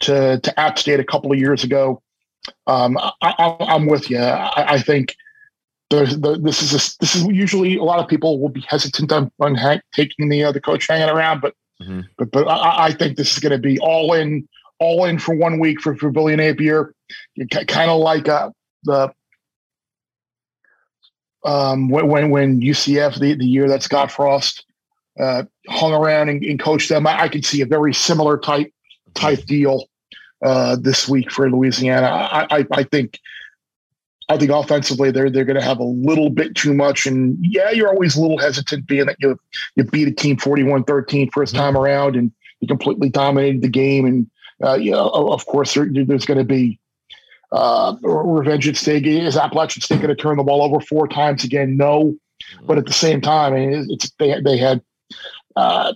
to 0.00 0.38
to 0.40 0.60
App 0.60 0.78
State 0.78 1.00
a 1.00 1.04
couple 1.04 1.32
of 1.32 1.38
years 1.38 1.64
ago 1.64 2.02
um, 2.66 2.98
I, 3.20 3.56
am 3.60 3.86
with 3.86 4.10
you. 4.10 4.18
I, 4.18 4.74
I 4.74 4.78
think 4.80 5.14
the, 5.90 6.38
this 6.42 6.62
is 6.62 6.72
a, 6.72 6.98
this 7.00 7.14
is 7.14 7.24
usually 7.26 7.76
a 7.76 7.82
lot 7.82 7.98
of 7.98 8.08
people 8.08 8.40
will 8.40 8.48
be 8.48 8.64
hesitant 8.66 9.12
on, 9.12 9.30
on 9.40 9.54
hang, 9.54 9.80
taking 9.92 10.28
the 10.28 10.44
uh, 10.44 10.52
the 10.52 10.60
coach 10.60 10.86
hanging 10.88 11.08
around, 11.08 11.40
but 11.40 11.54
mm-hmm. 11.80 12.00
but 12.16 12.30
but 12.30 12.48
I, 12.48 12.86
I, 12.86 12.92
think 12.92 13.16
this 13.16 13.32
is 13.32 13.38
going 13.38 13.52
to 13.52 13.58
be 13.58 13.78
all 13.80 14.14
in 14.14 14.48
all 14.78 15.04
in 15.04 15.18
for 15.18 15.34
one 15.34 15.58
week 15.58 15.80
for 15.80 15.94
for 15.96 16.10
Billy 16.10 16.34
Napier, 16.36 16.94
kind 17.66 17.90
of 17.90 18.00
like 18.00 18.28
uh, 18.28 18.50
the 18.84 19.12
um, 21.44 21.88
when 21.88 22.30
when 22.30 22.60
UCF 22.60 23.18
the, 23.18 23.34
the 23.34 23.46
year 23.46 23.68
that 23.68 23.82
Scott 23.82 24.10
Frost 24.10 24.64
uh, 25.20 25.44
hung 25.68 25.92
around 25.92 26.28
and, 26.30 26.42
and 26.42 26.58
coached 26.58 26.88
them, 26.88 27.06
I, 27.06 27.22
I 27.22 27.28
could 27.28 27.44
see 27.44 27.60
a 27.60 27.66
very 27.66 27.92
similar 27.92 28.38
type 28.38 28.72
type 29.14 29.44
deal 29.44 29.86
uh, 30.42 30.76
this 30.80 31.08
week 31.08 31.30
for 31.30 31.50
Louisiana. 31.50 32.06
I, 32.06 32.58
I, 32.58 32.66
I 32.72 32.82
think 32.84 33.20
I 34.28 34.38
think 34.38 34.50
offensively 34.50 35.10
they're 35.10 35.30
they're 35.30 35.44
going 35.44 35.58
to 35.58 35.64
have 35.64 35.78
a 35.78 35.84
little 35.84 36.30
bit 36.30 36.54
too 36.54 36.74
much. 36.74 37.06
And 37.06 37.36
yeah, 37.40 37.70
you're 37.70 37.88
always 37.88 38.16
a 38.16 38.20
little 38.20 38.38
hesitant 38.38 38.86
being 38.86 39.06
that 39.06 39.16
you 39.20 39.38
you 39.76 39.84
beat 39.84 40.08
a 40.08 40.12
team 40.12 40.36
41-13 40.36 41.32
first 41.32 41.54
time 41.54 41.74
mm-hmm. 41.74 41.82
around 41.82 42.16
and 42.16 42.32
you 42.60 42.68
completely 42.68 43.10
dominated 43.10 43.62
the 43.62 43.68
game. 43.68 44.06
And 44.06 44.30
uh, 44.64 44.74
you 44.74 44.92
know, 44.92 45.08
of 45.08 45.44
course, 45.46 45.74
there, 45.74 45.88
there's 45.90 46.24
going 46.24 46.38
to 46.38 46.44
be 46.44 46.78
uh, 47.50 47.96
revenge 48.02 48.66
at 48.68 48.76
stake. 48.76 49.06
Is 49.06 49.36
Appalachian 49.36 49.82
State 49.82 50.00
going 50.00 50.14
to 50.14 50.20
turn 50.20 50.36
the 50.36 50.42
ball 50.42 50.62
over 50.62 50.80
four 50.80 51.08
times 51.08 51.44
again? 51.44 51.76
No. 51.76 52.16
But 52.62 52.78
at 52.78 52.86
the 52.86 52.92
same 52.92 53.20
time, 53.20 53.52
I 53.52 53.56
mean, 53.56 53.86
it's 53.90 54.10
they 54.18 54.40
they 54.40 54.56
had 54.56 54.82
uh, 55.56 55.94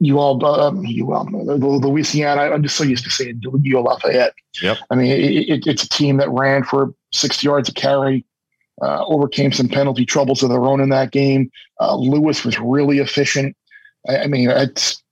you 0.00 0.18
all, 0.18 0.44
um, 0.44 0.84
you 0.84 1.12
all, 1.12 1.24
Louisiana. 1.26 2.42
I'm 2.42 2.62
just 2.62 2.76
so 2.76 2.84
used 2.84 3.04
to 3.04 3.10
saying 3.10 3.42
UL 3.44 3.82
Lafayette. 3.82 4.34
Yep. 4.62 4.78
I 4.90 4.94
mean, 4.94 5.10
it, 5.10 5.48
it, 5.48 5.66
it's 5.66 5.82
a 5.82 5.88
team 5.88 6.18
that 6.18 6.30
ran 6.30 6.62
for 6.62 6.94
60 7.12 7.44
yards 7.44 7.68
of 7.68 7.74
carry, 7.74 8.24
uh, 8.80 9.04
overcame 9.06 9.52
some 9.52 9.68
penalty 9.68 10.06
troubles 10.06 10.42
of 10.42 10.50
their 10.50 10.64
own 10.64 10.80
in 10.80 10.90
that 10.90 11.10
game. 11.10 11.50
Uh, 11.80 11.96
Lewis 11.96 12.44
was 12.44 12.58
really 12.60 12.98
efficient. 12.98 13.56
I, 14.08 14.18
I 14.18 14.26
mean, 14.26 14.50
it's. 14.50 15.02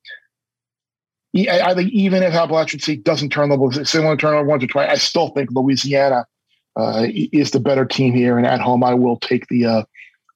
I 1.37 1.75
think 1.75 1.93
even 1.93 2.23
if 2.23 2.33
Appalachian 2.33 2.81
State 2.81 3.05
doesn't 3.05 3.29
turn 3.29 3.51
the 3.51 3.59
ball, 3.59 3.71
similar 3.71 4.17
turnover 4.17 4.49
once 4.49 4.65
or 4.65 4.69
twice, 4.69 4.89
I 4.89 4.95
still 4.95 5.29
think 5.31 5.51
Louisiana 5.51 6.25
uh, 6.77 7.09
is 7.11 7.51
the 7.51 7.61
better 7.61 7.85
team 7.85 8.15
here. 8.15 8.39
And 8.39 8.47
at 8.47 8.61
home, 8.61 8.83
I 8.83 8.95
will 8.95 9.19
take 9.19 9.47
the 9.49 9.67
uh, 9.67 9.83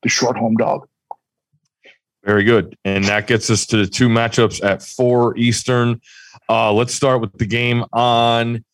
the 0.02 0.10
short 0.10 0.36
home 0.36 0.56
dog. 0.56 0.86
Very 2.24 2.44
good. 2.44 2.76
And 2.84 3.04
that 3.04 3.26
gets 3.26 3.48
us 3.50 3.66
to 3.66 3.78
the 3.78 3.86
two 3.86 4.08
matchups 4.08 4.62
at 4.62 4.82
four 4.82 5.36
Eastern. 5.38 6.00
Uh, 6.48 6.72
let's 6.72 6.94
start 6.94 7.20
with 7.20 7.32
the 7.38 7.46
game 7.46 7.84
on 7.92 8.64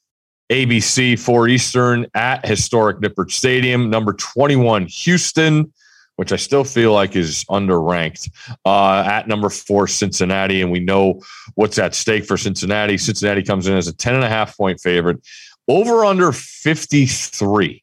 ABC, 0.50 1.18
four 1.18 1.48
Eastern 1.48 2.06
at 2.14 2.44
historic 2.44 2.98
Nippert 2.98 3.30
Stadium. 3.30 3.88
Number 3.88 4.14
21, 4.14 4.86
Houston, 4.86 5.72
which 6.16 6.32
I 6.32 6.36
still 6.36 6.64
feel 6.64 6.92
like 6.92 7.14
is 7.14 7.44
underranked, 7.44 8.30
uh, 8.64 9.04
at 9.06 9.28
number 9.28 9.48
four, 9.48 9.86
Cincinnati. 9.86 10.60
And 10.60 10.72
we 10.72 10.80
know 10.80 11.20
what's 11.54 11.78
at 11.78 11.94
stake 11.94 12.24
for 12.24 12.36
Cincinnati. 12.36 12.98
Cincinnati 12.98 13.44
comes 13.44 13.68
in 13.68 13.76
as 13.76 13.86
a 13.86 13.94
10 13.94 14.16
and 14.16 14.24
a 14.24 14.28
half 14.28 14.56
point 14.56 14.80
favorite, 14.80 15.24
over 15.68 16.04
under 16.04 16.32
53. 16.32 17.82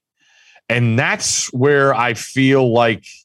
And 0.67 0.99
that's 0.99 1.47
where 1.53 1.93
I 1.93 2.15
feel 2.15 2.73
like– 2.73 3.05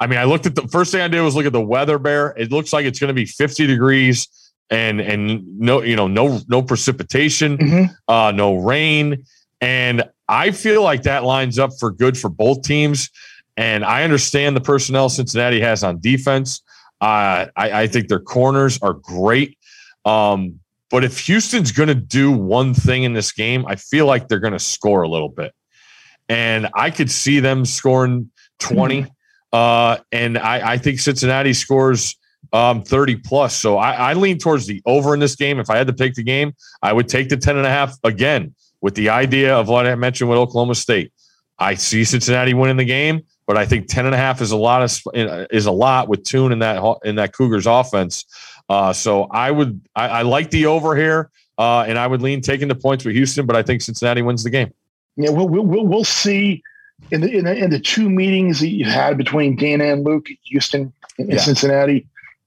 I 0.00 0.06
mean, 0.06 0.18
I 0.18 0.24
looked 0.24 0.46
at 0.46 0.54
the 0.54 0.66
first 0.68 0.92
thing 0.92 1.02
I 1.02 1.08
did 1.08 1.20
was 1.20 1.36
look 1.36 1.44
at 1.44 1.52
the 1.52 1.60
weather 1.60 1.98
bear. 1.98 2.34
It 2.38 2.50
looks 2.50 2.72
like 2.72 2.86
it's 2.86 2.98
going 2.98 3.08
to 3.08 3.14
be 3.14 3.26
50 3.26 3.66
degrees 3.66 4.26
and 4.70 5.00
and 5.00 5.58
no, 5.58 5.82
you 5.82 5.96
know, 5.96 6.08
no 6.08 6.40
no 6.48 6.62
precipitation, 6.62 7.58
mm-hmm. 7.58 7.84
uh, 8.08 8.32
no 8.32 8.56
rain. 8.56 9.24
And 9.60 10.04
I 10.28 10.52
feel 10.52 10.82
like 10.82 11.02
that 11.02 11.24
lines 11.24 11.58
up 11.58 11.72
for 11.78 11.90
good 11.90 12.16
for 12.16 12.30
both 12.30 12.62
teams. 12.62 13.10
And 13.56 13.84
I 13.84 14.04
understand 14.04 14.56
the 14.56 14.60
personnel 14.60 15.10
Cincinnati 15.10 15.60
has 15.60 15.84
on 15.84 16.00
defense. 16.00 16.62
Uh, 17.00 17.46
I, 17.56 17.82
I 17.82 17.86
think 17.88 18.08
their 18.08 18.20
corners 18.20 18.78
are 18.80 18.94
great. 18.94 19.58
Um, 20.04 20.60
but 20.88 21.04
if 21.04 21.18
Houston's 21.26 21.72
going 21.72 21.88
to 21.88 21.94
do 21.94 22.32
one 22.32 22.74
thing 22.74 23.04
in 23.04 23.12
this 23.12 23.32
game, 23.32 23.66
I 23.66 23.76
feel 23.76 24.06
like 24.06 24.28
they're 24.28 24.38
going 24.38 24.54
to 24.54 24.58
score 24.58 25.02
a 25.02 25.08
little 25.08 25.28
bit. 25.28 25.52
And 26.28 26.68
I 26.74 26.90
could 26.90 27.10
see 27.10 27.40
them 27.40 27.64
scoring 27.64 28.30
20. 28.60 29.02
Mm-hmm. 29.02 29.10
Uh, 29.52 29.98
and 30.12 30.38
I, 30.38 30.72
I 30.72 30.78
think 30.78 31.00
Cincinnati 31.00 31.52
scores 31.52 32.16
um, 32.52 32.82
30 32.82 33.16
plus. 33.16 33.54
So 33.54 33.78
I, 33.78 33.92
I, 33.92 34.14
lean 34.14 34.38
towards 34.38 34.66
the 34.66 34.82
over 34.86 35.14
in 35.14 35.20
this 35.20 35.36
game. 35.36 35.58
If 35.58 35.70
I 35.70 35.76
had 35.76 35.86
to 35.86 35.92
pick 35.92 36.14
the 36.14 36.22
game, 36.22 36.54
I 36.82 36.92
would 36.92 37.08
take 37.08 37.28
the 37.28 37.36
10 37.36 37.56
and 37.56 37.66
a 37.66 37.70
half 37.70 37.96
again 38.04 38.54
with 38.80 38.94
the 38.94 39.08
idea 39.08 39.56
of 39.56 39.68
what 39.68 39.86
I 39.86 39.94
mentioned 39.94 40.30
with 40.30 40.38
Oklahoma 40.38 40.74
State. 40.74 41.12
I 41.58 41.74
see 41.74 42.04
Cincinnati 42.04 42.54
winning 42.54 42.78
the 42.78 42.84
game, 42.84 43.22
but 43.46 43.56
I 43.56 43.66
think 43.66 43.88
10 43.88 44.06
and 44.06 44.14
a 44.14 44.18
half 44.18 44.40
is 44.40 44.50
a 44.50 44.56
lot 44.56 44.82
of 44.82 45.48
is 45.52 45.66
a 45.66 45.72
lot 45.72 46.08
with 46.08 46.24
Tune 46.24 46.52
in 46.52 46.60
that 46.60 46.82
in 47.04 47.16
that 47.16 47.34
Cougars 47.34 47.66
offense. 47.66 48.24
Uh, 48.68 48.92
so 48.92 49.24
I 49.24 49.50
would 49.50 49.80
I, 49.94 50.08
I, 50.08 50.22
like 50.22 50.50
the 50.50 50.66
over 50.66 50.96
here, 50.96 51.30
uh, 51.58 51.80
and 51.80 51.98
I 51.98 52.06
would 52.06 52.22
lean 52.22 52.40
taking 52.40 52.68
the 52.68 52.74
points 52.74 53.04
with 53.04 53.14
Houston, 53.14 53.44
but 53.44 53.56
I 53.56 53.62
think 53.62 53.82
Cincinnati 53.82 54.22
wins 54.22 54.42
the 54.44 54.50
game. 54.50 54.72
Yeah, 55.16 55.30
we'll 55.30 55.48
we'll, 55.48 55.84
we'll 55.84 56.04
see 56.04 56.62
in 57.10 57.20
the, 57.20 57.30
in 57.30 57.44
the, 57.44 57.56
in 57.56 57.70
the 57.70 57.80
two 57.80 58.08
meetings 58.08 58.60
that 58.60 58.68
you 58.68 58.84
had 58.84 59.16
between 59.16 59.56
Dana 59.56 59.84
and 59.84 60.04
Luke, 60.04 60.28
Houston 60.44 60.92
and 61.18 61.32
yeah. 61.32 61.38
Cincinnati, 61.38 62.06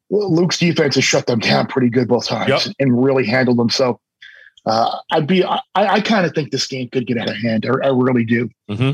Luke's 0.10 0.58
defense 0.58 0.96
has 0.96 1.04
shut 1.04 1.26
them 1.26 1.40
down 1.40 1.68
pretty 1.68 1.90
good 1.90 2.08
both 2.08 2.28
times 2.28 2.50
yep. 2.50 2.76
and 2.80 3.04
really 3.04 3.26
handled 3.26 3.58
them. 3.58 3.70
So 3.70 4.00
uh, 4.66 4.98
I'd 5.12 5.28
be 5.28 5.44
I, 5.44 5.60
I 5.76 6.02
kind 6.02 6.26
of 6.26 6.34
think 6.34 6.52
this 6.52 6.68
game 6.68 6.90
could 6.90 7.08
get 7.08 7.18
out 7.18 7.30
of 7.30 7.36
hand. 7.36 7.66
I, 7.66 7.88
I 7.88 7.90
really 7.90 8.24
do. 8.24 8.50
Mm-hmm. 8.70 8.92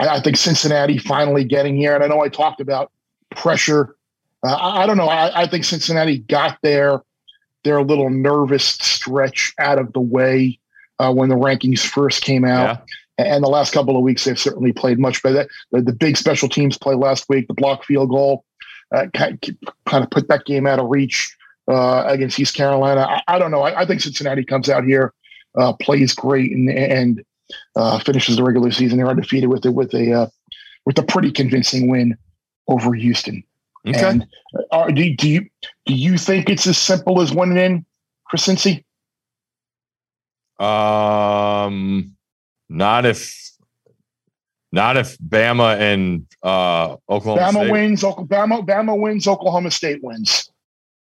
I, 0.00 0.16
I, 0.16 0.20
think 0.20 0.36
Cincinnati 0.36 0.98
finally 0.98 1.44
getting 1.44 1.76
here, 1.76 1.94
and 1.94 2.02
I 2.02 2.08
know 2.08 2.20
I 2.20 2.28
talked 2.28 2.60
about 2.60 2.90
pressure. 3.30 3.96
Uh, 4.42 4.56
I, 4.56 4.86
don't 4.86 4.96
know. 4.96 5.08
I, 5.08 5.46
think 5.46 5.64
Cincinnati 5.64 6.18
got 6.18 6.58
their 6.62 7.02
their 7.62 7.82
little 7.82 8.10
nervous 8.10 8.64
stretch 8.64 9.54
out 9.58 9.78
of 9.78 9.92
the 9.92 10.00
way 10.00 10.58
uh, 10.98 11.12
when 11.12 11.28
the 11.28 11.36
rankings 11.36 11.86
first 11.86 12.22
came 12.22 12.44
out. 12.44 12.78
Yeah. 12.78 12.84
And 13.26 13.44
the 13.44 13.48
last 13.48 13.72
couple 13.72 13.96
of 13.96 14.02
weeks, 14.02 14.24
they've 14.24 14.38
certainly 14.38 14.72
played 14.72 14.98
much 14.98 15.22
better. 15.22 15.48
The, 15.70 15.82
the 15.82 15.92
big 15.92 16.16
special 16.16 16.48
teams 16.48 16.78
play 16.78 16.94
last 16.94 17.28
week, 17.28 17.48
the 17.48 17.54
block 17.54 17.84
field 17.84 18.10
goal, 18.10 18.44
uh, 18.94 19.06
kind, 19.14 19.38
of 19.92 20.10
put 20.10 20.28
that 20.28 20.44
game 20.44 20.66
out 20.66 20.78
of 20.78 20.88
reach 20.88 21.36
uh, 21.68 22.04
against 22.06 22.38
East 22.38 22.54
Carolina. 22.54 23.02
I, 23.02 23.22
I 23.28 23.38
don't 23.38 23.50
know. 23.50 23.62
I, 23.62 23.82
I, 23.82 23.86
think 23.86 24.00
Cincinnati 24.00 24.44
comes 24.44 24.68
out 24.68 24.84
here 24.84 25.14
uh, 25.56 25.72
plays 25.74 26.14
great 26.14 26.52
and 26.52 26.68
and 26.70 27.24
uh, 27.76 27.98
finishes 27.98 28.36
the 28.36 28.42
regular 28.42 28.70
season. 28.70 28.98
They're 28.98 29.08
undefeated 29.08 29.48
with 29.48 29.64
it 29.66 29.74
with 29.74 29.94
a 29.94 30.12
uh, 30.12 30.26
with 30.84 30.98
a 30.98 31.02
pretty 31.02 31.30
convincing 31.30 31.88
win 31.88 32.16
over 32.68 32.94
Houston. 32.94 33.42
Okay. 33.86 34.00
And 34.02 34.26
uh, 34.70 34.86
do, 34.88 35.14
do 35.14 35.28
you 35.28 35.46
do 35.86 35.94
you 35.94 36.18
think 36.18 36.48
it's 36.48 36.66
as 36.66 36.78
simple 36.78 37.20
as 37.20 37.32
winning 37.32 37.58
in 37.58 37.86
for 38.30 38.36
Cincy? 38.36 38.84
Um, 40.58 42.16
not 42.72 43.04
if, 43.06 43.50
not 44.72 44.96
if 44.96 45.18
Bama 45.18 45.78
and 45.78 46.26
uh, 46.42 46.96
Oklahoma 47.08 47.40
Bama 47.42 47.50
State. 47.52 47.70
wins. 47.70 48.04
Oklahoma, 48.04 48.62
Bama 48.62 48.98
wins. 48.98 49.26
Oklahoma 49.28 49.70
State 49.70 50.02
wins, 50.02 50.50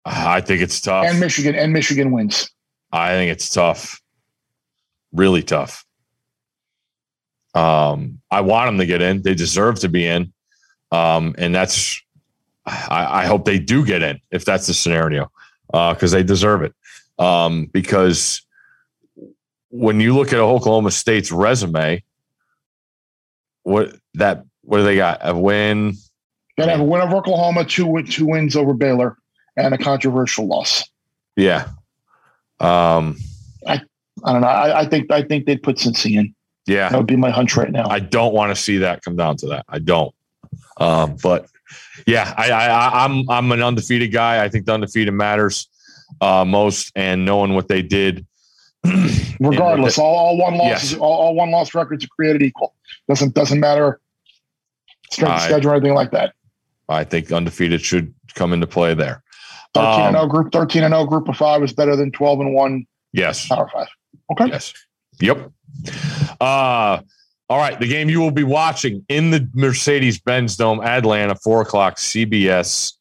I 0.05 0.41
think 0.41 0.63
it's 0.63 0.81
tough. 0.81 1.05
and 1.07 1.21
Michigan 1.21 1.55
and 1.55 1.73
Michigan 1.73 2.11
wins. 2.11 2.51
I 2.91 3.11
think 3.11 3.31
it's 3.31 3.51
tough, 3.51 4.01
really 5.13 5.43
tough. 5.43 5.85
Um, 7.55 8.21
I 8.31 8.41
want 8.41 8.69
them 8.69 8.79
to 8.79 8.87
get 8.87 9.03
in. 9.03 9.23
They 9.23 9.35
deserve 9.35 9.81
to 9.81 9.89
be 9.89 10.07
in, 10.07 10.33
um, 10.93 11.35
and 11.39 11.55
that's. 11.55 12.01
I, 12.67 13.23
I 13.23 13.27
hope 13.27 13.47
they 13.47 13.59
do 13.59 13.85
get 13.85 14.03
in 14.03 14.21
if 14.31 14.45
that's 14.45 14.67
the 14.67 14.75
scenario, 14.75 15.31
Uh, 15.73 15.95
because 15.95 16.11
they 16.13 16.23
deserve 16.23 16.63
it. 16.63 16.75
Um, 17.19 17.65
because 17.73 18.43
when 19.71 20.01
you 20.01 20.15
look 20.17 20.33
at 20.33 20.39
Oklahoma 20.39 20.91
State's 20.91 21.31
resume, 21.33 22.03
what 23.63 23.95
that 24.15 24.45
what 24.63 24.79
do 24.79 24.85
they 24.85 24.97
got? 24.97 25.19
A 25.23 25.37
win. 25.37 25.95
Then 26.57 26.69
have 26.69 26.81
a 26.81 26.85
win 26.85 27.01
over 27.01 27.17
Oklahoma, 27.17 27.65
two 27.65 27.87
win- 27.87 28.07
two 28.07 28.27
wins 28.27 28.57
over 28.57 28.75
Baylor, 28.75 29.17
and 29.57 29.73
a 29.75 29.79
controversial 29.79 30.47
loss. 30.47 30.85
Yeah. 31.37 31.69
Um, 32.61 33.17
I 33.67 33.81
I 34.25 34.33
don't 34.33 34.41
know. 34.41 34.49
I, 34.49 34.81
I 34.81 34.87
think 34.87 35.11
I 35.13 35.23
think 35.23 35.47
they'd 35.47 35.63
put 35.63 35.77
Cincy 35.77 36.19
in. 36.19 36.35
yeah. 36.67 36.89
That 36.89 36.97
would 36.97 37.07
be 37.07 37.17
my 37.17 37.31
hunch 37.31 37.57
right 37.57 37.71
now. 37.71 37.89
I 37.89 38.01
don't 38.01 38.35
want 38.35 38.55
to 38.55 38.61
see 38.61 38.79
that 38.79 39.03
come 39.03 39.17
down 39.17 39.37
to 39.39 39.47
that. 39.49 39.65
I 39.69 39.79
don't. 39.79 40.15
Um, 40.79 41.17
but 41.23 41.47
yeah, 42.07 42.35
I, 42.37 42.51
I, 42.51 42.67
I- 42.67 43.05
I'm 43.05 43.29
I'm 43.31 43.53
an 43.53 43.63
undefeated 43.63 44.13
guy. 44.13 44.43
I 44.43 44.49
think 44.49 44.67
the 44.67 44.73
undefeated 44.75 45.15
matters 45.15 45.69
uh, 46.21 46.45
most, 46.45 46.91
and 46.97 47.25
knowing 47.25 47.55
what 47.55 47.69
they 47.69 47.83
did. 47.83 48.27
Regardless, 49.41 49.99
all, 49.99 50.15
all 50.17 50.39
one 50.39 50.55
Yes. 50.55 50.83
losses, 50.85 50.95
all, 50.99 51.13
all 51.13 51.35
one 51.35 51.51
loss 51.51 51.75
records 51.75 52.05
are 52.05 52.09
created 52.09 52.43
equal. 52.43 52.75
Doesn't 53.09 53.35
doesn't 53.35 53.61
matter 53.61 54.01
strength 55.11 55.33
of 55.37 55.41
I- 55.43 55.47
schedule 55.47 55.71
or 55.71 55.75
anything 55.75 55.95
like 55.95 56.11
that. 56.13 56.35
I 56.89 57.05
think 57.05 57.31
undefeated 57.31 57.83
should 57.83 58.15
come 58.35 58.53
into 58.53 58.67
play 58.67 58.95
there. 58.95 59.23
Thirteen 59.75 60.01
and 60.07 60.17
Um, 60.17 60.23
zero 60.23 60.27
group, 60.27 60.53
thirteen 60.53 60.85
and 60.85 60.93
zero 60.95 61.05
group 61.05 61.29
of 61.29 61.37
five 61.37 61.63
is 61.63 61.73
better 61.73 61.97
than 61.97 62.11
twelve 62.13 62.41
and 62.41 62.55
one 62.55 62.87
Yes. 63.13 63.47
power 63.49 63.69
five. 63.73 63.89
Okay, 64.33 64.47
Yes. 64.47 64.73
Yep. 65.21 65.51
Uh, 66.41 67.01
all 67.51 67.59
right. 67.59 67.79
The 67.79 67.87
game 67.89 68.09
you 68.09 68.21
will 68.21 68.31
be 68.31 68.45
watching 68.45 69.05
in 69.09 69.31
the 69.31 69.49
Mercedes 69.55 70.19
Benz 70.21 70.57
Dome, 70.57 70.81
Atlanta, 70.83 71.35
four 71.35 71.61
o'clock, 71.63 71.97
CBS, 71.99 72.95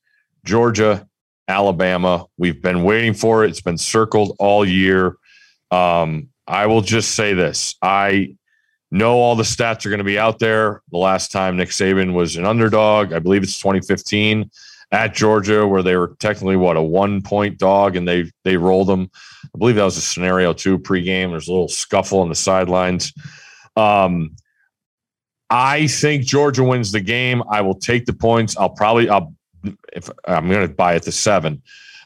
Georgia, 0.45 1.07
Alabama. 1.47 2.25
We've 2.37 2.61
been 2.61 2.83
waiting 2.83 3.13
for 3.13 3.43
it. 3.45 3.49
It's 3.49 3.61
been 3.61 3.77
circled 3.77 4.35
all 4.39 4.65
year. 4.65 5.15
Um, 5.71 6.29
I 6.47 6.65
will 6.67 6.81
just 6.81 7.15
say 7.15 7.33
this. 7.33 7.75
I 7.81 8.35
know 8.91 9.15
all 9.15 9.35
the 9.35 9.43
stats 9.43 9.85
are 9.85 9.89
going 9.89 9.97
to 9.99 10.05
be 10.05 10.19
out 10.19 10.39
there. 10.39 10.81
The 10.91 10.97
last 10.97 11.31
time 11.31 11.57
Nick 11.57 11.69
Saban 11.69 12.13
was 12.13 12.37
an 12.37 12.45
underdog, 12.45 13.13
I 13.13 13.19
believe 13.19 13.43
it's 13.43 13.57
2015 13.59 14.49
at 14.91 15.13
Georgia, 15.13 15.67
where 15.67 15.83
they 15.83 15.97
were 15.97 16.15
technically 16.19 16.55
what 16.55 16.77
a 16.77 16.81
one 16.81 17.21
point 17.21 17.57
dog 17.57 17.95
and 17.95 18.07
they 18.07 18.31
they 18.43 18.55
rolled 18.55 18.87
them. 18.87 19.09
I 19.43 19.57
believe 19.57 19.75
that 19.75 19.83
was 19.83 19.97
a 19.97 20.01
scenario 20.01 20.53
too 20.53 20.79
pregame. 20.79 21.31
There's 21.31 21.49
a 21.49 21.51
little 21.51 21.67
scuffle 21.67 22.19
on 22.19 22.29
the 22.29 22.35
sidelines. 22.35 23.13
Um, 23.75 24.35
I 25.49 25.87
think 25.87 26.23
Georgia 26.23 26.63
wins 26.63 26.91
the 26.91 27.01
game. 27.01 27.43
I 27.49 27.61
will 27.61 27.75
take 27.75 28.05
the 28.05 28.13
points. 28.13 28.57
I'll 28.57 28.69
probably 28.69 29.09
I'll 29.09 29.33
if 29.93 30.09
I'm 30.25 30.49
going 30.49 30.67
to 30.67 30.73
buy 30.73 30.95
it 30.95 31.03
to 31.03 31.11
seven. 31.11 31.61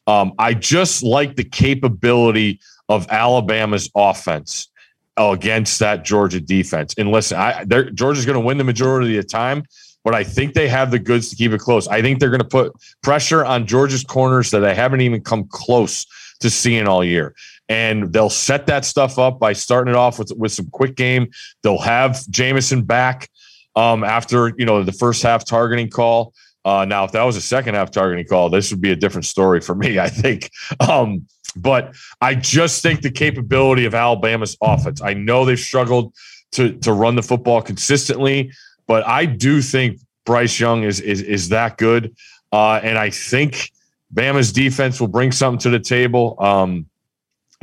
Um, 0.08 0.34
I 0.40 0.56
just 0.56 1.04
like 1.04 1.36
the 1.36 1.44
capability 1.44 2.60
of 2.90 3.08
Alabama's 3.10 3.90
offense 3.96 4.70
against 5.18 5.80
that 5.80 6.04
Georgia 6.04 6.40
defense. 6.40 6.94
And 6.98 7.12
listen, 7.12 7.38
I 7.38 7.66
Georgia's 7.66 8.26
going 8.26 8.40
to 8.40 8.46
win 8.46 8.58
the 8.58 8.64
majority 8.64 9.18
of 9.18 9.24
the 9.24 9.30
time, 9.30 9.64
but 10.04 10.16
I 10.16 10.24
think 10.24 10.54
they 10.54 10.68
have 10.68 10.92
the 10.92 11.00
goods 11.00 11.30
to 11.30 11.36
keep 11.36 11.52
it 11.52 11.60
close. 11.60 11.88
I 11.88 12.02
think 12.02 12.20
they're 12.20 12.30
going 12.30 12.40
to 12.40 12.48
put 12.48 12.74
pressure 13.04 13.46
on 13.46 13.68
Georgia's 13.68 14.04
corners 14.04 14.52
that 14.52 14.66
I 14.66 14.74
haven't 14.74 15.02
even 15.02 15.22
come 15.22 15.48
close 15.50 16.06
to 16.40 16.50
seeing 16.50 16.88
all 16.88 17.04
year. 17.04 17.36
And 17.70 18.12
they'll 18.12 18.30
set 18.30 18.66
that 18.68 18.84
stuff 18.84 19.18
up 19.18 19.40
by 19.40 19.54
starting 19.54 19.94
it 19.94 19.98
off 19.98 20.20
with, 20.20 20.34
with 20.36 20.52
some 20.52 20.70
quick 20.72 20.96
game. 20.96 21.30
They'll 21.64 21.80
have 21.80 22.28
Jameson 22.30 22.84
back 22.84 23.30
um, 23.76 24.04
after 24.04 24.54
you 24.58 24.66
know 24.66 24.84
the 24.84 24.92
first 24.92 25.24
half 25.24 25.46
targeting 25.46 25.90
call. 25.90 26.34
Uh, 26.64 26.86
now, 26.86 27.04
if 27.04 27.12
that 27.12 27.24
was 27.24 27.36
a 27.36 27.42
second 27.42 27.76
half 27.76 27.92
targeting 27.92 28.26
call, 28.26 28.50
this 28.50 28.72
would 28.72 28.82
be 28.82 28.92
a 28.92 28.96
different 28.96 29.26
story 29.26 29.62
for 29.62 29.76
me, 29.76 30.00
I 30.08 30.10
think. 30.10 30.50
Um, 30.80 31.26
but 31.56 31.96
I 32.22 32.36
just 32.36 32.82
think 32.82 33.02
the 33.02 33.12
capability 33.12 33.86
of 33.86 33.94
Alabama's 33.94 34.58
offense. 34.62 35.02
I 35.02 35.14
know 35.14 35.46
they've 35.46 35.60
struggled 35.60 36.14
to 36.54 36.74
to 36.80 36.94
run 36.94 37.16
the 37.16 37.24
football 37.24 37.62
consistently, 37.62 38.52
but 38.88 39.06
I 39.08 39.26
do 39.26 39.62
think 39.62 40.00
Bryce 40.26 40.60
Young 40.60 40.84
is 40.84 41.00
is 41.00 41.22
is 41.22 41.50
that 41.50 41.78
good, 41.78 42.16
uh, 42.52 42.80
and 42.84 42.98
I 42.98 43.10
think 43.10 43.72
Bama's 44.14 44.54
defense 44.54 45.00
will 45.00 45.08
bring 45.08 45.32
something 45.32 45.60
to 45.60 45.70
the 45.70 45.80
table. 45.80 46.36
Um, 46.40 46.86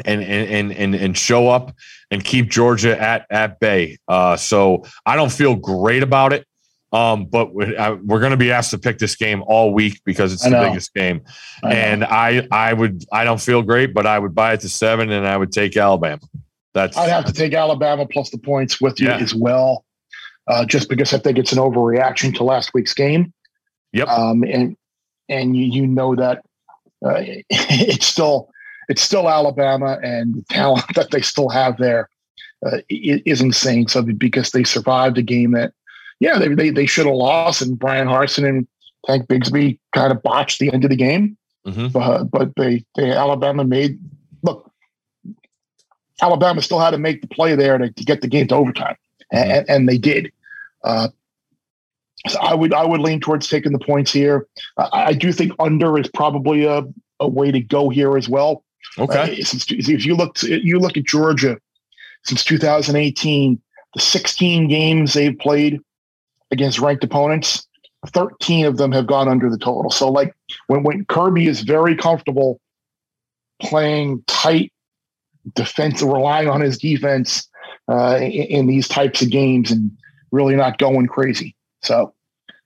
and 0.05 0.23
and 0.23 0.73
and 0.73 0.95
and 0.95 1.19
show 1.19 1.49
up 1.49 1.75
and 2.11 2.25
keep 2.25 2.49
Georgia 2.49 3.01
at 3.01 3.27
at 3.31 3.59
bay. 3.61 3.99
Uh, 4.07 4.37
so 4.37 4.85
I 5.05 5.17
don't 5.17 5.33
feel 5.33 5.57
great 5.57 6.03
about 6.03 6.33
it. 6.33 6.47
Um, 6.93 7.27
but 7.27 7.55
we- 7.55 7.77
I- 7.77 7.93
we're 7.93 8.21
going 8.21 8.31
to 8.31 8.37
be 8.39 8.51
asked 8.51 8.71
to 8.71 8.79
pick 8.79 8.99
this 8.99 9.15
game 9.15 9.43
all 9.47 9.75
week 9.75 10.01
because 10.07 10.33
it's 10.33 10.43
the 10.45 10.51
biggest 10.51 10.95
game. 10.95 11.21
I. 11.63 11.75
And 11.75 12.05
I 12.05 12.47
I 12.51 12.73
would 12.73 13.05
I 13.13 13.25
don't 13.25 13.41
feel 13.41 13.63
great, 13.63 13.93
but 13.93 14.07
I 14.07 14.19
would 14.19 14.35
buy 14.35 14.55
it 14.55 14.61
to 14.61 14.69
seven, 14.69 15.11
and 15.11 15.27
I 15.27 15.37
would 15.37 15.53
take 15.53 15.77
Alabama. 15.77 16.21
That's 16.75 16.97
I'd 16.97 17.11
have 17.11 17.25
to 17.27 17.33
take 17.33 17.53
Alabama 17.55 18.07
plus 18.07 18.31
the 18.31 18.39
points 18.39 18.81
with 18.81 19.01
you 19.01 19.09
Yeah. 19.09 19.17
as 19.19 19.35
well, 19.35 19.85
uh, 20.47 20.65
just 20.65 20.89
because 20.89 21.13
I 21.13 21.19
think 21.19 21.37
it's 21.39 21.53
an 21.53 21.59
overreaction 21.59 22.35
to 22.37 22.45
last 22.45 22.73
week's 22.73 22.95
game. 22.95 23.33
Yep. 23.93 24.09
Um, 24.09 24.43
and 24.45 24.77
and 25.29 25.57
you, 25.57 25.67
you 25.67 25.87
know 25.87 26.15
that 26.15 26.39
uh, 27.05 27.17
it's 27.51 28.07
still 28.07 28.49
it's 28.89 29.03
still 29.03 29.29
Alabama, 29.29 29.99
and 30.03 30.37
the 30.37 30.45
talent 30.51 30.85
that 30.95 31.11
they 31.11 31.21
still 31.21 31.51
have 31.51 31.77
there 31.77 32.09
uh, 32.65 32.79
is 32.89 33.43
insane. 33.43 33.89
So 33.89 34.03
because 34.03 34.51
they 34.53 34.65
survived 34.65 35.19
a 35.19 35.23
game 35.23 35.51
that, 35.53 35.73
yeah, 36.21 36.39
they 36.39 36.49
they, 36.49 36.71
they 36.71 36.87
should 36.87 37.07
have 37.07 37.15
lost, 37.15 37.63
and 37.63 37.79
Bryan 37.79 38.09
Harsin 38.09 38.49
and 38.49 38.67
Tank 39.07 39.27
Bigsby 39.29 39.79
kind 39.93 40.13
of 40.13 40.23
botched 40.23 40.59
the 40.59 40.73
end 40.73 40.85
of 40.85 40.91
the 40.91 40.97
game. 40.97 41.37
Mhm. 41.67 41.93
But 41.93 42.25
but 42.25 42.55
they 42.57 42.85
they 42.97 43.13
Alabama 43.13 43.65
made 43.65 43.99
look. 44.43 44.71
Alabama 46.21 46.61
still 46.63 46.81
had 46.81 46.91
to 46.91 46.99
make 46.99 47.21
the 47.21 47.29
play 47.29 47.55
there 47.55 47.79
to, 47.79 47.91
to 47.91 48.05
get 48.05 48.21
the 48.23 48.27
game 48.29 48.49
to 48.49 48.55
overtime, 48.57 48.97
and, 49.33 49.69
and 49.69 49.89
they 49.89 49.99
did. 49.99 50.33
Uh, 50.83 51.09
so 52.27 52.39
I 52.41 52.55
would 52.55 52.75
I 52.75 52.85
would 52.85 53.01
lean 53.01 53.21
towards 53.21 53.49
taking 53.49 53.73
the 53.73 53.79
points 53.79 54.13
here. 54.13 54.47
I, 54.77 54.89
I 54.93 55.13
do 55.13 55.33
think 55.33 55.53
under 55.59 55.99
is 55.99 56.09
probably 56.09 56.65
a, 56.65 56.83
a 57.21 57.29
way 57.29 57.53
to 57.53 57.61
go 57.61 57.89
here 57.89 58.17
as 58.17 58.29
well. 58.29 58.65
okay. 58.99 59.39
Uh, 59.41 59.45
since 59.45 59.67
if 59.71 60.05
you 60.05 60.17
look 60.17 60.43
you 60.43 60.79
look 60.81 60.97
at 60.97 61.05
Georgia 61.05 61.59
since 62.25 62.43
2018, 62.45 63.61
the 63.95 64.01
16 64.01 64.69
games 64.69 65.15
they've 65.15 65.39
played 65.39 65.81
against 66.51 66.79
ranked 66.79 67.05
opponents, 67.05 67.67
13 68.07 68.65
of 68.67 68.77
them 68.77 68.93
have 68.93 69.07
gone 69.07 69.29
under 69.29 69.51
the 69.51 69.59
total. 69.59 69.91
So 69.91 70.11
like 70.11 70.35
when 70.69 70.83
when 70.83 71.05
Kirby 71.07 71.47
is 71.47 71.61
very 71.61 71.97
comfortable 71.97 72.61
playing 73.61 74.23
tight 74.27 74.73
defense, 75.55 76.03
relying 76.03 76.49
on 76.49 76.61
his 76.61 76.79
defense 76.79 77.49
uh, 77.91 78.17
in, 78.21 78.31
in 78.31 78.67
these 78.67 78.87
types 78.89 79.23
of 79.23 79.31
games 79.31 79.71
and 79.71 79.91
really 80.31 80.55
not 80.57 80.79
going 80.79 81.07
crazy. 81.07 81.57
So 81.83 82.15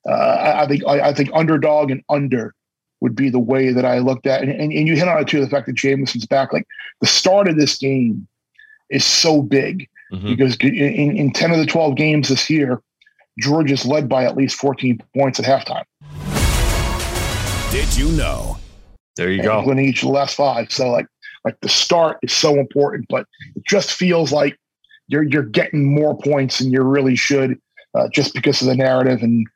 uh, 0.09 0.13
I, 0.13 0.63
I 0.63 0.67
think 0.67 0.83
I, 0.87 1.01
I 1.09 1.15
think 1.15 1.31
underdog 1.33 1.91
and 1.91 2.03
under 2.09 2.55
would 3.01 3.17
be 3.17 3.31
the 3.31 3.39
way 3.39 3.73
that 3.73 3.85
I 3.85 3.99
looked 3.99 4.27
at. 4.27 4.43
And, 4.43 4.51
and, 4.53 4.73
and 4.73 4.87
you 4.87 4.95
hit 4.97 5.09
on 5.09 5.21
it 5.21 5.27
too, 5.29 5.41
the 5.41 5.49
fact 5.51 5.67
that 5.67 5.75
Jameson's 5.75 6.27
back. 6.27 6.53
Like 6.53 6.67
the 7.01 7.07
start 7.07 7.49
of 7.49 7.57
this 7.57 7.79
game 7.79 8.27
is 8.91 9.05
so 9.05 9.43
big 9.43 9.89
Mhm. 10.13 10.29
because 10.37 10.57
in, 10.57 11.17
in 11.17 11.33
10 11.33 11.53
of 11.53 11.59
the 11.59 11.65
12 11.65 11.97
games 11.97 12.29
this 12.29 12.51
year, 12.51 12.83
Georgia's 13.39 13.87
led 13.87 14.09
by 14.09 14.25
at 14.25 14.37
least 14.37 14.57
14 14.57 15.01
points 15.17 15.41
at 15.41 15.47
halftime, 15.47 15.85
Did 17.73 17.97
you 17.97 18.11
know? 18.13 18.59
There 19.17 19.31
you 19.31 19.43
go. 19.43 19.59
including 19.59 19.87
each 19.87 20.03
of 20.03 20.09
the 20.09 20.15
last 20.15 20.37
five. 20.37 20.73
So 20.73 20.91
like 20.91 21.07
like 21.45 21.59
the 21.61 21.69
start 21.69 22.19
is 22.23 22.33
so 22.33 22.59
important, 22.59 23.07
but 23.09 23.27
it 23.57 23.65
just 23.67 23.93
feels 23.93 24.33
like 24.33 24.59
you're 25.09 25.23
you're 25.25 25.43
getting 25.43 25.95
more 25.95 26.17
points 26.19 26.59
than 26.59 26.71
you 26.73 26.83
really 26.83 27.17
should 27.17 27.61
uh, 27.95 28.09
just 28.09 28.35
because 28.35 28.63
of 28.63 28.69
the 28.69 28.77
narrative 28.77 29.23
and 29.23 29.47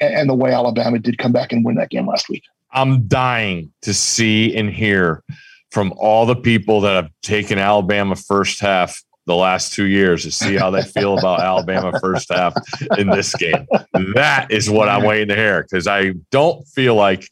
and 0.00 0.28
the 0.28 0.34
way 0.34 0.52
Alabama 0.52 0.98
did 0.98 1.18
come 1.18 1.32
back 1.32 1.52
and 1.52 1.64
win 1.64 1.76
that 1.76 1.90
game 1.90 2.06
last 2.06 2.28
week. 2.28 2.42
I'm 2.72 3.06
dying 3.06 3.72
to 3.82 3.94
see 3.94 4.56
and 4.56 4.70
hear 4.70 5.22
from 5.70 5.92
all 5.96 6.26
the 6.26 6.36
people 6.36 6.80
that 6.80 6.94
have 6.94 7.10
taken 7.22 7.58
Alabama 7.58 8.16
first 8.16 8.60
half 8.60 9.02
the 9.26 9.34
last 9.34 9.72
two 9.72 9.84
years 9.86 10.22
to 10.22 10.30
see 10.30 10.54
how 10.56 10.70
they 10.70 10.82
feel 10.82 11.18
about 11.18 11.40
Alabama 11.50 11.98
first 12.00 12.32
half 12.32 12.54
in 12.98 13.08
this 13.08 13.34
game. 13.34 13.66
That 14.14 14.48
is 14.50 14.68
what 14.68 14.88
I'm 14.88 15.02
waiting 15.04 15.28
to 15.28 15.36
hear 15.36 15.62
because 15.62 15.86
I 15.86 16.12
don't 16.30 16.66
feel 16.68 16.94
like 16.94 17.28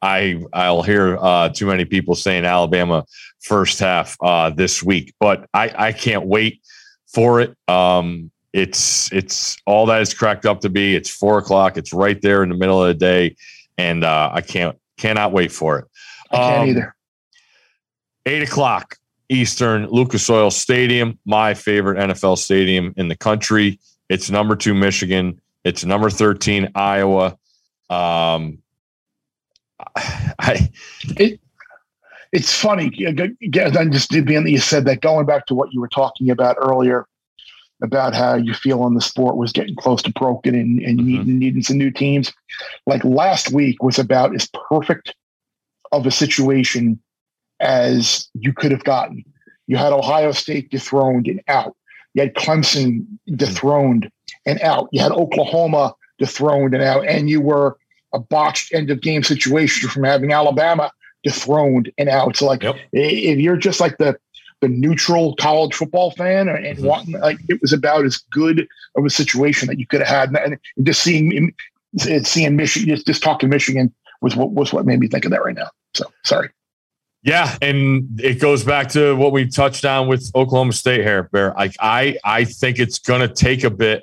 I 0.00 0.42
I'll 0.52 0.82
hear 0.82 1.18
uh, 1.20 1.48
too 1.48 1.66
many 1.66 1.84
people 1.84 2.14
saying 2.14 2.44
Alabama 2.44 3.04
first 3.40 3.80
half 3.80 4.16
uh, 4.20 4.50
this 4.50 4.82
week, 4.82 5.14
but 5.18 5.48
I 5.52 5.72
I 5.88 5.92
can't 5.92 6.26
wait 6.26 6.60
for 7.12 7.40
it. 7.40 7.56
Um, 7.68 8.30
it's 8.52 9.10
it's 9.12 9.56
all 9.66 9.86
that 9.86 10.00
is 10.02 10.14
cracked 10.14 10.46
up 10.46 10.60
to 10.60 10.68
be. 10.68 10.94
It's 10.94 11.10
four 11.10 11.38
o'clock. 11.38 11.76
It's 11.76 11.92
right 11.92 12.20
there 12.22 12.42
in 12.42 12.50
the 12.50 12.56
middle 12.56 12.82
of 12.82 12.88
the 12.88 12.94
day, 12.94 13.36
and 13.78 14.04
uh, 14.04 14.30
I 14.32 14.42
can't 14.42 14.78
cannot 14.98 15.32
wait 15.32 15.50
for 15.50 15.78
it. 15.80 15.86
I 16.30 16.36
can't 16.36 16.62
Um, 16.62 16.68
either. 16.68 16.94
Eight 18.26 18.42
o'clock 18.42 18.96
Eastern, 19.28 19.86
Lucas 19.88 20.28
Oil 20.28 20.50
Stadium, 20.50 21.18
my 21.24 21.54
favorite 21.54 21.98
NFL 21.98 22.38
stadium 22.38 22.92
in 22.96 23.08
the 23.08 23.16
country. 23.16 23.78
It's 24.08 24.30
number 24.30 24.56
two 24.56 24.74
Michigan. 24.74 25.40
It's 25.64 25.84
number 25.84 26.10
thirteen 26.10 26.70
Iowa. 26.74 27.38
Um, 27.88 28.58
I 30.38 30.70
It's 32.32 32.54
funny. 32.54 32.86
Again, 33.04 33.92
just 33.92 34.10
being 34.10 34.44
that 34.44 34.50
you 34.50 34.58
said 34.58 34.84
that, 34.86 35.00
going 35.02 35.26
back 35.26 35.46
to 35.46 35.54
what 35.54 35.72
you 35.72 35.80
were 35.80 35.88
talking 35.88 36.30
about 36.30 36.56
earlier 36.58 37.06
about 37.82 38.14
how 38.14 38.34
you 38.36 38.54
feel 38.54 38.80
on 38.82 38.94
the 38.94 39.00
sport 39.00 39.36
was 39.36 39.50
getting 39.52 39.74
close 39.74 40.00
to 40.02 40.12
broken 40.12 40.54
and, 40.54 40.78
and 40.80 41.00
Mhm. 41.00 41.04
needing, 41.04 41.38
needing 41.38 41.62
some 41.62 41.76
new 41.78 41.90
teams. 41.90 42.32
Like 42.86 43.04
last 43.04 43.52
week 43.52 43.82
was 43.82 43.98
about 43.98 44.34
as 44.36 44.48
perfect 44.68 45.14
of 45.90 46.06
a 46.06 46.10
situation 46.12 47.00
as 47.62 48.28
you 48.34 48.52
could 48.52 48.70
have 48.72 48.84
gotten. 48.84 49.24
You 49.66 49.76
had 49.76 49.92
Ohio 49.92 50.32
State 50.32 50.70
dethroned 50.70 51.26
and 51.28 51.40
out. 51.48 51.76
You 52.14 52.22
had 52.22 52.34
Clemson 52.34 53.06
dethroned 53.36 54.10
and 54.44 54.60
out. 54.60 54.88
You 54.92 55.00
had 55.00 55.12
Oklahoma 55.12 55.94
dethroned 56.18 56.74
and 56.74 56.82
out. 56.82 57.06
And 57.06 57.30
you 57.30 57.40
were 57.40 57.78
a 58.12 58.18
botched 58.18 58.74
end 58.74 58.90
of 58.90 59.00
game 59.00 59.22
situation 59.22 59.88
from 59.88 60.04
having 60.04 60.32
Alabama 60.32 60.90
dethroned 61.22 61.90
and 61.96 62.08
out. 62.10 62.36
So 62.36 62.46
like 62.46 62.62
Yep. 62.62 62.76
if 62.92 63.38
you're 63.38 63.56
just 63.56 63.80
like 63.80 63.96
the 63.98 64.18
the 64.60 64.68
neutral 64.68 65.34
college 65.36 65.74
football 65.74 66.12
fan 66.12 66.48
and, 66.48 66.64
and 66.64 66.78
Mhm. 66.78 66.84
wanting 66.84 67.18
like 67.20 67.38
it 67.48 67.60
was 67.60 67.72
about 67.72 68.04
as 68.04 68.18
good 68.30 68.68
of 68.96 69.04
a 69.04 69.10
situation 69.10 69.66
that 69.66 69.78
you 69.80 69.86
could 69.88 69.98
have 70.00 70.08
had 70.08 70.28
and, 70.28 70.56
and 70.76 70.86
just 70.86 71.02
seeing 71.02 71.52
seeing 71.96 72.54
Michigan 72.56 72.88
just, 72.94 73.06
just 73.06 73.22
talking 73.24 73.48
Michigan 73.48 73.92
was 74.20 74.36
what 74.36 74.50
was 74.52 74.72
what 74.72 74.86
made 74.86 75.00
me 75.00 75.08
think 75.08 75.24
of 75.24 75.30
that 75.32 75.44
right 75.44 75.56
now. 75.56 75.68
So 75.94 76.04
sorry. 76.24 76.48
Yeah, 77.24 77.56
and 77.62 78.20
it 78.20 78.40
goes 78.40 78.64
back 78.64 78.88
to 78.90 79.14
what 79.14 79.30
we 79.30 79.46
touched 79.46 79.84
on 79.84 80.08
with 80.08 80.30
Oklahoma 80.34 80.72
State 80.72 81.02
here, 81.02 81.24
Bear. 81.32 81.58
I, 81.58 82.18
I 82.24 82.44
think 82.44 82.80
it's 82.80 82.98
going 82.98 83.20
to 83.20 83.32
take 83.32 83.62
a 83.62 83.70
bit 83.70 84.02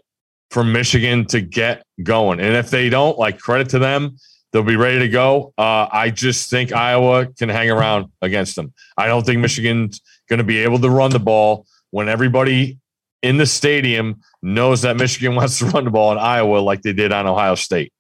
for 0.52 0.64
Michigan 0.64 1.26
to 1.28 1.42
get 1.42 1.84
going, 2.02 2.40
and 2.40 2.56
if 2.56 2.70
they 2.70 2.90
don't, 2.90 3.18
like 3.18 3.38
credit 3.38 3.70
to 3.70 3.80
them, 3.80 4.16
they'll 4.52 4.64
be 4.64 4.78
ready 4.78 5.00
to 5.00 5.10
go. 5.10 5.54
Uh, 5.58 5.88
I 5.92 6.12
just 6.12 6.50
think 6.50 6.72
Iowa 6.72 7.28
can 7.28 7.50
hang 7.50 7.70
around 7.70 8.12
against 8.22 8.56
them. 8.56 8.74
I 8.98 9.08
don't 9.08 9.26
think 9.26 9.40
Michigan's 9.40 10.02
going 10.30 10.38
to 10.38 10.46
be 10.46 10.60
able 10.60 10.80
to 10.80 10.90
run 10.90 11.12
the 11.12 11.20
ball 11.20 11.66
when 11.92 12.08
everybody 12.08 12.80
in 13.22 13.38
the 13.38 13.46
stadium 13.46 14.22
knows 14.42 14.84
that 14.84 14.96
Michigan 14.96 15.36
wants 15.36 15.60
to 15.60 15.66
run 15.66 15.84
the 15.84 15.92
ball 15.92 16.12
in 16.12 16.18
Iowa 16.18 16.60
like 16.60 16.82
they 16.82 16.94
did 16.94 17.12
on 17.12 17.28
Ohio 17.28 17.56
State. 17.56 17.92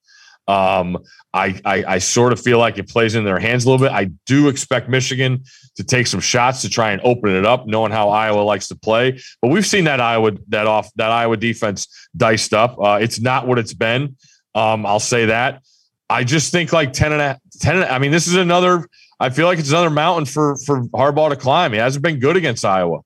Um, 0.50 0.97
I, 1.32 1.62
I 1.64 1.84
I 1.88 1.97
sort 2.00 2.34
of 2.34 2.39
feel 2.41 2.58
like 2.58 2.80
it 2.80 2.89
plays 2.89 3.14
in 3.14 3.24
their 3.24 3.38
hands 3.39 3.66
a 3.66 3.70
little 3.70 3.86
bit. 3.86 3.93
I 3.93 4.06
do 4.26 4.47
expect 4.47 4.89
Michigan 4.89 5.43
to 5.76 5.84
take 5.84 6.08
some 6.08 6.20
shots 6.20 6.64
to 6.64 6.70
try 6.70 6.91
and 6.91 7.00
open 7.04 7.30
it 7.36 7.45
up, 7.45 7.68
knowing 7.68 7.91
how 7.91 8.10
Iowa 8.10 8.41
likes 8.41 8.68
to 8.70 8.76
play. 8.76 9.20
But 9.41 9.50
we've 9.52 9.66
seen 9.66 9.84
that 9.84 10.02
Iowa 10.02 10.32
that 10.47 10.66
off 10.66 10.89
that 10.95 11.12
Iowa 11.12 11.38
defense 11.38 11.88
diced 12.18 12.54
up. 12.54 12.78
Uh, 12.82 12.97
it's 13.00 13.20
not 13.20 13.45
what 13.47 13.60
it's 13.60 13.76
been. 13.76 14.16
Um, 14.56 14.88
I'll 14.88 15.00
say 15.00 15.28
that. 15.28 15.62
I 16.10 16.24
just 16.24 16.52
think 16.52 16.74
like 16.74 16.93
10 16.93 17.12
and 17.14 17.22
a 17.22 17.39
10. 17.62 17.76
and 17.76 17.84
a- 17.84 17.93
I 17.93 18.00
mean, 18.00 18.12
this 18.12 18.26
is 18.28 18.34
another. 18.34 18.88
I 19.20 19.30
feel 19.30 19.45
like 19.45 19.60
it's 19.60 19.70
another 19.70 19.91
mountain 19.91 20.26
for 20.26 20.56
for 20.66 20.82
Harbaugh 20.88 21.30
to 21.30 21.36
climb. 21.36 21.74
He 21.74 21.78
hasn't 21.78 22.04
been 22.04 22.20
good 22.20 22.38
against 22.38 22.66
Iowa. 22.66 23.02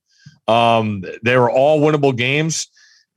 Um, 0.48 1.04
they 1.24 1.36
were 1.38 1.52
all 1.52 1.82
winnable 1.82 2.16
games, 2.16 2.68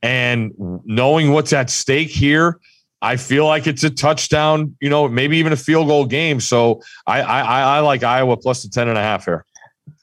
and 0.01 0.51
knowing 0.57 1.31
what's 1.31 1.53
at 1.53 1.69
stake 1.69 2.09
here, 2.09 2.59
I 3.01 3.15
feel 3.17 3.45
like 3.45 3.67
it's 3.67 3.83
a 3.83 3.89
touchdown, 3.89 4.75
you 4.81 4.89
know, 4.89 5.07
maybe 5.07 5.37
even 5.37 5.53
a 5.53 5.57
field 5.57 5.87
goal 5.87 6.05
game. 6.05 6.39
So 6.39 6.81
I 7.05 7.21
I, 7.21 7.39
I 7.41 7.61
I 7.77 7.79
like 7.79 8.03
Iowa 8.03 8.37
plus 8.37 8.63
the 8.63 8.69
10 8.69 8.87
and 8.89 8.97
a 8.97 9.01
half 9.01 9.25
here. 9.25 9.45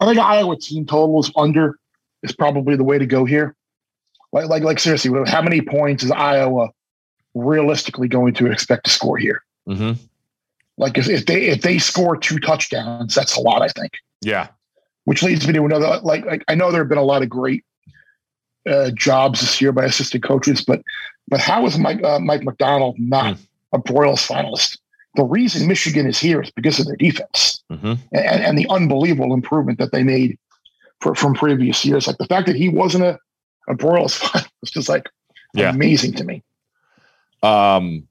I 0.00 0.06
think 0.06 0.18
Iowa 0.18 0.56
team 0.58 0.86
totals 0.86 1.30
under 1.36 1.78
is 2.22 2.32
probably 2.32 2.76
the 2.76 2.84
way 2.84 2.98
to 2.98 3.06
go 3.06 3.24
here. 3.24 3.54
Like 4.32 4.46
like 4.48 4.62
like 4.62 4.78
seriously, 4.78 5.10
how 5.26 5.42
many 5.42 5.60
points 5.60 6.04
is 6.04 6.10
Iowa 6.10 6.68
realistically 7.34 8.08
going 8.08 8.34
to 8.34 8.50
expect 8.50 8.84
to 8.84 8.90
score 8.90 9.18
here? 9.18 9.42
hmm 9.66 9.92
Like 10.78 10.96
if, 10.98 11.08
if 11.08 11.26
they 11.26 11.46
if 11.46 11.62
they 11.62 11.78
score 11.78 12.16
two 12.16 12.38
touchdowns, 12.38 13.14
that's 13.14 13.36
a 13.36 13.40
lot, 13.40 13.62
I 13.62 13.68
think. 13.68 13.92
Yeah. 14.22 14.48
which 15.04 15.22
leads 15.22 15.46
me 15.46 15.52
to 15.52 15.64
another 15.64 16.00
like 16.02 16.24
like 16.24 16.44
I 16.48 16.54
know 16.54 16.70
there 16.70 16.80
have 16.82 16.88
been 16.88 16.98
a 16.98 17.02
lot 17.02 17.22
of 17.22 17.28
great 17.28 17.64
uh, 18.68 18.90
jobs 18.90 19.40
this 19.40 19.60
year 19.60 19.72
by 19.72 19.84
assistant 19.84 20.24
coaches, 20.24 20.64
but 20.64 20.82
but 21.28 21.40
how 21.40 21.66
is 21.66 21.78
Mike 21.78 22.02
uh, 22.02 22.18
Mike 22.18 22.42
Macdonald 22.42 22.96
not 22.98 23.38
a 23.72 23.78
Broyles 23.78 24.26
finalist? 24.26 24.78
The 25.16 25.24
reason 25.24 25.68
Michigan 25.68 26.06
is 26.06 26.18
here 26.18 26.42
is 26.42 26.50
because 26.50 26.80
of 26.80 26.86
their 26.86 26.96
defense 26.96 27.62
hmm 27.70 27.94
and, 28.12 28.42
and 28.44 28.58
the 28.58 28.66
unbelievable 28.68 29.32
improvement 29.32 29.78
that 29.78 29.92
they 29.92 30.02
made 30.02 30.38
for, 31.00 31.14
from 31.14 31.34
previous 31.34 31.84
years. 31.84 32.06
Like 32.06 32.18
the 32.18 32.26
fact 32.26 32.46
that 32.48 32.56
he 32.56 32.68
wasn't 32.68 33.04
a, 33.04 33.18
a 33.68 33.74
Broyles 33.74 34.18
finalist 34.20 34.76
is 34.76 34.88
like 34.88 35.08
Yeah. 35.54 35.70
amazing 35.70 36.14
to 36.14 36.24
me. 36.24 36.42
Um, 37.42 38.08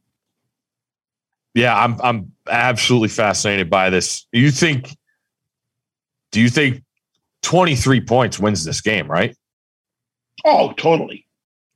yeah, 1.56 1.76
I'm 1.78 2.00
I'm 2.02 2.32
absolutely 2.50 3.10
fascinated 3.10 3.70
by 3.70 3.90
this. 3.90 4.26
You 4.32 4.52
think? 4.52 4.96
Do 6.32 6.42
you 6.42 6.50
think 6.50 6.84
23 7.44 8.02
points 8.02 8.40
wins 8.40 8.64
this 8.64 8.82
game? 8.82 9.10
Right? 9.10 9.36
Oh, 10.44 10.74
totally. 10.74 11.26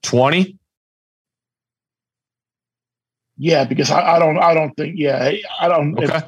20? 0.04 0.58
Yeah, 3.38 3.66
because 3.66 3.92
I, 3.92 4.16
I 4.16 4.20
don't 4.20 4.40
I 4.40 4.54
don't 4.54 4.76
think 4.76 4.96
yeah 4.98 5.32
I 5.60 5.68
don't 5.68 5.98
Okay. 5.98 6.22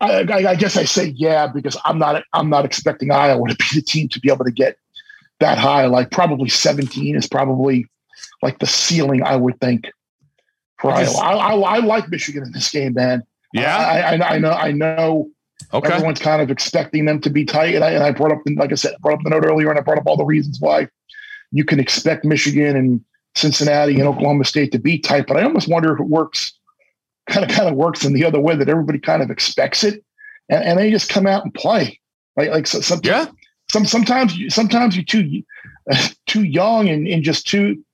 I, 0.00 0.22
I, 0.22 0.50
I 0.50 0.54
guess 0.54 0.76
I 0.76 0.84
say 0.84 1.12
yeah 1.16 1.46
because 1.46 1.76
I'm 1.84 1.98
not 1.98 2.22
I'm 2.32 2.48
not 2.48 2.64
expecting 2.64 3.10
Iowa 3.10 3.48
to 3.48 3.56
be 3.56 3.64
the 3.74 3.82
team 3.82 4.08
to 4.08 4.20
be 4.20 4.30
able 4.30 4.44
to 4.44 4.50
get 4.50 4.76
that 5.40 5.58
high. 5.58 5.86
Like 5.86 6.10
probably 6.10 6.48
17 6.48 7.16
is 7.16 7.28
probably 7.28 7.86
like 8.42 8.60
the 8.60 8.66
ceiling 8.66 9.22
I 9.22 9.36
would 9.36 9.60
think 9.60 9.90
for 10.78 10.90
I 10.90 11.02
Iowa. 11.02 11.18
I, 11.18 11.32
I, 11.32 11.54
I 11.54 11.78
like 11.80 12.08
Michigan 12.08 12.44
in 12.44 12.52
this 12.52 12.70
game, 12.70 12.94
man. 12.94 13.24
Yeah. 13.52 13.76
I, 13.76 14.16
I, 14.16 14.34
I 14.34 14.38
know 14.38 14.52
I 14.52 14.72
know 14.72 15.30
Okay. 15.72 15.92
everyone's 15.92 16.18
kind 16.20 16.40
of 16.40 16.50
expecting 16.50 17.04
them 17.04 17.20
to 17.20 17.30
be 17.30 17.44
tight, 17.44 17.74
and 17.74 17.84
I, 17.84 17.90
and 17.90 18.02
I 18.02 18.10
brought 18.10 18.32
up 18.32 18.38
the, 18.44 18.54
like 18.56 18.72
I 18.72 18.74
said, 18.74 18.94
I 18.94 18.98
brought 19.00 19.14
up 19.18 19.24
the 19.24 19.30
note 19.30 19.44
earlier, 19.44 19.68
and 19.70 19.78
I 19.78 19.82
brought 19.82 19.98
up 19.98 20.06
all 20.06 20.16
the 20.16 20.24
reasons 20.24 20.60
why 20.60 20.88
you 21.52 21.64
can 21.64 21.78
expect 21.78 22.24
Michigan 22.24 22.76
and 22.76 23.04
Cincinnati 23.34 23.98
and 23.98 24.08
Oklahoma 24.08 24.44
State 24.44 24.72
to 24.72 24.78
be 24.78 24.98
tight. 24.98 25.26
But 25.26 25.36
I 25.36 25.42
almost 25.42 25.68
wonder 25.68 25.92
if 25.94 26.00
it 26.00 26.06
works 26.06 26.52
kind 27.28 27.44
of 27.48 27.54
kind 27.54 27.68
of 27.68 27.74
works 27.74 28.04
in 28.04 28.14
the 28.14 28.24
other 28.24 28.40
way 28.40 28.56
that 28.56 28.68
everybody 28.68 28.98
kind 28.98 29.22
of 29.22 29.30
expects 29.30 29.84
it, 29.84 30.02
and, 30.48 30.64
and 30.64 30.78
they 30.78 30.90
just 30.90 31.10
come 31.10 31.26
out 31.26 31.44
and 31.44 31.52
play. 31.54 32.00
Like 32.36 32.50
like 32.50 32.66
so, 32.66 32.80
some 32.80 33.00
Yeah. 33.04 33.26
some 33.70 33.84
sometimes 33.84 34.36
you 34.38 34.48
sometimes 34.50 34.96
you're 34.96 35.04
too 35.04 35.42
too 36.26 36.44
young 36.44 36.88
and, 36.88 37.06
and 37.06 37.22
just 37.22 37.46
too. 37.46 37.84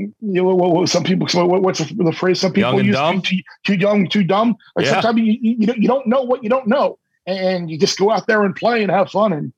You 0.00 0.12
know, 0.20 0.44
what, 0.54 0.70
what, 0.70 0.88
some 0.88 1.02
people. 1.02 1.26
What, 1.48 1.60
what's 1.62 1.80
the, 1.80 2.12
phrase? 2.12 2.38
Some 2.38 2.52
people 2.52 2.80
Young 2.80 3.16
use? 3.16 3.28
Too, 3.28 3.38
too 3.64 3.74
young, 3.74 4.08
too 4.08 4.22
dumb. 4.22 4.56
Like 4.76 4.86
Yeah. 4.86 5.00
sometimes 5.00 5.18
you 5.18 5.36
you 5.42 5.74
you 5.76 5.88
don't 5.88 6.06
know 6.06 6.22
what 6.22 6.44
you 6.44 6.48
don't 6.48 6.68
know, 6.68 7.00
and 7.28 7.70
you 7.70 7.78
just 7.78 7.98
go 7.98 8.10
out 8.10 8.26
there 8.26 8.42
and 8.42 8.56
play 8.56 8.82
and 8.82 8.90
have 8.90 9.10
fun, 9.10 9.32
and 9.32 9.52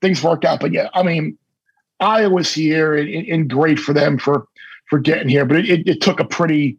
things 0.00 0.22
work 0.22 0.44
out. 0.44 0.60
But 0.60 0.72
yeah, 0.72 0.88
I 0.94 1.02
mean, 1.02 1.36
Iowa's 2.00 2.52
here, 2.54 2.94
and, 2.96 3.08
and- 3.08 3.50
great 3.50 3.78
for 3.78 3.92
them 3.92 4.18
for 4.18 4.46
for 4.88 4.98
getting 4.98 5.28
here. 5.28 5.44
But 5.44 5.58
it, 5.58 5.86
it, 5.88 6.00
took 6.00 6.20
a 6.20 6.24
pretty 6.24 6.78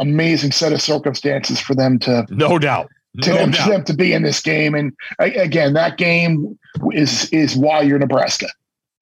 amazing 0.00 0.50
set 0.52 0.72
of 0.72 0.82
circumstances 0.82 1.60
for 1.60 1.74
them 1.74 1.98
to 2.00 2.26
No 2.30 2.58
doubt. 2.58 2.90
to, 3.22 3.30
No 3.30 3.36
them, 3.36 3.52
to 3.52 3.58
doubt. 3.58 3.68
them 3.70 3.84
to 3.84 3.94
be 3.94 4.12
in 4.12 4.22
this 4.24 4.40
game. 4.40 4.74
And 4.74 4.92
again, 5.20 5.72
that 5.74 5.96
game 5.96 6.58
is 6.92 7.30
is 7.30 7.56
why 7.56 7.82
you're 7.82 7.98
Nebraska. 8.00 8.48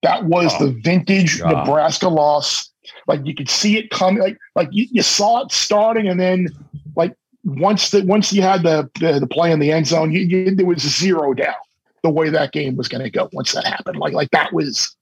That 0.03 0.25
was 0.25 0.53
Oh, 0.59 0.67
the 0.67 0.79
vintage 0.83 1.39
God. 1.39 1.65
Nebraska 1.65 2.07
loss. 2.07 2.69
Like 3.07 3.25
you 3.25 3.33
could 3.33 3.49
see 3.49 3.77
it 3.77 3.89
coming. 3.89 4.21
Like 4.21 4.37
like 4.55 4.69
you, 4.71 4.85
you 4.91 5.01
saw 5.01 5.41
it 5.41 5.51
starting, 5.51 6.07
and 6.07 6.19
then 6.19 6.49
like 6.95 7.15
once 7.45 7.91
that 7.91 8.05
once 8.05 8.33
you 8.33 8.41
had 8.41 8.63
the 8.63 8.89
the, 8.99 9.19
the 9.19 9.27
play 9.27 9.51
in 9.51 9.59
the 9.59 9.71
end 9.71 9.87
zone, 9.87 10.11
you, 10.11 10.21
you, 10.21 10.55
there 10.55 10.65
was 10.65 10.81
zero 10.81 11.33
doubt 11.33 11.55
the 12.03 12.09
way 12.09 12.29
that 12.29 12.51
game 12.51 12.75
was 12.75 12.87
going 12.87 13.03
to 13.03 13.09
go 13.09 13.29
once 13.31 13.53
that 13.53 13.65
happened. 13.65 13.97
Like 13.97 14.13
like 14.13 14.31
that 14.31 14.51
was 14.51 14.95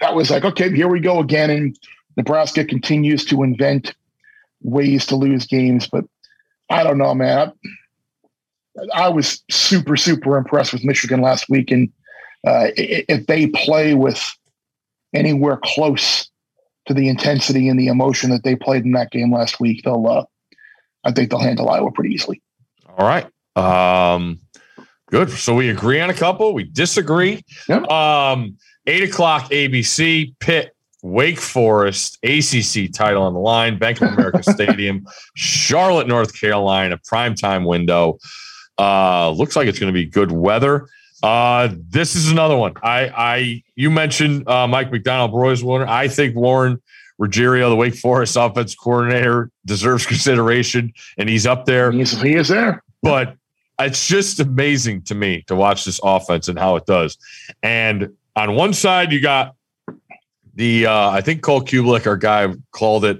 that 0.00 0.14
was 0.14 0.30
like 0.30 0.44
okay, 0.44 0.70
here 0.74 0.88
we 0.88 1.00
go 1.00 1.20
again, 1.20 1.50
and 1.50 1.78
Nebraska 2.16 2.64
continues 2.64 3.24
to 3.26 3.42
invent 3.42 3.94
ways 4.60 5.06
to 5.06 5.16
lose 5.16 5.46
games, 5.46 5.86
but 5.86 6.04
I 6.70 6.82
don't 6.82 6.98
know, 6.98 7.14
man. 7.14 7.52
I 8.94 9.08
was 9.08 9.42
super, 9.50 9.96
super 9.96 10.36
impressed 10.36 10.72
with 10.72 10.84
Michigan 10.84 11.20
last 11.20 11.48
week. 11.48 11.70
And 11.70 11.88
uh, 12.46 12.68
if 12.76 13.26
they 13.26 13.46
play 13.48 13.94
with 13.94 14.36
anywhere 15.14 15.58
close 15.62 16.28
to 16.86 16.94
the 16.94 17.08
intensity 17.08 17.68
and 17.68 17.78
the 17.78 17.88
emotion 17.88 18.30
that 18.30 18.44
they 18.44 18.54
played 18.54 18.84
in 18.84 18.92
that 18.92 19.10
game 19.10 19.32
last 19.32 19.60
week, 19.60 19.82
they'll, 19.84 20.06
uh, 20.06 20.24
I 21.08 21.12
think 21.12 21.30
they'll 21.30 21.40
handle 21.40 21.70
Iowa 21.70 21.90
pretty 21.90 22.14
easily. 22.14 22.42
All 22.96 23.06
right. 23.06 23.26
Um, 23.56 24.38
good. 25.10 25.30
So 25.30 25.54
we 25.54 25.70
agree 25.70 26.00
on 26.00 26.10
a 26.10 26.14
couple. 26.14 26.52
We 26.52 26.64
disagree. 26.64 27.42
Yep. 27.68 27.90
Um, 27.90 28.58
eight 28.86 29.02
o'clock 29.02 29.50
ABC, 29.50 30.34
Pitt, 30.38 30.76
Wake 31.02 31.40
Forest, 31.40 32.18
ACC 32.22 32.92
title 32.92 33.22
on 33.22 33.32
the 33.32 33.40
line, 33.40 33.78
Bank 33.78 34.02
of 34.02 34.12
America 34.12 34.42
Stadium, 34.52 35.06
Charlotte, 35.34 36.06
North 36.06 36.38
Carolina, 36.38 36.96
a 36.96 36.98
primetime 36.98 37.66
window. 37.66 38.18
Uh, 38.78 39.30
looks 39.30 39.56
like 39.56 39.66
it's 39.66 39.78
going 39.78 39.92
to 39.92 39.98
be 39.98 40.04
good 40.04 40.30
weather. 40.30 40.86
Uh, 41.22 41.70
this 41.88 42.14
is 42.14 42.30
another 42.30 42.56
one. 42.56 42.74
I, 42.82 43.08
I, 43.08 43.62
you 43.76 43.90
mentioned 43.90 44.46
uh, 44.46 44.68
Mike 44.68 44.92
Macdonald, 44.92 45.32
Broyles 45.32 45.62
Warner. 45.62 45.86
I 45.86 46.06
think 46.06 46.36
Warren 46.36 46.80
Ruggiero, 47.18 47.68
the 47.68 47.76
Wake 47.76 47.96
Forest 47.96 48.36
offense 48.36 48.74
coordinator, 48.74 49.50
deserves 49.66 50.06
consideration, 50.06 50.92
and 51.16 51.28
he's 51.28 51.46
up 51.46 51.66
there. 51.66 51.90
He 51.90 52.00
is, 52.00 52.20
he 52.20 52.34
is 52.34 52.48
there. 52.48 52.82
But 53.02 53.36
it's 53.80 54.06
just 54.06 54.40
amazing 54.40 55.02
to 55.02 55.14
me 55.14 55.42
to 55.46 55.54
watch 55.54 55.84
this 55.84 56.00
offense 56.02 56.48
and 56.48 56.58
how 56.58 56.76
it 56.76 56.86
does. 56.86 57.16
And 57.62 58.14
on 58.34 58.54
one 58.54 58.72
side, 58.72 59.12
you 59.12 59.20
got 59.20 59.54
the 60.54 60.86
uh, 60.86 61.10
I 61.10 61.20
think 61.20 61.42
Cole 61.42 61.62
Cubelic, 61.62 62.06
our 62.06 62.16
guy, 62.16 62.52
called 62.72 63.04
it 63.04 63.18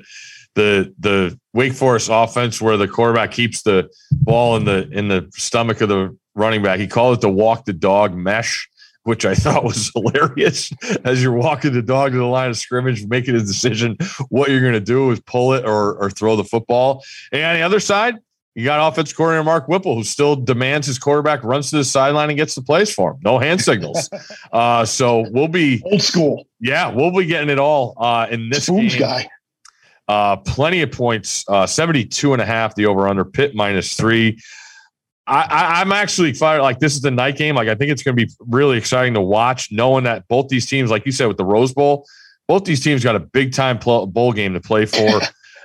the 0.55 0.92
the 0.99 1.38
Wake 1.53 1.72
Forest 1.72 2.09
offense 2.12 2.61
where 2.61 2.76
the 2.76 2.88
quarterback 2.88 3.30
keeps 3.30 3.62
the 3.62 3.88
ball 4.11 4.57
in 4.57 4.64
the 4.64 4.88
in 4.90 5.09
the 5.09 5.28
stomach 5.32 5.80
of 5.80 5.88
the 5.88 6.16
running 6.34 6.62
back. 6.62 6.80
He 6.80 6.88
called 6.88 7.18
it 7.18 7.20
the 7.20 7.30
walk 7.30 7.64
the 7.64 7.72
dog 7.72 8.14
mesh, 8.14 8.68
which 9.09 9.24
I 9.24 9.34
thought 9.34 9.64
was 9.64 9.90
hilarious. 9.94 10.70
As 11.02 11.22
you're 11.22 11.32
walking 11.32 11.72
the 11.72 11.80
dog 11.80 12.12
to 12.12 12.18
the 12.18 12.26
line 12.26 12.50
of 12.50 12.59
scrimmage, 12.59 13.06
making 13.06 13.36
a 13.36 13.40
decision 13.40 13.96
what 14.28 14.50
you're 14.50 14.61
going 14.61 14.74
to 14.74 14.80
do 14.80 15.11
is 15.11 15.18
pull 15.20 15.54
it 15.54 15.64
or 15.64 15.94
or 15.94 16.11
throw 16.11 16.36
the 16.36 16.44
football. 16.44 17.02
And 17.32 17.42
on 17.42 17.54
the 17.54 17.62
other 17.62 17.80
side, 17.80 18.16
you 18.54 18.64
got 18.64 18.86
offense 18.86 19.11
coordinator 19.14 19.44
Mark 19.44 19.66
Whipple, 19.66 19.94
who 19.94 20.04
still 20.04 20.36
demands 20.36 20.86
his 20.86 20.98
quarterback 20.98 21.42
runs 21.42 21.70
to 21.70 21.76
the 21.76 21.84
sideline 21.84 22.28
and 22.28 22.36
gets 22.36 22.54
the 22.54 22.61
plays 22.61 22.92
for 22.92 23.12
him. 23.12 23.18
No 23.24 23.38
hand 23.38 23.62
signals. 23.62 24.11
uh, 24.52 24.84
so 24.84 25.24
we'll 25.30 25.48
be 25.48 25.82
old 25.86 26.02
school. 26.02 26.46
Yeah, 26.61 26.92
we'll 26.92 27.16
be 27.16 27.24
getting 27.24 27.48
it 27.48 27.59
all 27.59 27.94
uh, 27.96 28.26
in 28.30 28.50
this 28.50 28.66
Spoons 28.66 28.92
game. 28.92 29.00
guy. 29.00 29.30
Uh, 30.06 30.36
plenty 30.36 30.82
of 30.82 30.92
points, 30.92 31.46
uh, 31.48 31.66
72 31.66 32.34
and 32.34 32.42
a 32.42 32.46
half, 32.46 32.74
the 32.74 32.84
over 32.84 33.09
under 33.09 33.24
Pitt 33.24 33.54
minus 33.54 33.94
three. 33.94 34.38
I, 35.28 35.42
I, 35.42 35.80
I'm 35.80 35.92
actually 35.92 36.32
fired. 36.32 36.62
Like 36.62 36.78
this 36.78 36.94
is 36.94 37.02
the 37.02 37.10
night 37.10 37.36
game. 37.36 37.54
Like 37.54 37.68
I 37.68 37.74
think 37.74 37.90
it's 37.90 38.02
going 38.02 38.16
to 38.16 38.26
be 38.26 38.32
really 38.48 38.78
exciting 38.78 39.14
to 39.14 39.20
watch, 39.20 39.70
knowing 39.70 40.04
that 40.04 40.26
both 40.28 40.48
these 40.48 40.66
teams, 40.66 40.90
like 40.90 41.04
you 41.04 41.12
said, 41.12 41.26
with 41.26 41.36
the 41.36 41.44
Rose 41.44 41.72
Bowl, 41.72 42.06
both 42.46 42.64
these 42.64 42.82
teams 42.82 43.04
got 43.04 43.14
a 43.14 43.20
big 43.20 43.52
time 43.52 43.78
pl- 43.78 44.06
bowl 44.06 44.32
game 44.32 44.54
to 44.54 44.60
play 44.60 44.86
for. 44.86 45.20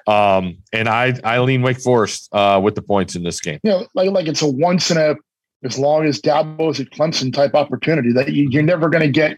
um, 0.11 0.57
and 0.73 0.89
I 0.89 1.17
I 1.23 1.39
lean 1.39 1.61
Wake 1.61 1.79
Forest 1.79 2.29
uh, 2.33 2.59
with 2.61 2.75
the 2.75 2.81
points 2.81 3.15
in 3.15 3.23
this 3.23 3.39
game. 3.39 3.59
You 3.63 3.71
know, 3.71 3.87
like 3.95 4.11
like 4.11 4.27
it's 4.27 4.41
a 4.41 4.47
once 4.47 4.91
in 4.91 4.97
a 4.97 5.15
as 5.63 5.79
long 5.79 6.05
as 6.05 6.19
Dabo's 6.19 6.79
at 6.81 6.89
Clemson 6.89 7.33
type 7.33 7.55
opportunity 7.55 8.11
that 8.11 8.33
you, 8.33 8.49
you're 8.49 8.63
never 8.63 8.89
going 8.89 9.01
to 9.01 9.09
get 9.09 9.37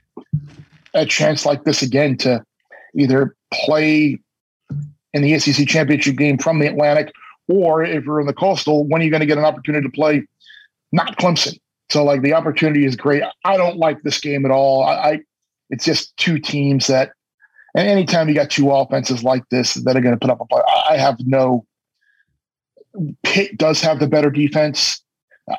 a 0.96 1.06
chance 1.06 1.46
like 1.46 1.64
this 1.66 1.84
again 1.84 2.18
to 2.18 2.44
either 2.96 3.36
play 3.54 4.18
in 5.14 5.22
the 5.22 5.38
SEC 5.38 5.68
championship 5.68 6.16
game 6.16 6.38
from 6.38 6.60
the 6.60 6.68
Atlantic, 6.68 7.12
or 7.48 7.84
if 7.84 8.06
you're 8.06 8.20
in 8.20 8.28
the 8.28 8.34
Coastal, 8.34 8.86
when 8.88 9.02
are 9.02 9.06
you 9.06 9.12
going 9.12 9.22
to 9.22 9.26
get 9.26 9.38
an 9.38 9.46
opportunity 9.46 9.88
to 9.88 9.92
play 9.92 10.26
not 10.92 11.18
Clemson? 11.18 11.60
So 11.90 12.04
like 12.04 12.22
the 12.22 12.34
opportunity 12.34 12.86
is 12.86 12.96
great. 12.96 13.24
I 13.44 13.58
don't 13.58 13.78
like 13.78 14.02
this 14.02 14.20
game 14.20 14.46
at 14.46 14.52
all. 14.52 14.84
I, 14.84 14.94
I 14.94 15.20
it's 15.70 15.86
just 15.86 16.16
two 16.18 16.40
teams 16.40 16.88
that, 16.88 17.12
and 17.76 17.88
anytime 17.88 18.28
you 18.28 18.36
got 18.36 18.50
two 18.50 18.72
offenses 18.72 19.24
like 19.24 19.44
this 19.50 19.76
that 19.76 19.96
are 19.96 20.02
going 20.02 20.16
to 20.16 20.20
put 20.20 20.30
up 20.30 20.42
a 20.42 20.46
play, 20.46 20.62
I 20.90 20.98
have 20.98 21.18
no. 21.26 21.66
Pitt 23.24 23.58
does 23.58 23.82
have 23.82 24.00
the 24.00 24.08
better 24.08 24.30
defense. 24.30 25.04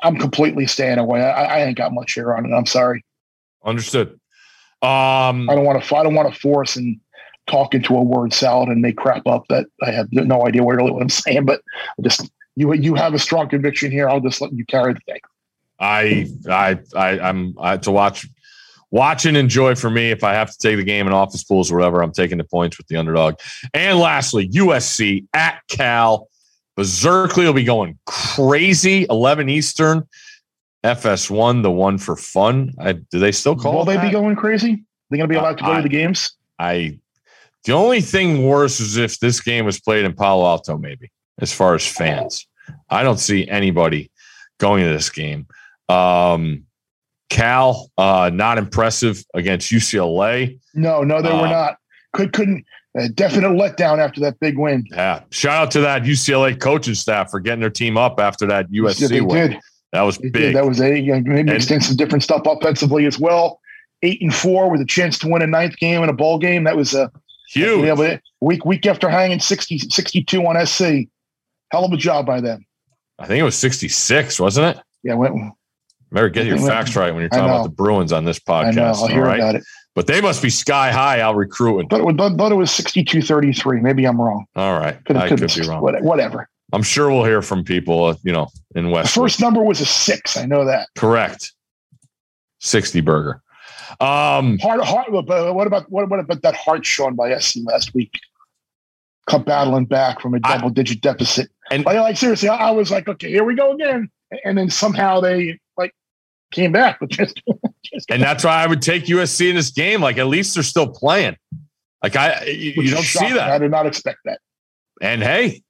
I'm 0.01 0.17
completely 0.17 0.65
staying 0.65 0.97
away. 0.97 1.21
I, 1.21 1.59
I 1.59 1.63
ain't 1.65 1.77
got 1.77 1.93
much 1.93 2.13
here 2.13 2.33
on 2.33 2.45
it. 2.45 2.53
I'm 2.53 2.65
sorry. 2.65 3.05
Understood. 3.63 4.19
Um, 4.81 5.49
I 5.49 5.55
don't 5.55 5.65
want 5.65 5.83
to. 5.83 5.95
I 5.95 6.03
don't 6.03 6.15
want 6.15 6.33
to 6.33 6.39
force 6.39 6.75
and 6.75 6.99
talk 7.47 7.73
into 7.73 7.95
a 7.95 8.01
word 8.03 8.33
salad 8.33 8.69
and 8.69 8.81
make 8.81 8.97
crap 8.97 9.25
up 9.25 9.45
that 9.49 9.65
I 9.81 9.91
have 9.91 10.07
no 10.11 10.45
idea 10.45 10.63
what 10.63 10.75
really 10.75 10.91
what 10.91 11.01
I'm 11.01 11.09
saying. 11.09 11.45
But 11.45 11.61
I 11.97 12.01
just 12.01 12.29
you 12.55 12.73
you 12.73 12.95
have 12.95 13.13
a 13.13 13.19
strong 13.19 13.49
conviction 13.49 13.91
here. 13.91 14.09
I'll 14.09 14.19
just 14.19 14.41
let 14.41 14.53
you 14.53 14.65
carry 14.65 14.93
the 14.93 14.99
thing. 15.01 15.21
I 15.79 16.27
I 16.49 16.79
I 16.95 17.19
I'm 17.19 17.55
I, 17.59 17.77
to 17.77 17.91
watch 17.91 18.27
watch 18.91 19.25
and 19.25 19.37
enjoy 19.37 19.75
for 19.75 19.89
me. 19.89 20.11
If 20.11 20.23
I 20.23 20.33
have 20.33 20.51
to 20.51 20.57
take 20.57 20.77
the 20.77 20.83
game 20.83 21.07
in 21.07 21.13
office 21.13 21.43
pools 21.43 21.71
or 21.71 21.77
whatever, 21.77 22.01
I'm 22.01 22.13
taking 22.13 22.37
the 22.37 22.43
points 22.43 22.77
with 22.77 22.87
the 22.87 22.97
underdog. 22.97 23.35
And 23.73 23.99
lastly, 23.99 24.49
USC 24.49 25.25
at 25.33 25.61
Cal. 25.67 26.27
Berserkly 26.75 27.43
will 27.43 27.53
be 27.53 27.63
going 27.63 27.97
crazy. 28.05 29.07
11 29.09 29.49
Eastern. 29.49 30.07
FS1, 30.83 31.63
the 31.63 31.71
one 31.71 31.97
for 31.97 32.15
fun. 32.15 32.71
I, 32.79 32.93
do 32.93 33.17
they 33.17 33.31
still 33.31 33.55
call? 33.55 33.77
Will 33.77 33.85
they 33.85 33.95
that? 33.95 34.05
be 34.05 34.11
going 34.11 34.35
crazy? 34.35 34.83
They're 35.09 35.17
going 35.17 35.27
to 35.27 35.33
be 35.33 35.37
uh, 35.37 35.41
allowed 35.41 35.57
to 35.57 35.63
go 35.63 35.71
I- 35.71 35.77
to 35.77 35.81
the 35.81 35.89
games. 35.89 36.33
I 36.59 36.99
the 37.65 37.73
only 37.73 38.01
thing 38.01 38.43
worse 38.43 38.79
is 38.79 38.97
if 38.97 39.19
this 39.19 39.41
game 39.41 39.65
was 39.65 39.79
played 39.79 40.05
in 40.05 40.13
Palo 40.13 40.45
Alto, 40.45 40.77
maybe 40.77 41.11
as 41.39 41.53
far 41.53 41.75
as 41.75 41.85
fans. 41.85 42.47
I 42.89 43.03
don't 43.03 43.19
see 43.19 43.47
anybody 43.47 44.11
going 44.59 44.83
to 44.83 44.89
this 44.89 45.09
game. 45.09 45.47
Um, 45.89 46.63
Cal, 47.29 47.89
uh, 47.97 48.29
not 48.33 48.57
impressive 48.57 49.23
against 49.33 49.71
UCLA. 49.71 50.59
No, 50.73 51.03
no, 51.03 51.21
they 51.21 51.29
were 51.29 51.47
Uh, 51.47 51.51
not. 51.51 51.77
Could 52.13 52.33
couldn't. 52.33 52.65
A 52.95 53.09
definite 53.09 53.49
letdown 53.49 53.99
after 53.99 54.19
that 54.21 54.39
big 54.39 54.57
win. 54.57 54.83
Yeah, 54.89 55.21
shout 55.29 55.53
out 55.61 55.71
to 55.71 55.81
that 55.81 56.01
UCLA 56.03 56.59
coaching 56.59 56.95
staff 56.95 57.29
for 57.29 57.39
getting 57.39 57.59
their 57.59 57.69
team 57.69 57.95
up 57.95 58.19
after 58.19 58.47
that 58.47 58.71
USC 58.71 59.01
Yeah, 59.01 59.07
they 59.09 59.21
win. 59.21 59.51
did. 59.51 59.59
That 59.93 60.01
was 60.01 60.17
They 60.17 60.29
big. 60.29 60.41
did. 60.41 60.55
That 60.55 60.65
was 60.65 60.81
a 60.81 60.97
you 60.99 61.11
know, 61.13 61.21
maybe 61.23 61.39
And- 61.41 61.49
extend 61.51 61.83
some 61.83 61.95
different 61.95 62.23
stuff 62.23 62.41
offensively 62.45 63.05
as 63.05 63.19
well. 63.19 63.59
Eight 64.01 64.19
and 64.21 64.33
four 64.33 64.71
with 64.71 64.81
a 64.81 64.85
chance 64.85 65.19
to 65.19 65.27
win 65.27 65.43
a 65.43 65.47
ninth 65.47 65.77
game 65.77 66.01
in 66.01 66.09
a 66.09 66.13
bowl 66.13 66.39
game. 66.39 66.63
That 66.63 66.75
was 66.75 66.95
a 66.95 67.11
Huge. 67.47 67.85
Yeah, 67.85 67.95
but 67.95 68.21
week 68.41 68.65
week 68.65 68.85
after 68.85 69.09
hanging 69.09 69.39
60, 69.39 69.79
62 69.79 70.41
on 70.41 70.65
SC. 70.65 71.09
Hell 71.71 71.85
of 71.85 71.91
a 71.91 71.97
job 71.97 72.25
by 72.25 72.41
them. 72.41 72.65
I 73.19 73.25
think 73.25 73.39
it 73.39 73.43
was 73.43 73.55
66, 73.55 74.39
wasn't 74.39 74.77
it? 74.77 74.83
Yeah, 75.03 75.15
went, 75.15 75.35
Better 76.11 76.29
get 76.29 76.45
your 76.45 76.57
I 76.57 76.67
facts 76.67 76.95
right 76.95 77.11
when 77.11 77.21
you're 77.21 77.29
talking 77.29 77.45
about 77.45 77.63
the 77.63 77.69
Bruins 77.69 78.13
on 78.13 78.23
this 78.23 78.39
I 78.47 78.71
know. 78.71 78.81
podcast. 78.81 78.95
I'll 78.97 79.07
hear 79.07 79.23
right. 79.23 79.39
about 79.39 79.55
it. 79.55 79.63
But 79.93 80.07
they 80.07 80.21
must 80.21 80.41
be 80.41 80.49
sky 80.49 80.91
high 80.91 81.21
out 81.21 81.35
recruiting. 81.35 81.87
Was, 81.89 82.15
thought, 82.15 82.37
thought 82.37 82.51
it 82.51 82.55
was 82.55 82.71
62 82.71 83.21
33. 83.21 83.81
Maybe 83.81 84.05
I'm 84.05 84.21
wrong. 84.21 84.45
All 84.55 84.79
right. 84.79 85.03
Could, 85.05 85.17
I 85.17 85.27
could, 85.27 85.39
could 85.39 85.53
be 85.53 85.67
wrong. 85.67 85.81
Whatever. 85.81 86.47
I'm 86.71 86.83
sure 86.83 87.09
we'll 87.09 87.23
hear 87.23 87.41
from 87.41 87.63
people, 87.63 88.05
uh, 88.05 88.15
you 88.23 88.31
know, 88.31 88.47
in 88.75 88.85
The 88.85 88.91
West. 88.91 89.15
first 89.15 89.39
number 89.41 89.63
was 89.63 89.81
a 89.81 89.85
six. 89.85 90.37
I 90.37 90.45
know 90.45 90.65
that. 90.65 90.89
Correct. 90.97 91.53
60 92.59 93.01
burger. 93.01 93.41
Um, 93.99 94.57
Hard, 94.59 94.81
hard, 94.81 95.07
but 95.25 95.53
what 95.55 95.67
about 95.67 95.89
what, 95.91 96.09
what 96.09 96.19
about 96.19 96.41
that 96.41 96.55
heart 96.55 96.85
shown 96.85 97.15
by 97.15 97.37
SC 97.37 97.57
last 97.63 97.93
week? 97.93 98.13
Come 99.27 99.43
battling 99.43 99.85
back 99.85 100.21
from 100.21 100.33
a 100.33 100.39
double 100.39 100.69
digit 100.69 101.01
deficit. 101.01 101.49
And- 101.71 101.85
like, 101.85 101.97
like 101.97 102.17
seriously, 102.17 102.49
I, 102.49 102.69
I 102.69 102.71
was 102.71 102.91
like, 102.91 103.07
okay, 103.07 103.29
here 103.29 103.43
we 103.43 103.55
go 103.55 103.73
again. 103.73 104.09
And 104.43 104.57
then 104.57 104.69
somehow 104.69 105.19
they 105.21 105.59
like 105.77 105.93
came 106.51 106.71
back, 106.71 106.99
but 106.99 107.09
just, 107.09 107.41
just 107.83 108.09
and 108.11 108.21
that's 108.21 108.43
why 108.43 108.63
I 108.63 108.67
would 108.67 108.81
take 108.81 109.05
USC 109.05 109.49
in 109.49 109.55
this 109.55 109.71
game. 109.71 110.01
Like, 110.01 110.17
at 110.17 110.27
least 110.27 110.53
they're 110.53 110.63
still 110.63 110.87
playing. 110.89 111.37
Like, 112.03 112.15
I, 112.15 112.43
you, 112.45 112.83
you 112.83 112.91
don't 112.91 113.03
see 113.03 113.33
that. 113.33 113.49
I 113.51 113.57
did 113.57 113.71
not 113.71 113.85
expect 113.85 114.19
that. 114.25 114.39
And 115.01 115.21
hey, 115.23 115.61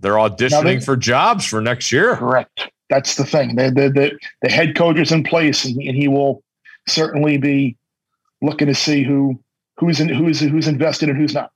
they're 0.00 0.14
auditioning 0.14 0.64
they- 0.64 0.80
for 0.80 0.96
jobs 0.96 1.44
for 1.46 1.60
next 1.60 1.92
year. 1.92 2.16
Correct. 2.16 2.70
That's 2.90 3.16
the 3.16 3.24
thing. 3.24 3.56
The 3.56 3.70
the 3.70 3.88
the, 3.88 4.18
the 4.42 4.50
head 4.50 4.76
coach 4.76 4.98
is 4.98 5.12
in 5.12 5.22
place, 5.24 5.64
and, 5.64 5.80
and 5.80 5.96
he 5.96 6.08
will 6.08 6.42
certainly 6.88 7.38
be 7.38 7.76
looking 8.40 8.66
to 8.68 8.74
see 8.74 9.02
who 9.02 9.40
who's 9.78 10.00
in, 10.00 10.08
who's 10.08 10.40
who's 10.40 10.68
invested 10.68 11.08
and 11.08 11.18
who's 11.18 11.34
not. 11.34 11.50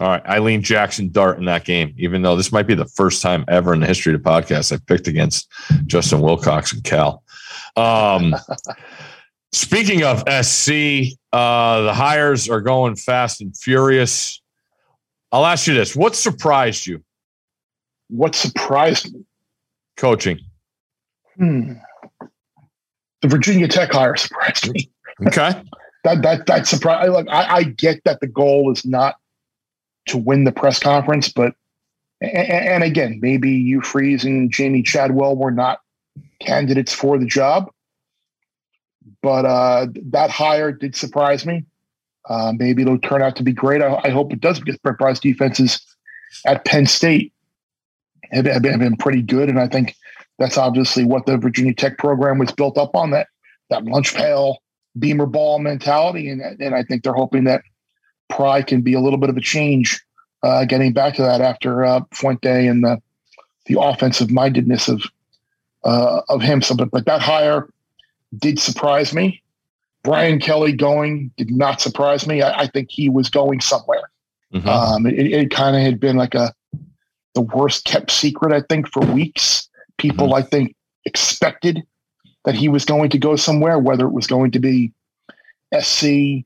All 0.00 0.08
right. 0.08 0.24
Eileen 0.26 0.62
Jaxson 0.62 1.10
Dart 1.10 1.38
in 1.38 1.44
that 1.46 1.64
game, 1.64 1.92
even 1.98 2.22
though 2.22 2.36
this 2.36 2.52
might 2.52 2.68
be 2.68 2.74
the 2.74 2.84
first 2.86 3.20
time 3.20 3.44
ever 3.48 3.74
in 3.74 3.80
the 3.80 3.86
history 3.86 4.14
of 4.14 4.22
the 4.22 4.30
podcast 4.30 4.70
I've 4.70 4.86
picked 4.86 5.08
against 5.08 5.50
Justin 5.86 6.20
Wilcox 6.20 6.72
and 6.72 6.84
Cal. 6.84 7.24
Um, 7.76 8.32
speaking 9.52 10.04
of 10.04 10.20
SC, 10.44 11.16
uh, 11.32 11.80
the 11.82 11.92
hires 11.94 12.48
are 12.48 12.60
going 12.60 12.94
fast 12.94 13.40
and 13.40 13.56
furious. 13.56 14.40
I'll 15.32 15.44
ask 15.44 15.66
you 15.66 15.74
this 15.74 15.96
what 15.96 16.14
surprised 16.14 16.86
you 16.86 17.02
What 18.08 18.34
surprised 18.36 19.12
me? 19.12 19.24
coaching? 19.96 20.38
Hmm. 21.36 21.72
The 23.22 23.28
Virginia 23.28 23.68
Tech 23.68 23.92
hire 23.92 24.16
surprised 24.16 24.72
me. 24.72 24.90
Okay. 25.26 25.62
That 26.04 26.22
that 26.22 26.46
that 26.46 26.66
surprised. 26.68 27.10
Like 27.10 27.26
I, 27.28 27.56
I 27.56 27.62
get 27.64 28.04
that 28.04 28.20
the 28.20 28.28
goal 28.28 28.70
is 28.70 28.86
not 28.86 29.16
to 30.06 30.16
win 30.16 30.44
the 30.44 30.52
press 30.52 30.78
conference, 30.78 31.28
but 31.28 31.54
and, 32.20 32.50
and 32.50 32.84
again, 32.84 33.18
maybe 33.20 33.50
Hugh 33.50 33.80
Freeze 33.80 34.24
and 34.24 34.50
Jamey 34.50 34.84
Chadwell 34.84 35.36
were 35.36 35.50
not 35.50 35.80
candidates 36.40 36.92
for 36.92 37.18
the 37.18 37.26
job. 37.26 37.70
But 39.22 39.44
uh, 39.44 39.86
that 40.10 40.30
hire 40.30 40.72
did 40.72 40.94
surprise 40.94 41.44
me. 41.44 41.64
Uh, 42.28 42.52
maybe 42.56 42.82
it'll 42.82 42.98
turn 42.98 43.22
out 43.22 43.36
to 43.36 43.42
be 43.42 43.52
great. 43.52 43.82
I, 43.82 44.00
I 44.04 44.10
hope 44.10 44.32
it 44.32 44.40
does 44.40 44.60
because 44.60 44.76
Brent 44.78 44.98
Pry's 44.98 45.18
defenses 45.18 45.80
at 46.46 46.64
Penn 46.64 46.86
State 46.86 47.32
have, 48.30 48.46
have 48.46 48.62
been 48.62 48.96
pretty 48.96 49.22
good, 49.22 49.48
and 49.48 49.58
I 49.58 49.66
think 49.66 49.96
that's 50.38 50.56
obviously 50.56 51.04
what 51.04 51.26
the 51.26 51.36
Virginia 51.36 51.74
Tech 51.74 51.98
program 51.98 52.38
was 52.38 52.52
built 52.52 52.78
up 52.78 52.94
on 52.94 53.10
that 53.10 53.28
that 53.70 53.84
lunch 53.84 54.14
pail 54.14 54.58
beamer 54.98 55.26
ball 55.26 55.58
mentality, 55.58 56.28
and 56.28 56.40
and 56.40 56.74
I 56.74 56.82
think 56.82 57.02
they're 57.02 57.12
hoping 57.12 57.44
that 57.44 57.62
Pry 58.28 58.62
can 58.62 58.82
be 58.82 58.94
a 58.94 59.00
little 59.00 59.18
bit 59.18 59.30
of 59.30 59.36
a 59.36 59.40
change, 59.40 60.00
uh, 60.42 60.64
getting 60.64 60.92
back 60.92 61.14
to 61.14 61.22
that 61.22 61.40
after 61.40 61.84
uh, 61.84 62.00
Fuente 62.12 62.66
and 62.66 62.84
the 62.84 63.00
the 63.66 63.80
offensive 63.80 64.30
mindedness 64.30 64.88
of 64.88 65.02
uh, 65.84 66.22
of 66.28 66.42
him. 66.42 66.62
So, 66.62 66.74
but 66.74 66.90
but 66.90 67.06
that 67.06 67.20
hire 67.20 67.68
did 68.38 68.58
surprise 68.58 69.14
me. 69.14 69.42
Brian 70.04 70.40
Kelly 70.40 70.72
going 70.72 71.30
did 71.36 71.50
not 71.50 71.80
surprise 71.80 72.26
me. 72.26 72.40
I, 72.40 72.60
I 72.60 72.66
think 72.68 72.90
he 72.90 73.08
was 73.08 73.28
going 73.28 73.60
somewhere. 73.60 74.10
Mhm. 74.54 74.66
Um, 74.66 75.06
it, 75.06 75.26
it 75.26 75.50
kind 75.50 75.76
of 75.76 75.82
had 75.82 76.00
been 76.00 76.16
like 76.16 76.34
a 76.34 76.54
the 77.34 77.42
worst 77.42 77.84
kept 77.84 78.10
secret, 78.10 78.52
I 78.52 78.62
think, 78.68 78.88
for 78.88 79.00
weeks. 79.00 79.67
People, 79.98 80.34
I 80.34 80.42
think, 80.42 80.74
expected 81.04 81.82
that 82.44 82.54
he 82.54 82.68
was 82.68 82.84
going 82.84 83.10
to 83.10 83.18
go 83.18 83.36
somewhere, 83.36 83.78
whether 83.78 84.06
it 84.06 84.12
was 84.12 84.26
going 84.26 84.52
to 84.52 84.58
be 84.58 84.92
SC, 85.78 86.44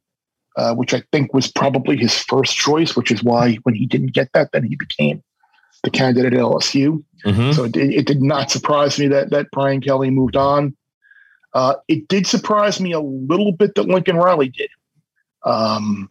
uh, 0.57 0.75
which 0.75 0.93
I 0.95 1.03
think 1.13 1.33
was 1.33 1.51
probably 1.51 1.97
his 1.97 2.19
first 2.19 2.57
choice, 2.57 2.97
which 2.97 3.11
is 3.11 3.23
why 3.23 3.57
when 3.63 3.75
he 3.75 3.87
didn't 3.87 4.13
get 4.13 4.31
that, 4.35 4.51
then 4.53 4.65
he 4.65 4.77
became 4.77 5.23
the 5.85 5.91
candidate 5.91 6.33
at 6.35 6.39
LSU. 6.41 7.03
Mhm. 7.25 7.55
So 7.55 7.65
it, 7.65 7.77
it 7.77 8.07
did 8.07 8.23
not 8.23 8.51
surprise 8.51 8.99
me 8.99 9.09
that 9.09 9.31
that 9.31 9.49
Brian 9.53 9.81
Kelly 9.81 10.11
moved 10.11 10.37
on. 10.37 10.77
Uh, 11.55 11.75
it 11.89 12.09
did 12.09 12.27
surprise 12.27 12.81
me 12.81 12.93
a 12.93 13.01
little 13.01 13.53
bit 13.53 13.75
that 13.75 13.87
Lincoln 13.87 14.17
Riley 14.17 14.49
did. 14.49 14.71
Um, 15.45 16.11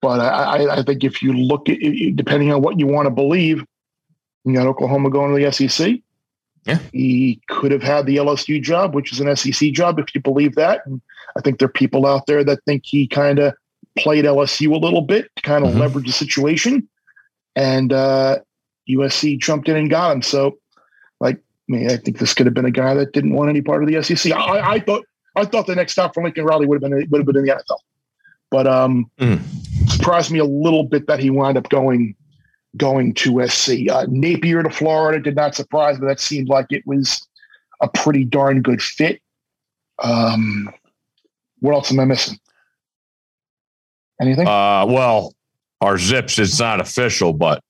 but 0.00 0.20
I, 0.20 0.64
I- 0.64 0.78
I 0.78 0.82
think 0.82 1.04
if 1.04 1.22
you 1.22 1.32
look 1.32 1.68
at 1.68 1.78
it, 1.80 2.16
depending 2.16 2.52
on 2.52 2.62
what 2.62 2.78
you 2.78 2.86
want 2.86 3.06
to 3.06 3.10
believe, 3.10 3.64
you 4.44 4.54
got 4.54 4.66
Oklahoma 4.66 5.10
going 5.10 5.34
to 5.34 5.44
the 5.44 5.52
SEC. 5.52 6.00
Yeah. 6.68 6.78
He 6.92 7.40
could 7.48 7.72
have 7.72 7.82
had 7.82 8.04
the 8.06 8.16
LSU 8.18 8.62
job, 8.62 8.94
which 8.94 9.10
is 9.12 9.20
an 9.20 9.34
SEC 9.34 9.72
job, 9.72 9.98
if 9.98 10.14
you 10.14 10.20
believe 10.20 10.54
that. 10.56 10.84
And 10.86 11.00
I 11.36 11.40
think 11.40 11.58
there 11.58 11.66
are 11.66 11.72
people 11.72 12.06
out 12.06 12.26
there 12.26 12.44
that 12.44 12.62
think 12.66 12.84
he 12.84 13.06
kind 13.08 13.38
of 13.38 13.54
played 13.98 14.24
LSU 14.26 14.72
a 14.74 14.78
little 14.78 15.00
bit 15.02 15.30
to 15.36 15.42
kind 15.42 15.64
of 15.64 15.72
Mhm. 15.72 15.78
leverage 15.80 16.06
the 16.06 16.12
situation. 16.12 16.86
And 17.56 17.92
uh, 17.92 18.38
USC 18.88 19.38
jumped 19.38 19.68
in 19.68 19.76
and 19.76 19.88
got 19.90 20.12
him. 20.12 20.22
So, 20.22 20.58
like, 21.20 21.36
I 21.36 21.40
mean, 21.72 21.90
I 21.90 21.96
think 21.96 22.18
this 22.18 22.34
could 22.34 22.46
have 22.46 22.54
been 22.54 22.64
a 22.66 22.70
guy 22.70 22.94
that 22.94 23.12
didn't 23.12 23.32
want 23.32 23.48
any 23.50 23.62
part 23.62 23.82
of 23.82 23.88
the 23.88 24.02
SEC. 24.02 24.30
I, 24.32 24.74
I 24.74 24.78
thought 24.80 25.04
I 25.36 25.44
thought 25.44 25.66
the 25.66 25.74
next 25.74 25.92
stop 25.92 26.14
for 26.14 26.22
Lincoln 26.22 26.44
Riley 26.44 26.66
would 26.66 26.82
have 26.82 26.90
been 26.90 27.06
would 27.10 27.18
have 27.20 27.26
been 27.26 27.36
in 27.36 27.44
the 27.44 27.52
NFL, 27.52 27.78
but 28.50 28.66
um, 28.66 29.10
Mm. 29.20 29.40
surprised 29.90 30.30
me 30.30 30.38
a 30.38 30.44
little 30.44 30.84
bit 30.84 31.06
that 31.06 31.18
he 31.20 31.30
wound 31.30 31.56
up 31.56 31.68
going 31.68 32.14
going 32.76 33.14
to 33.14 33.46
SC. 33.48 33.88
Uh, 33.90 34.06
Napier 34.08 34.62
to 34.62 34.70
Florida 34.70 35.20
did 35.20 35.36
not 35.36 35.54
surprise 35.54 35.98
me. 35.98 36.06
That 36.06 36.20
seemed 36.20 36.48
like 36.48 36.66
it 36.70 36.86
was 36.86 37.26
a 37.80 37.88
pretty 37.88 38.24
darn 38.24 38.62
good 38.62 38.82
fit. 38.82 39.20
Um, 40.00 40.70
what 41.60 41.74
else 41.74 41.90
am 41.90 42.00
I 42.00 42.04
missing? 42.04 42.38
Anything? 44.20 44.46
Uh, 44.46 44.84
well, 44.86 45.34
our 45.80 45.98
zips 45.98 46.38
it's 46.38 46.58
not 46.58 46.80
official, 46.80 47.32
but 47.32 47.62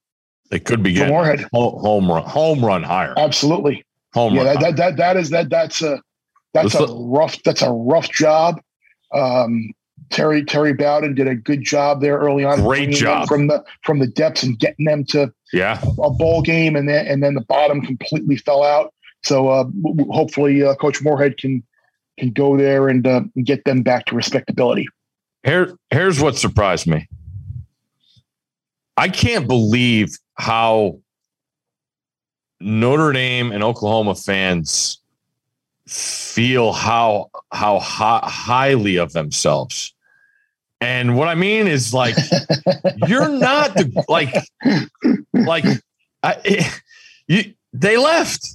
they 0.50 0.58
could 0.58 0.82
be 0.82 0.92
getting 0.94 1.14
Moorhead, 1.14 1.46
home 1.52 2.10
run 2.10 2.22
home 2.24 2.64
run 2.64 2.82
higher. 2.82 3.14
absolutely. 3.16 3.84
Home 4.14 4.34
yeah, 4.34 4.44
run. 4.44 4.54
that, 4.54 4.60
that 4.60 4.76
that 4.76 4.96
that 4.96 5.16
is 5.16 5.30
that 5.30 5.50
that's 5.50 5.82
a 5.82 6.00
that's 6.54 6.74
Let's 6.74 6.90
a 6.90 6.94
rough 6.94 7.42
that's 7.42 7.62
a 7.62 7.70
rough 7.70 8.10
job. 8.10 8.60
Um, 9.12 9.70
Terry 10.10 10.44
Terry 10.44 10.72
Bowden 10.72 11.14
did 11.14 11.28
a 11.28 11.34
good 11.34 11.62
job 11.62 12.00
there 12.00 12.18
early 12.18 12.44
on. 12.44 12.62
Great 12.62 12.90
job. 12.90 13.28
from 13.28 13.46
the 13.46 13.64
from 13.82 13.98
the 13.98 14.06
depths 14.06 14.42
and 14.42 14.58
getting 14.58 14.84
them 14.84 15.04
to 15.06 15.32
yeah. 15.52 15.82
a 16.02 16.10
bowl 16.10 16.42
game, 16.42 16.76
and 16.76 16.88
then 16.88 17.06
and 17.06 17.22
then 17.22 17.34
the 17.34 17.42
bottom 17.42 17.82
completely 17.82 18.36
fell 18.36 18.62
out. 18.62 18.94
So 19.24 19.48
uh, 19.48 19.64
w- 19.64 20.10
hopefully, 20.12 20.62
uh, 20.62 20.74
Coach 20.76 21.02
Moorhead 21.02 21.36
can 21.38 21.62
can 22.18 22.32
go 22.32 22.56
there 22.56 22.88
and 22.88 23.06
uh, 23.06 23.22
get 23.44 23.64
them 23.64 23.82
back 23.82 24.06
to 24.06 24.14
respectability. 24.14 24.88
Here, 25.44 25.76
here's 25.90 26.20
what 26.20 26.36
surprised 26.36 26.86
me. 26.86 27.08
I 28.96 29.08
can't 29.08 29.46
believe 29.46 30.18
how 30.34 30.98
Notre 32.60 33.12
Dame 33.12 33.52
and 33.52 33.62
Oklahoma 33.62 34.14
fans 34.14 35.00
feel 35.86 36.72
how 36.72 37.30
how 37.52 37.78
hi- 37.78 38.20
highly 38.24 38.96
of 38.96 39.12
themselves. 39.12 39.94
And 40.80 41.16
what 41.16 41.26
I 41.28 41.34
mean 41.34 41.66
is 41.66 41.92
like 41.92 42.14
you're 43.08 43.28
not 43.28 43.74
the 43.74 44.04
like 44.08 44.32
like 45.32 45.64
I, 46.22 46.70
you 47.28 47.54
they 47.72 47.96
left. 47.96 48.46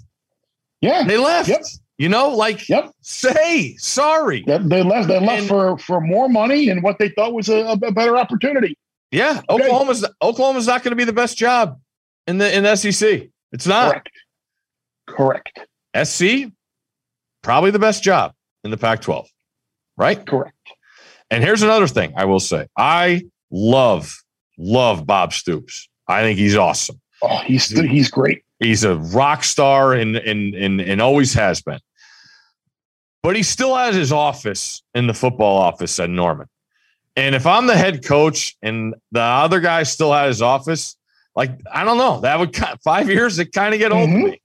Yeah, 0.82 1.04
They 1.06 1.18
left. 1.18 1.50
Yep. 1.50 1.62
You 1.98 2.10
know, 2.10 2.30
like 2.30 2.68
Yep. 2.68 2.92
say 3.02 3.76
sorry. 3.78 4.44
they, 4.48 4.58
they 4.58 4.84
left. 4.84 5.08
They 5.08 5.20
left 5.20 5.40
And- 5.42 5.48
for 5.48 5.78
for 5.78 6.02
more 6.02 6.28
money 6.30 6.70
and 6.70 6.82
what 6.82 6.98
they 7.00 7.10
thought 7.10 7.34
was 7.34 7.50
a, 7.50 7.66
a 7.66 7.92
better 7.92 8.18
opportunity. 8.18 8.78
Yeah, 9.12 9.42
Okay. 9.50 9.66
Oklahoma's 9.66 10.06
Oklahoma's 10.22 10.66
not 10.68 10.82
going 10.84 10.92
to 10.92 10.96
be 10.96 11.04
the 11.04 11.14
best 11.14 11.38
job 11.38 11.80
in 12.26 12.38
the 12.40 12.56
in 12.56 12.64
the 12.64 12.76
SEC. 12.76 13.28
It's 13.52 13.68
not. 13.68 13.92
Correct. 15.08 15.52
Correct. 15.56 15.60
SC 16.06 16.52
probably 17.44 17.70
the 17.72 17.80
best 17.80 18.02
job 18.04 18.34
in 18.64 18.72
the 18.72 18.78
Pac-12, 18.78 19.28
right? 19.98 20.26
Correct. 20.26 20.56
And 21.34 21.44
here's 21.44 21.64
another 21.64 21.88
thing 21.88 22.14
I 22.16 22.26
will 22.26 22.40
say: 22.40 22.68
I 22.78 23.24
love 23.52 24.16
love 24.58 25.06
Bob 25.08 25.34
Stoops. 25.34 25.90
I 26.08 26.22
think 26.22 26.38
he's 26.38 26.56
awesome. 26.56 27.00
Oh, 27.22 27.38
he's 27.40 27.68
he's 27.70 28.12
great. 28.12 28.44
He's 28.60 28.84
a 28.84 28.96
rock 28.98 29.44
star 29.44 29.94
and 29.94 30.16
and 30.16 30.54
and 30.54 30.80
and 30.80 31.02
always 31.02 31.34
has 31.34 31.62
been. 31.62 31.80
But 33.24 33.36
he 33.36 33.44
still 33.44 33.76
has 33.76 33.96
his 33.96 34.12
office 34.12 34.84
in 34.94 35.08
the 35.08 35.14
football 35.14 35.58
office 35.58 36.00
at 36.00 36.10
Norman. 36.10 36.48
And 37.16 37.36
if 37.36 37.48
I'm 37.48 37.68
the 37.68 37.78
head 37.78 38.04
coach 38.06 38.56
and 38.62 38.94
the 39.12 39.22
other 39.22 39.60
guy 39.60 39.84
still 39.84 40.12
had 40.14 40.28
his 40.28 40.42
office, 40.42 40.98
like 41.36 41.52
I 41.72 41.84
don't 41.84 41.98
know, 41.98 42.20
that 42.22 42.38
would 42.40 42.56
five 42.84 43.10
years 43.10 43.40
it 43.40 43.52
kind 43.54 43.74
of 43.74 43.80
get 43.80 43.92
old 43.92 44.10
Mhm. 44.10 44.22
to 44.26 44.32
me. 44.32 44.42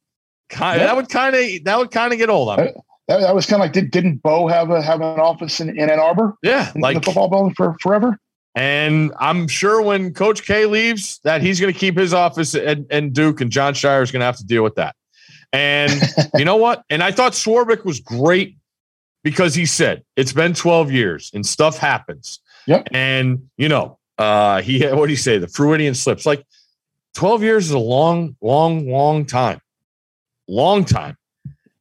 Kind 0.49 0.81
Yeah. 0.81 0.87
That 0.87 0.97
would 0.97 1.09
kind 1.11 1.35
of 1.37 1.65
that 1.65 1.79
would 1.79 1.91
kind 1.91 2.13
of 2.13 2.19
get 2.19 2.31
old 2.31 2.49
on 2.49 2.65
me. 2.65 2.73
That, 3.09 3.21
that 3.21 3.35
was 3.35 3.47
kind 3.47 3.61
of 3.61 3.65
like 3.65 3.73
did, 3.73 3.91
didn't 3.91 4.23
Bo 4.23 4.47
have 4.49 4.71
a 4.71 4.83
have 4.83 5.01
an 5.01 5.19
office 5.19 5.61
in, 5.61 5.71
in 5.71 5.91
Ann 5.91 5.99
Arbor 5.99 6.37
Yeah, 6.43 6.71
in 6.75 6.81
like 6.81 6.97
the 6.97 7.03
football 7.03 7.29
building 7.29 7.55
for 7.55 7.77
forever? 7.81 8.19
And 8.55 9.13
I'm 9.19 9.49
sure 9.49 9.81
when 9.83 10.13
Coach 10.13 10.45
K 10.45 10.67
leaves, 10.67 11.21
that 11.25 11.41
he's 11.41 11.61
going 11.61 11.73
to 11.73 11.79
keep 11.79 11.97
his 11.97 12.13
office 12.13 12.55
and, 12.55 12.87
and 12.91 13.13
Duke, 13.13 13.41
and 13.41 13.51
Jon 13.51 13.73
Scheyer 13.73 14.03
is 14.03 14.11
going 14.11 14.21
to 14.21 14.27
have 14.27 14.37
to 14.39 14.47
deal 14.47 14.63
with 14.63 14.75
that. 14.75 14.97
And 15.53 15.93
you 16.35 16.45
know 16.45 16.57
what? 16.57 16.83
And 16.91 17.03
I 17.03 17.13
thought 17.13 17.33
Swarbrick 17.33 17.85
was 17.85 18.01
great 18.01 18.57
because 19.23 19.55
he 19.55 19.65
said 19.65 20.05
it's 20.17 20.33
been 20.33 20.55
12 20.55 20.91
years 20.91 21.31
and 21.35 21.47
stuff 21.47 21.79
happens. 21.79 22.41
Yep. 22.67 22.89
And 22.93 23.49
you 23.57 23.69
know, 23.69 23.99
uh, 24.19 24.61
he 24.61 24.85
what 24.87 25.07
did 25.07 25.11
he 25.11 25.17
say? 25.17 25.39
The 25.39 25.49
Freudian 25.49 25.95
slips. 25.95 26.27
Like 26.27 26.45
12 27.15 27.43
years 27.43 27.67
is 27.67 27.73
a 27.73 27.79
long, 27.79 28.37
long, 28.41 28.91
long 28.91 29.25
time, 29.25 29.61
long 30.47 30.85
time. 30.85 31.17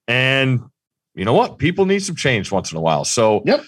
And 0.08 0.62
you 1.18 1.26
know 1.26 1.34
what? 1.34 1.58
People 1.58 1.86
need 1.86 2.00
some 2.00 2.16
change 2.16 2.52
once 2.52 2.72
in 2.72 2.78
a 2.78 2.82
while. 2.82 3.04
So 3.04 3.42
Yep. 3.46 3.64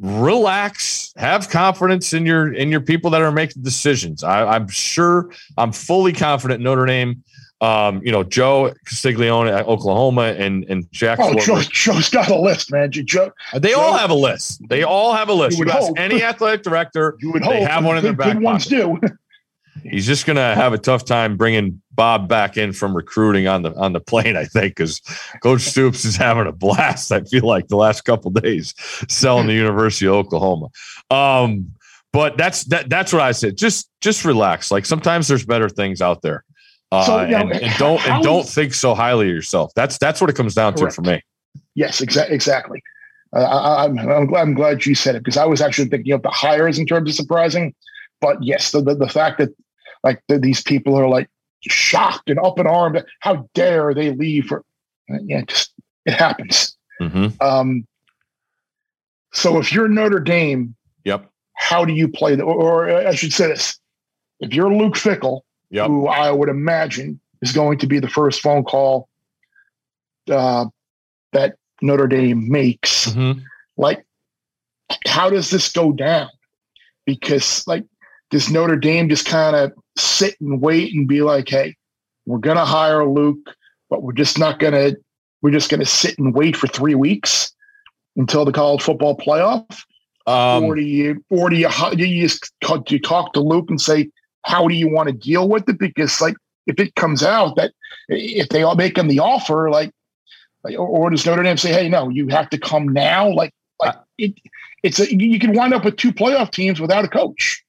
relax, 0.00 1.12
have 1.16 1.48
confidence 1.50 2.12
in 2.12 2.26
your 2.26 2.52
in 2.52 2.70
your 2.70 2.80
people 2.80 3.10
that 3.10 3.22
are 3.22 3.32
making 3.32 3.62
decisions. 3.62 4.22
I, 4.24 4.44
I'm 4.44 4.68
sure 4.68 5.30
I'm 5.56 5.72
fully 5.72 6.12
confident 6.12 6.62
Notre 6.62 6.86
Dame. 6.86 7.22
Um, 7.62 8.02
you 8.04 8.12
know, 8.12 8.22
Joe 8.22 8.74
Castiglione 8.86 9.50
at 9.50 9.66
Oklahoma 9.66 10.34
and 10.36 10.64
and 10.68 10.90
Jack. 10.92 11.18
Oh, 11.22 11.34
Joe, 11.38 11.62
Joe's 11.62 12.10
got 12.10 12.30
a 12.30 12.38
list, 12.38 12.70
man. 12.70 12.90
Joe, 12.92 13.30
They 13.54 13.72
all 13.72 13.94
have 13.96 14.10
a 14.10 14.14
list. 14.14 14.60
They 14.68 14.82
all 14.82 15.14
have 15.14 15.30
a 15.30 15.32
list. 15.32 15.56
You 15.58 15.64
You, 15.64 15.70
would 15.70 15.74
ask 15.74 15.86
hope. 15.88 15.98
any 15.98 16.22
athletic 16.22 16.62
director, 16.62 17.16
you 17.20 17.32
would 17.32 17.42
They 17.42 17.60
hope 17.62 17.68
have 17.70 17.82
one 17.84 17.96
in 17.96 18.02
their 18.04 18.12
good, 18.12 18.18
back 18.18 18.32
good 18.34 18.42
ones 18.42 18.66
do. 18.66 18.98
he's 19.82 20.06
just 20.06 20.26
gonna 20.26 20.54
have 20.54 20.72
a 20.72 20.78
tough 20.78 21.04
time 21.04 21.36
bringing 21.36 21.80
Bob 21.92 22.28
back 22.28 22.56
in 22.56 22.72
from 22.72 22.94
recruiting 22.96 23.46
on 23.46 23.62
the 23.62 23.74
on 23.74 23.92
the 23.92 24.00
plane. 24.00 24.36
I 24.36 24.44
think 24.44 24.76
because 24.76 25.00
Coach 25.42 25.62
Stoops 25.62 26.04
is 26.04 26.16
having 26.16 26.46
a 26.46 26.52
blast. 26.52 27.12
I 27.12 27.22
feel 27.22 27.44
like 27.46 27.68
the 27.68 27.76
last 27.76 28.02
couple 28.02 28.30
days 28.30 28.74
selling 29.08 29.46
the 29.46 29.54
University 29.64 30.06
of 30.06 30.14
Oklahoma. 30.14 30.68
Um, 31.10 31.72
but 32.12 32.36
that's 32.36 32.64
that 32.64 32.88
that's 32.88 33.12
what 33.12 33.22
I 33.22 33.32
said. 33.32 33.56
Just 33.56 33.90
just 34.00 34.24
relax. 34.24 34.70
Like 34.70 34.86
sometimes 34.86 35.28
there's 35.28 35.44
better 35.46 35.68
things 35.68 36.00
out 36.00 36.22
there. 36.22 36.44
Uh, 36.92 37.04
So, 37.04 37.26
know, 37.26 37.36
and, 37.38 37.52
and 37.52 37.78
don't 37.78 38.06
and 38.08 38.22
don't 38.22 38.44
is- 38.44 38.54
think 38.54 38.72
so 38.74 38.94
highly 38.94 39.28
of 39.28 39.34
yourself. 39.34 39.72
That's 39.74 39.98
that's 39.98 40.20
what 40.20 40.30
it 40.30 40.36
comes 40.36 40.54
down 40.54 40.74
Correct. 40.74 40.94
to 40.94 41.02
for 41.02 41.08
me. 41.08 41.22
Yes, 41.74 42.00
exa- 42.00 42.30
exactly. 42.30 42.82
Uh, 43.34 43.40
I, 43.40 43.84
I'm, 43.84 43.98
I'm 43.98 44.26
glad 44.26 44.40
I'm 44.40 44.54
glad 44.54 44.86
you 44.86 44.94
said 44.94 45.14
it 45.16 45.20
because 45.24 45.36
I 45.36 45.44
was 45.44 45.60
actually 45.60 45.88
thinking 45.88 46.12
of 46.12 46.22
the 46.22 46.30
hires 46.30 46.78
in 46.78 46.86
terms 46.86 47.10
of 47.10 47.16
surprising, 47.16 47.74
but 48.20 48.42
yes, 48.42 48.70
the 48.70 48.80
the, 48.80 48.94
the 48.94 49.08
fact 49.08 49.38
that 49.38 49.50
like 50.06 50.22
that 50.28 50.40
these 50.42 50.62
people 50.62 50.94
are 50.96 51.08
like 51.08 51.28
shocked 51.62 52.30
and 52.30 52.38
up 52.38 52.58
in 52.60 52.66
arms. 52.66 53.00
How 53.20 53.48
dare 53.54 53.92
they 53.92 54.10
leave 54.12 54.46
for? 54.46 54.58
uh, 55.12 55.18
Yeah, 55.24 55.42
just 55.42 55.72
It 56.04 56.14
happens. 56.14 56.76
Mm-hmm. 57.02 57.26
Um, 57.46 57.86
so 59.32 59.58
if 59.58 59.72
you're 59.72 59.88
Notre 59.88 60.20
Dame, 60.20 60.74
Yep. 61.04 61.28
how 61.54 61.84
do 61.84 61.92
you 61.92 62.08
play 62.08 62.36
the? 62.36 62.42
Or, 62.44 62.88
or 62.88 63.06
I 63.08 63.14
should 63.14 63.32
say 63.32 63.48
this: 63.48 63.78
if 64.40 64.54
you're 64.54 64.72
Luke 64.72 64.94
Fickell, 64.94 65.40
Yep. 65.70 65.86
who 65.88 66.06
I 66.06 66.30
would 66.30 66.48
imagine 66.48 67.20
is 67.42 67.52
going 67.52 67.78
to 67.78 67.86
be 67.86 67.98
the 67.98 68.08
first 68.08 68.40
phone 68.40 68.62
call 68.64 69.08
uh, 70.30 70.66
that 71.32 71.56
Notre 71.82 72.06
Dame 72.06 72.48
makes, 72.50 73.06
Mm-hmm. 73.10 73.40
like, 73.76 74.04
how 75.06 75.28
does 75.30 75.50
this 75.50 75.70
go 75.72 75.92
down? 75.92 76.28
Because 77.04 77.66
like, 77.66 77.84
does 78.30 78.50
Notre 78.50 78.76
Dame 78.76 79.08
just 79.08 79.26
kind 79.26 79.54
of 79.56 79.72
sit 79.96 80.40
and 80.40 80.60
wait 80.60 80.94
and 80.94 81.08
be 81.08 81.22
like, 81.22 81.48
"Hey, 81.48 81.76
we're 82.26 82.38
gonna 82.38 82.64
hire 82.64 83.04
Luke, 83.06 83.54
but 83.90 84.02
we're 84.02 84.12
just 84.12 84.38
not 84.38 84.58
gonna. 84.58 84.92
We're 85.42 85.52
just 85.52 85.70
gonna 85.70 85.86
sit 85.86 86.18
and 86.18 86.34
wait 86.34 86.56
for 86.56 86.66
three 86.66 86.94
weeks 86.94 87.52
until 88.16 88.44
the 88.44 88.52
college 88.52 88.82
football 88.82 89.16
playoff." 89.16 89.84
Um, 90.26 90.64
or 90.64 90.74
do 90.74 90.82
you, 90.82 91.24
or 91.30 91.48
do 91.50 91.56
you, 91.56 91.68
do 91.92 92.04
you 92.04 92.28
just 92.28 92.52
do 92.60 92.82
you 92.88 93.00
talk 93.00 93.32
to 93.34 93.40
Luke 93.40 93.70
and 93.70 93.80
say, 93.80 94.10
how 94.46 94.66
do 94.68 94.74
you 94.74 94.88
want 94.88 95.08
to 95.08 95.12
deal 95.12 95.48
with 95.48 95.68
it? 95.68 95.78
Because 95.78 96.20
like, 96.20 96.36
if 96.66 96.80
it 96.80 96.94
comes 96.94 97.22
out 97.22 97.56
that 97.56 97.72
if 98.08 98.48
they 98.48 98.62
all 98.62 98.74
make 98.74 98.96
him 98.96 99.08
the 99.08 99.20
offer, 99.20 99.70
like, 99.70 99.92
like 100.64 100.74
or, 100.74 100.86
or 100.86 101.10
does 101.10 101.26
Notre 101.26 101.42
Dame 101.42 101.56
say, 101.56 101.72
hey, 101.72 101.88
no, 101.88 102.08
you 102.08 102.28
have 102.28 102.48
to 102.50 102.58
come 102.58 102.88
now? 102.88 103.28
Like, 103.28 103.52
like 103.78 103.94
it, 104.18 104.34
it's 104.82 104.98
a, 104.98 105.14
you 105.14 105.38
can 105.38 105.52
wind 105.52 105.74
up 105.74 105.84
with 105.84 105.96
two 105.96 106.12
playoff 106.12 106.50
teams 106.50 106.80
without 106.80 107.04
a 107.04 107.08
coach. 107.08 107.62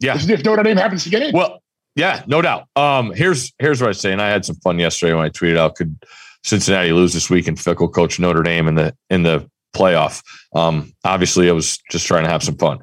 Yeah. 0.00 0.16
If, 0.16 0.28
if 0.28 0.44
Notre 0.44 0.62
Dame 0.62 0.76
happens 0.76 1.04
to 1.04 1.10
get 1.10 1.22
in. 1.22 1.32
Well, 1.32 1.62
yeah, 1.94 2.22
no 2.26 2.42
doubt. 2.42 2.68
Um, 2.76 3.12
here's 3.12 3.52
here's 3.58 3.80
what 3.80 3.88
I 3.88 3.92
say, 3.92 4.12
and 4.12 4.20
I 4.20 4.28
had 4.28 4.44
some 4.44 4.56
fun 4.56 4.78
yesterday 4.78 5.14
when 5.14 5.24
I 5.24 5.30
tweeted 5.30 5.56
out: 5.56 5.76
Could 5.76 5.96
Cincinnati 6.44 6.92
lose 6.92 7.14
this 7.14 7.30
week 7.30 7.48
and 7.48 7.56
Fickell 7.56 7.92
coach 7.92 8.20
Notre 8.20 8.42
Dame 8.42 8.68
in 8.68 8.74
the 8.74 8.94
in 9.08 9.22
the 9.22 9.48
playoff? 9.74 10.22
Um, 10.54 10.92
obviously, 11.04 11.48
I 11.48 11.52
was 11.52 11.78
just 11.90 12.06
trying 12.06 12.24
to 12.24 12.30
have 12.30 12.42
some 12.42 12.56
fun. 12.56 12.80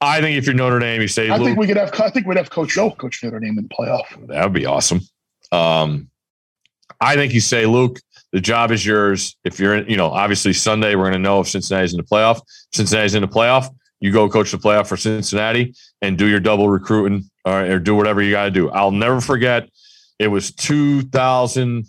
I 0.00 0.20
think 0.20 0.36
if 0.36 0.46
you're 0.46 0.54
Notre 0.54 0.80
Dame, 0.80 1.00
you 1.00 1.08
say 1.08 1.30
I 1.30 1.38
think 1.38 1.58
we 1.58 1.66
could 1.66 1.76
have, 1.76 1.92
I 2.00 2.10
think 2.10 2.26
we'd 2.26 2.36
have 2.36 2.50
Coach 2.50 2.76
O 2.76 2.90
coach 2.90 3.22
Notre 3.22 3.38
Dame 3.38 3.56
in 3.58 3.68
the 3.68 3.74
playoff. 3.74 4.26
that 4.28 4.42
would 4.42 4.52
be 4.52 4.66
awesome. 4.66 5.00
Um, 5.52 6.08
I 7.00 7.14
think 7.14 7.32
you 7.32 7.40
say, 7.40 7.66
Luke, 7.66 8.00
the 8.32 8.40
job 8.40 8.72
is 8.72 8.84
yours. 8.84 9.36
If 9.44 9.60
you're, 9.60 9.76
in, 9.76 9.88
you 9.88 9.96
know, 9.96 10.08
obviously 10.08 10.54
Sunday 10.54 10.96
we're 10.96 11.04
going 11.04 11.12
to 11.12 11.18
know 11.20 11.40
if 11.40 11.48
Cincinnati's 11.48 11.92
in 11.92 11.98
the 11.98 12.04
playoff. 12.04 12.40
Cincinnati's 12.72 13.14
in 13.14 13.22
the 13.22 13.28
playoff. 13.28 13.68
You 14.02 14.12
go 14.12 14.28
coach 14.28 14.50
the 14.50 14.58
playoff 14.58 14.88
for 14.88 14.96
Cincinnati 14.96 15.74
and 16.02 16.18
do 16.18 16.26
your 16.26 16.40
double 16.40 16.68
recruiting 16.68 17.30
or, 17.44 17.64
or 17.64 17.78
do 17.78 17.94
whatever 17.94 18.20
you 18.20 18.32
got 18.32 18.44
to 18.44 18.50
do. 18.50 18.68
I'll 18.70 18.90
never 18.90 19.20
forget. 19.20 19.68
It 20.18 20.26
was 20.26 20.50
2000. 20.52 21.86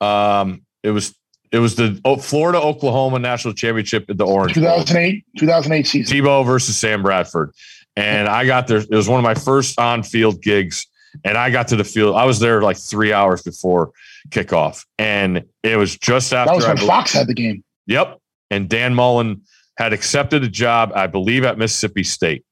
Um, 0.00 0.62
it 0.82 0.90
was 0.90 1.14
it 1.52 1.58
was 1.58 1.76
the 1.76 2.00
Florida 2.20 2.60
Oklahoma 2.60 3.18
national 3.18 3.54
championship 3.54 4.08
at 4.08 4.18
the 4.18 4.26
Orange 4.26 4.54
Bowl. 4.54 4.64
2008, 4.64 5.24
2008 5.38 5.86
season. 5.86 6.16
Tebow 6.16 6.44
versus 6.44 6.76
Sam 6.76 7.02
Bradford. 7.02 7.52
And 7.96 8.28
I 8.28 8.46
got 8.46 8.66
there. 8.66 8.78
It 8.78 8.90
was 8.90 9.08
one 9.08 9.18
of 9.18 9.24
my 9.24 9.34
first 9.34 9.78
on 9.78 10.02
field 10.02 10.42
gigs. 10.42 10.86
And 11.24 11.36
I 11.36 11.50
got 11.50 11.68
to 11.68 11.76
the 11.76 11.84
field. 11.84 12.14
I 12.16 12.24
was 12.24 12.38
there 12.38 12.62
like 12.62 12.76
three 12.76 13.12
hours 13.12 13.42
before 13.42 13.90
kickoff. 14.30 14.84
And 14.98 15.44
it 15.62 15.76
was 15.76 15.96
just 15.96 16.32
after 16.32 16.50
That 16.50 16.56
was 16.56 16.66
when 16.66 16.76
bel- 16.76 16.86
Fox 16.86 17.12
had 17.12 17.26
the 17.26 17.34
game. 17.34 17.64
Yep. 17.86 18.18
And 18.50 18.68
Dan 18.68 18.94
Mullen 18.94 19.42
had 19.80 19.94
accepted 19.94 20.44
a 20.44 20.48
job, 20.48 20.92
I 20.94 21.06
believe, 21.06 21.42
at 21.42 21.56
Mississippi 21.56 22.04
State. 22.04 22.44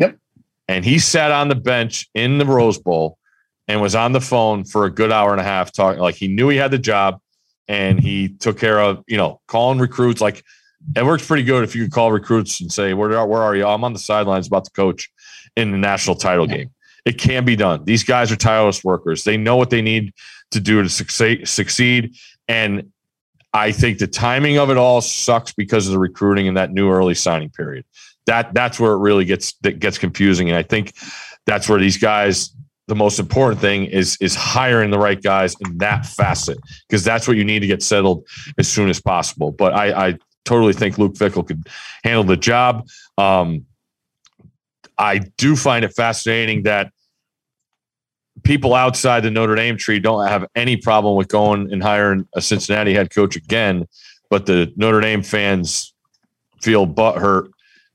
Yep. 0.00 0.18
And 0.66 0.84
he 0.84 0.98
sat 0.98 1.30
on 1.30 1.46
the 1.46 1.54
bench 1.54 2.10
in 2.12 2.38
the 2.38 2.44
Rose 2.44 2.76
Bowl 2.76 3.18
and 3.68 3.80
was 3.80 3.94
on 3.94 4.10
the 4.10 4.20
phone 4.20 4.64
for 4.64 4.84
a 4.84 4.90
good 4.90 5.12
hour 5.12 5.30
and 5.30 5.40
a 5.40 5.44
half 5.44 5.72
talking. 5.72 6.02
Like 6.02 6.16
he 6.16 6.26
knew 6.26 6.48
he 6.48 6.56
had 6.56 6.72
the 6.72 6.78
job 6.78 7.20
and 7.68 8.00
he 8.00 8.30
took 8.30 8.58
care 8.58 8.80
of, 8.80 9.04
you 9.06 9.16
know, 9.16 9.40
calling 9.46 9.78
recruits. 9.78 10.20
Like 10.20 10.42
it 10.96 11.04
works 11.04 11.24
pretty 11.24 11.44
good 11.44 11.62
if 11.62 11.76
you 11.76 11.84
could 11.84 11.92
call 11.92 12.10
recruits 12.10 12.60
and 12.60 12.72
say, 12.72 12.94
Where 12.94 13.16
are, 13.16 13.28
where 13.28 13.42
are 13.42 13.54
you? 13.54 13.64
I'm 13.64 13.84
on 13.84 13.92
the 13.92 14.00
sidelines 14.00 14.48
about 14.48 14.64
to 14.64 14.72
coach 14.72 15.08
in 15.54 15.70
the 15.70 15.78
national 15.78 16.16
title 16.16 16.48
game. 16.48 16.70
It 17.04 17.16
can 17.16 17.44
be 17.44 17.54
done. 17.54 17.84
These 17.84 18.02
guys 18.02 18.32
are 18.32 18.36
tireless 18.36 18.82
workers. 18.82 19.22
They 19.22 19.36
know 19.36 19.54
what 19.54 19.70
they 19.70 19.82
need 19.82 20.14
to 20.50 20.58
do 20.58 20.82
to 20.82 20.88
succeed. 20.88 21.48
succeed. 21.48 22.16
And 22.48 22.91
I 23.54 23.72
think 23.72 23.98
the 23.98 24.06
timing 24.06 24.58
of 24.58 24.70
it 24.70 24.76
all 24.76 25.00
sucks 25.00 25.52
because 25.52 25.86
of 25.86 25.92
the 25.92 25.98
recruiting 25.98 26.48
and 26.48 26.56
that 26.56 26.72
new 26.72 26.90
early 26.90 27.14
signing 27.14 27.50
period. 27.50 27.84
That 28.26 28.54
that's 28.54 28.78
where 28.80 28.92
it 28.92 28.98
really 28.98 29.24
gets 29.24 29.54
that 29.62 29.78
gets 29.78 29.98
confusing. 29.98 30.48
And 30.48 30.56
I 30.56 30.62
think 30.62 30.94
that's 31.46 31.68
where 31.68 31.78
these 31.78 31.98
guys. 31.98 32.54
The 32.88 32.96
most 32.96 33.20
important 33.20 33.60
thing 33.60 33.84
is 33.84 34.18
is 34.20 34.34
hiring 34.34 34.90
the 34.90 34.98
right 34.98 35.22
guys 35.22 35.54
in 35.60 35.78
that 35.78 36.04
facet 36.04 36.58
because 36.88 37.04
that's 37.04 37.28
what 37.28 37.36
you 37.36 37.44
need 37.44 37.60
to 37.60 37.66
get 37.66 37.82
settled 37.82 38.26
as 38.58 38.68
soon 38.68 38.90
as 38.90 39.00
possible. 39.00 39.52
But 39.52 39.72
I, 39.72 40.08
I 40.08 40.18
totally 40.44 40.72
think 40.72 40.98
Luke 40.98 41.14
Fickell 41.14 41.46
could 41.46 41.68
handle 42.02 42.24
the 42.24 42.36
job. 42.36 42.86
Um, 43.16 43.66
I 44.98 45.18
do 45.38 45.56
find 45.56 45.84
it 45.84 45.94
fascinating 45.94 46.64
that 46.64 46.92
people 48.44 48.74
outside 48.74 49.20
the 49.20 49.30
Notre 49.30 49.54
Dame 49.54 49.76
tree 49.76 49.98
don't 49.98 50.26
have 50.26 50.46
any 50.54 50.76
problem 50.76 51.16
with 51.16 51.28
going 51.28 51.72
and 51.72 51.82
hiring 51.82 52.26
a 52.34 52.42
Cincinnati 52.42 52.94
head 52.94 53.10
coach 53.10 53.36
again, 53.36 53.86
but 54.30 54.46
the 54.46 54.72
Notre 54.76 55.00
Dame 55.00 55.22
fans 55.22 55.94
feel 56.60 56.86
butthurt 56.86 57.50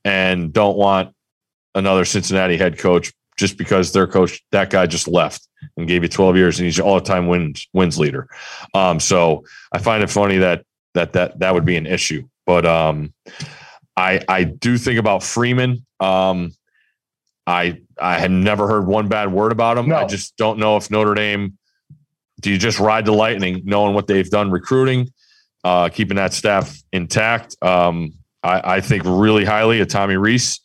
and 0.05 0.53
don't 0.53 0.77
want 0.77 1.13
another 1.75 2.05
Cincinnati 2.05 2.57
head 2.57 2.77
coach 2.77 3.13
just 3.37 3.57
because 3.57 3.91
their 3.91 4.07
coach, 4.07 4.41
that 4.51 4.69
guy 4.69 4.87
just 4.87 5.07
left 5.07 5.47
and 5.75 5.87
gave 5.87 6.03
you 6.03 6.09
12 6.09 6.35
years 6.35 6.59
and 6.59 6.65
he's 6.65 6.79
all 6.79 6.95
the 6.95 7.01
time 7.01 7.27
wins 7.27 7.67
wins 7.73 7.97
leader. 7.97 8.27
Um, 8.73 8.99
so 8.99 9.45
I 9.71 9.79
find 9.79 10.03
it 10.03 10.09
funny 10.09 10.37
that 10.37 10.65
that 10.93 11.13
that 11.13 11.39
that 11.39 11.53
would 11.53 11.65
be 11.65 11.77
an 11.77 11.85
issue. 11.85 12.27
But 12.45 12.65
um, 12.65 13.13
I 13.95 14.21
I 14.27 14.43
do 14.43 14.77
think 14.77 14.99
about 14.99 15.23
Freeman. 15.23 15.85
Um, 15.99 16.53
I 17.45 17.81
I 17.99 18.19
had 18.19 18.31
never 18.31 18.67
heard 18.67 18.87
one 18.87 19.07
bad 19.07 19.31
word 19.31 19.51
about 19.51 19.77
him. 19.77 19.89
No. 19.89 19.97
I 19.97 20.05
just 20.05 20.35
don't 20.37 20.59
know 20.59 20.77
if 20.77 20.91
Notre 20.91 21.13
Dame. 21.13 21.57
Do 22.39 22.51
you 22.51 22.57
just 22.57 22.79
ride 22.79 23.05
the 23.05 23.13
lightning, 23.13 23.61
knowing 23.65 23.95
what 23.95 24.07
they've 24.07 24.29
done 24.29 24.51
recruiting, 24.51 25.11
uh, 25.63 25.89
keeping 25.89 26.17
that 26.17 26.33
staff 26.33 26.77
intact? 26.91 27.55
Um, 27.61 28.13
I, 28.43 28.75
I 28.75 28.81
think 28.81 29.03
really 29.05 29.43
highly 29.43 29.79
of 29.79 29.87
Tommy 29.87 30.17
Rees. 30.17 30.59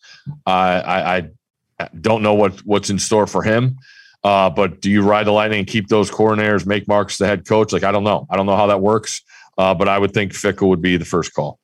I, 0.44 0.80
I, 0.80 1.16
I 1.16 1.88
don't 2.00 2.22
know 2.22 2.34
what 2.34 2.58
what's 2.60 2.90
in 2.90 2.98
store 2.98 3.26
for 3.26 3.42
him. 3.42 3.78
Uh, 4.24 4.48
but 4.50 4.80
do 4.80 4.90
you 4.90 5.02
ride 5.02 5.26
the 5.26 5.32
lightning 5.32 5.60
and 5.60 5.68
keep 5.68 5.88
those 5.88 6.10
coordinators, 6.10 6.64
make 6.64 6.86
Marcus 6.86 7.18
the 7.18 7.26
head 7.26 7.46
coach? 7.46 7.72
Like 7.72 7.82
I 7.82 7.90
don't 7.90 8.04
know. 8.04 8.26
I 8.30 8.36
don't 8.36 8.46
know 8.46 8.56
how 8.56 8.68
that 8.68 8.80
works. 8.80 9.22
Uh, 9.58 9.74
but 9.74 9.88
I 9.88 9.98
would 9.98 10.14
think 10.14 10.32
Fickell 10.32 10.68
would 10.68 10.80
be 10.80 10.96
the 10.96 11.04
first 11.04 11.34
call. 11.34 11.58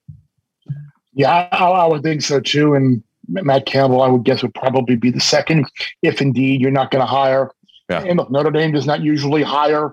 Yeah, 1.14 1.48
I, 1.52 1.56
I 1.56 1.86
would 1.86 2.02
think 2.02 2.22
so 2.22 2.40
too. 2.40 2.74
And 2.74 3.02
Matt 3.28 3.66
Campbell, 3.66 4.02
I 4.02 4.08
would 4.08 4.24
guess, 4.24 4.42
would 4.42 4.54
probably 4.54 4.96
be 4.96 5.10
the 5.10 5.20
second, 5.20 5.66
if 6.02 6.20
indeed 6.20 6.60
you're 6.60 6.70
not 6.70 6.90
going 6.90 7.02
to 7.02 7.06
hire. 7.06 7.50
Yeah. 7.88 8.02
And 8.02 8.18
look, 8.18 8.30
Notre 8.30 8.50
Dame 8.50 8.72
does 8.72 8.86
not 8.86 9.00
usually 9.00 9.42
hire 9.42 9.92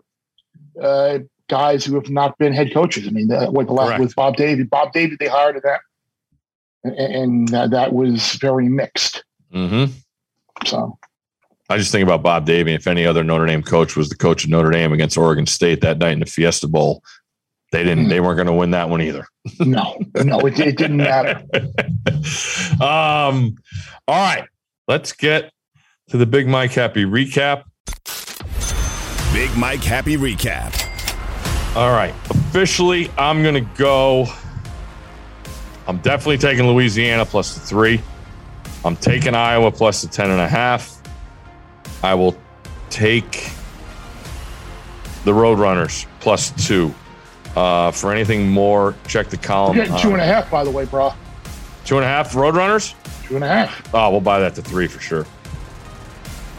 uh, 0.82 1.20
guys 1.50 1.86
who 1.86 1.96
have 1.96 2.10
not 2.10 2.38
been 2.38 2.54
head 2.54 2.74
coaches. 2.74 3.08
I 3.08 3.12
mean, 3.12 3.32
uh, 3.32 3.48
what 3.52 3.68
the 3.68 3.74
last 3.74 4.00
with 4.00 4.16
Bob 4.16 4.36
Davie, 4.36 4.64
Bob 4.64 4.94
Davie, 4.94 5.18
they 5.20 5.28
hired 5.28 5.62
that, 5.64 5.82
and, 6.84 6.96
and 6.96 7.54
uh, 7.54 7.68
that 7.68 7.94
was 7.94 8.34
very 8.34 8.68
mixed. 8.68 9.24
Mm-hmm. 9.54 9.92
So 10.66 10.98
I 11.70 11.78
just 11.78 11.92
think 11.92 12.04
about 12.04 12.24
Bob 12.24 12.46
Davie. 12.46 12.74
If 12.74 12.88
any 12.88 13.06
other 13.06 13.24
Notre 13.24 13.46
Dame 13.46 13.64
coach 13.64 13.96
was 13.96 14.10
the 14.10 14.16
coach 14.16 14.44
of 14.44 14.50
Notre 14.50 14.72
Dame 14.72 14.94
against 14.94 15.18
Oregon 15.18 15.46
State 15.46 15.82
that 15.82 15.98
night 15.98 16.14
in 16.14 16.20
the 16.20 16.26
Fiesta 16.26 16.68
Bowl, 16.68 17.04
they 17.72 17.84
didn't. 17.84 18.09
They 18.09 18.20
weren't 18.20 18.38
going 18.38 18.47
to 18.47 18.53
win 18.53 18.72
that 18.72 18.89
one 18.89 19.01
either. 19.01 19.28
no, 19.59 19.97
no, 20.24 20.39
it, 20.41 20.59
it 20.59 20.78
didn't 20.78 20.97
matter. 20.97 21.43
um. 22.84 23.55
All 24.07 24.16
right, 24.16 24.47
let's 24.88 25.11
get 25.11 25.51
to 26.09 26.18
the 26.18 26.26
Big 26.26 26.47
Mike 26.47 26.72
Happy 26.72 27.05
recap. 27.05 27.63
Big 29.34 29.55
Mike 29.57 29.84
Happy 29.84 30.16
Recap. 30.16 30.74
All 31.76 31.91
right, 31.91 32.13
officially, 32.30 33.11
I'm 33.18 33.43
going 33.43 33.55
to 33.55 33.70
go. 33.78 34.28
I'm 35.88 35.97
definitely 35.97 36.38
taking 36.38 36.66
Louisiana 36.68 37.26
plus 37.26 37.53
the 37.53 37.59
three. 37.59 38.01
I'm 38.86 38.95
taking 38.95 39.36
Iowa 39.36 39.72
plus 39.72 40.01
the 40.01 40.07
ten 40.07 40.30
and 40.32 40.39
a 40.39 40.47
half. 40.47 41.01
I 42.01 42.13
will 42.13 42.38
take 42.89 43.49
the 45.26 45.32
Roadrunners 45.32 46.05
plus 46.22 46.51
two. 46.66 46.93
Uh, 47.56 47.91
for 47.91 48.12
anything 48.12 48.49
more, 48.49 48.95
check 49.08 49.30
the 49.30 49.38
column. 49.38 49.78
You're 49.78 49.86
getting 49.86 50.01
two 50.01 50.12
and 50.12 50.22
a 50.22 50.26
half, 50.26 50.51
by 50.51 50.64
the 50.64 50.72
way, 50.72 50.86
bro. 50.86 51.14
Two 51.86 51.95
and 51.95 52.03
a 52.03 52.08
half 52.08 52.34
Roadrunners. 52.34 52.93
Two 53.28 53.36
and 53.36 53.43
a 53.43 53.47
half. 53.47 53.93
Oh, 53.93 54.12
we'll 54.12 54.22
buy 54.22 54.39
that 54.39 54.56
to 54.56 54.62
three 54.62 54.88
for 54.88 54.99
sure. 54.99 55.26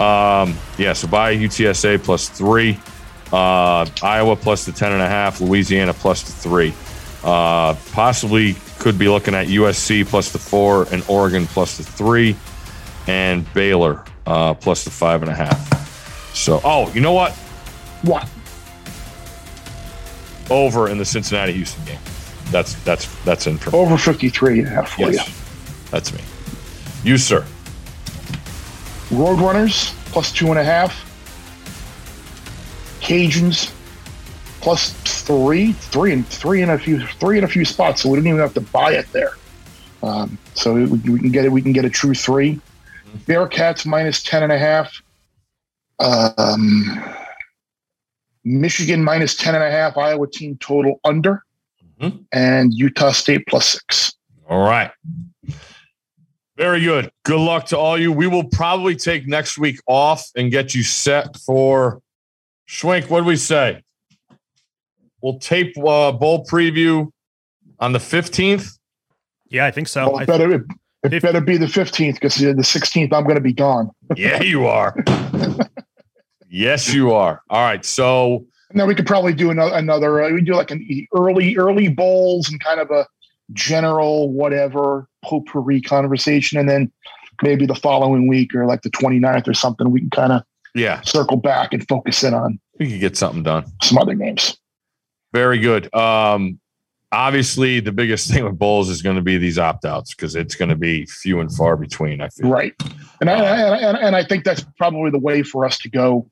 Um, 0.02 0.56
yeah, 0.78 0.92
so 0.92 1.08
buy 1.08 1.34
UTSA 1.34 2.02
plus 2.02 2.28
three, 2.28 2.78
uh, 3.32 3.86
Iowa 4.02 4.36
plus 4.36 4.64
the 4.64 4.72
ten 4.72 4.92
and 4.92 5.02
a 5.02 5.08
half, 5.08 5.40
Louisiana 5.40 5.94
plus 5.94 6.22
the 6.22 6.32
three. 6.32 6.74
Uh, 7.24 7.74
possibly 7.92 8.56
could 8.78 8.98
be 8.98 9.08
looking 9.08 9.34
at 9.34 9.46
USC 9.46 10.06
plus 10.06 10.32
the 10.32 10.38
four 10.38 10.86
and 10.92 11.02
Oregon 11.08 11.46
plus 11.46 11.78
the 11.78 11.82
three, 11.82 12.36
and 13.06 13.52
Baylor 13.54 14.04
uh, 14.26 14.54
plus 14.54 14.84
the 14.84 14.90
five 14.90 15.22
and 15.22 15.30
a 15.30 15.34
half. 15.34 16.34
So, 16.34 16.60
oh, 16.62 16.92
you 16.92 17.00
know 17.00 17.12
what? 17.12 17.32
What? 18.02 18.28
Over 20.50 20.88
in 20.88 20.98
the 20.98 21.04
Cincinnati 21.04 21.52
Houston 21.52 21.84
game. 21.84 21.98
That's 22.50 22.74
that's 22.84 23.06
that's 23.24 23.46
in 23.46 23.58
for 23.58 23.70
me. 23.70 23.78
Over 23.78 23.96
53 23.96 24.60
and 24.60 24.68
a 24.68 24.70
half 24.70 24.92
for 24.92 25.10
Yes, 25.10 25.88
that's 25.90 26.12
me. 26.12 26.20
You, 27.02 27.18
sir. 27.18 27.44
Roadrunners 29.10 29.92
plus 30.12 30.32
two 30.32 30.48
and 30.48 30.58
a 30.58 30.64
half. 30.64 31.04
Cajuns 33.00 33.72
plus 34.60 34.92
three, 35.22 35.72
three 35.72 36.12
and 36.12 36.26
three 36.26 36.62
in 36.62 36.70
a 36.70 36.78
few, 36.78 37.06
three 37.06 37.38
in 37.38 37.44
a 37.44 37.48
few 37.48 37.64
spots. 37.64 38.02
So 38.02 38.08
we 38.08 38.16
didn't 38.16 38.28
even 38.28 38.40
have 38.40 38.54
to 38.54 38.60
buy 38.60 38.94
it 38.94 39.06
there. 39.12 39.36
Um, 40.02 40.38
so 40.54 40.74
we, 40.74 40.84
we 40.86 41.18
can 41.20 41.30
get 41.30 41.44
it. 41.44 41.52
We 41.52 41.62
can 41.62 41.72
get 41.72 41.84
a 41.84 41.90
true 41.90 42.14
three. 42.14 42.60
Bearcats 43.26 43.86
minus 43.86 44.22
ten 44.22 44.42
and 44.42 44.52
a 44.52 44.58
half. 44.58 45.02
Um, 45.98 47.02
Michigan 48.46 49.02
minus 49.02 49.36
ten 49.36 49.54
and 49.54 49.64
a 49.64 49.70
half. 49.70 49.96
Iowa 49.98 50.26
team 50.30 50.56
total 50.60 51.00
under, 51.04 51.42
Mhm. 52.00 52.24
and 52.32 52.72
Utah 52.72 53.10
State 53.12 53.44
plus 53.48 53.66
six. 53.68 54.14
All 54.48 54.60
right. 54.66 54.90
Very 56.56 56.80
good. 56.82 57.10
Good 57.24 57.40
luck 57.40 57.66
to 57.66 57.78
all 57.78 57.98
you. 58.00 58.12
We 58.12 58.26
will 58.28 58.44
probably 58.44 58.96
take 58.96 59.26
next 59.26 59.58
week 59.58 59.78
off 59.86 60.30
and 60.36 60.50
get 60.50 60.74
you 60.74 60.82
set 60.82 61.36
for 61.44 62.00
Schwink. 62.68 63.10
What 63.10 63.20
do 63.20 63.26
we 63.26 63.36
say? 63.36 63.82
We'll 65.20 65.38
tape 65.38 65.76
uh, 65.76 66.12
bowl 66.12 66.46
preview 66.46 67.10
on 67.80 67.92
the 67.92 67.98
15th. 67.98 68.78
Yeah, 69.50 69.66
I 69.66 69.70
think 69.70 69.88
so. 69.88 70.06
Well, 70.10 70.18
I 70.20 70.22
it 70.22 70.26
better 70.26 70.52
it, 70.54 70.62
it 71.04 71.12
if- 71.14 71.22
better 71.22 71.40
be 71.40 71.56
the 71.56 71.68
fifteenth 71.68 72.16
because 72.16 72.36
the 72.36 72.64
sixteenth 72.64 73.12
I'm 73.12 73.24
going 73.24 73.34
to 73.36 73.40
be 73.40 73.52
gone. 73.52 73.90
Yeah, 74.16 74.42
you 74.42 74.66
are. 74.66 74.94
yes, 76.48 76.92
you 76.92 77.12
are. 77.12 77.42
All 77.50 77.62
right. 77.62 77.84
So, 77.84 78.44
And 78.70 78.80
then 78.80 78.86
we 78.86 78.94
could 78.94 79.06
probably 79.06 79.32
do 79.32 79.50
another. 79.50 79.74
another 79.74 80.22
uh, 80.22 80.30
we 80.30 80.42
do 80.42 80.54
like 80.54 80.70
an 80.70 81.06
early 81.14 81.56
early 81.56 81.88
bowls 81.88 82.48
and 82.48 82.60
kind 82.60 82.80
of 82.80 82.90
a 82.90 83.06
general 83.52 84.32
whatever 84.32 85.08
potpourri 85.24 85.80
conversation, 85.80 86.58
and 86.58 86.68
then 86.68 86.90
maybe 87.42 87.66
the 87.66 87.74
following 87.74 88.28
week 88.28 88.54
or 88.54 88.66
like 88.66 88.82
the 88.82 88.90
29th 88.90 89.46
or 89.46 89.54
something, 89.54 89.90
we 89.90 90.00
can 90.00 90.10
kind 90.10 90.32
of 90.32 90.42
yeah, 90.74 91.00
circle 91.02 91.36
back 91.36 91.72
and 91.72 91.86
focus 91.88 92.22
in 92.22 92.34
on 92.34 92.58
we 92.78 92.90
could 92.90 93.00
get 93.00 93.16
something 93.16 93.42
done. 93.42 93.64
some 93.82 93.98
other 93.98 94.14
games. 94.14 94.58
Very 95.32 95.58
good. 95.58 95.92
Um, 95.94 96.60
obviously, 97.12 97.80
the 97.80 97.92
biggest 97.92 98.30
thing 98.30 98.44
with 98.44 98.58
bowls 98.58 98.88
is 98.88 99.02
going 99.02 99.16
to 99.16 99.22
be 99.22 99.38
these 99.38 99.58
opt 99.58 99.84
outs 99.84 100.14
because 100.14 100.34
it's 100.34 100.54
going 100.54 100.68
to 100.68 100.76
be 100.76 101.06
few 101.06 101.40
and 101.40 101.54
far 101.54 101.76
between. 101.76 102.20
I 102.20 102.28
feel. 102.28 102.50
Right. 102.50 102.74
And 103.20 103.30
I, 103.30 103.34
and, 103.34 103.84
and, 103.84 103.98
and 103.98 104.16
I 104.16 104.24
think 104.24 104.44
that's 104.44 104.64
probably 104.78 105.10
the 105.10 105.18
way 105.18 105.42
for 105.42 105.64
us 105.64 105.78
to 105.78 105.88
go. 105.90 106.30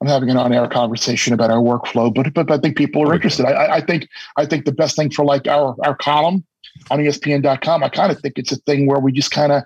I'm 0.00 0.06
having 0.06 0.30
an 0.30 0.36
on-air 0.36 0.68
conversation 0.68 1.32
about 1.34 1.50
our 1.50 1.58
workflow, 1.58 2.14
but 2.14 2.32
but 2.32 2.50
I 2.50 2.58
think 2.58 2.76
people 2.76 3.02
are 3.08 3.14
interested. 3.14 3.46
I, 3.46 3.76
I- 3.76 3.80
think 3.80 4.08
I 4.36 4.46
think 4.46 4.64
the 4.64 4.72
best 4.72 4.96
thing 4.96 5.10
for 5.10 5.24
like 5.24 5.46
our 5.48 5.74
our 5.84 5.96
column 5.96 6.44
on 6.90 7.00
ESPN.com, 7.00 7.82
I 7.82 7.88
kind 7.88 8.12
of 8.12 8.20
think 8.20 8.38
it's 8.38 8.52
a 8.52 8.56
thing 8.56 8.86
where 8.86 9.00
we 9.00 9.10
just 9.12 9.30
kind 9.32 9.52
of 9.52 9.62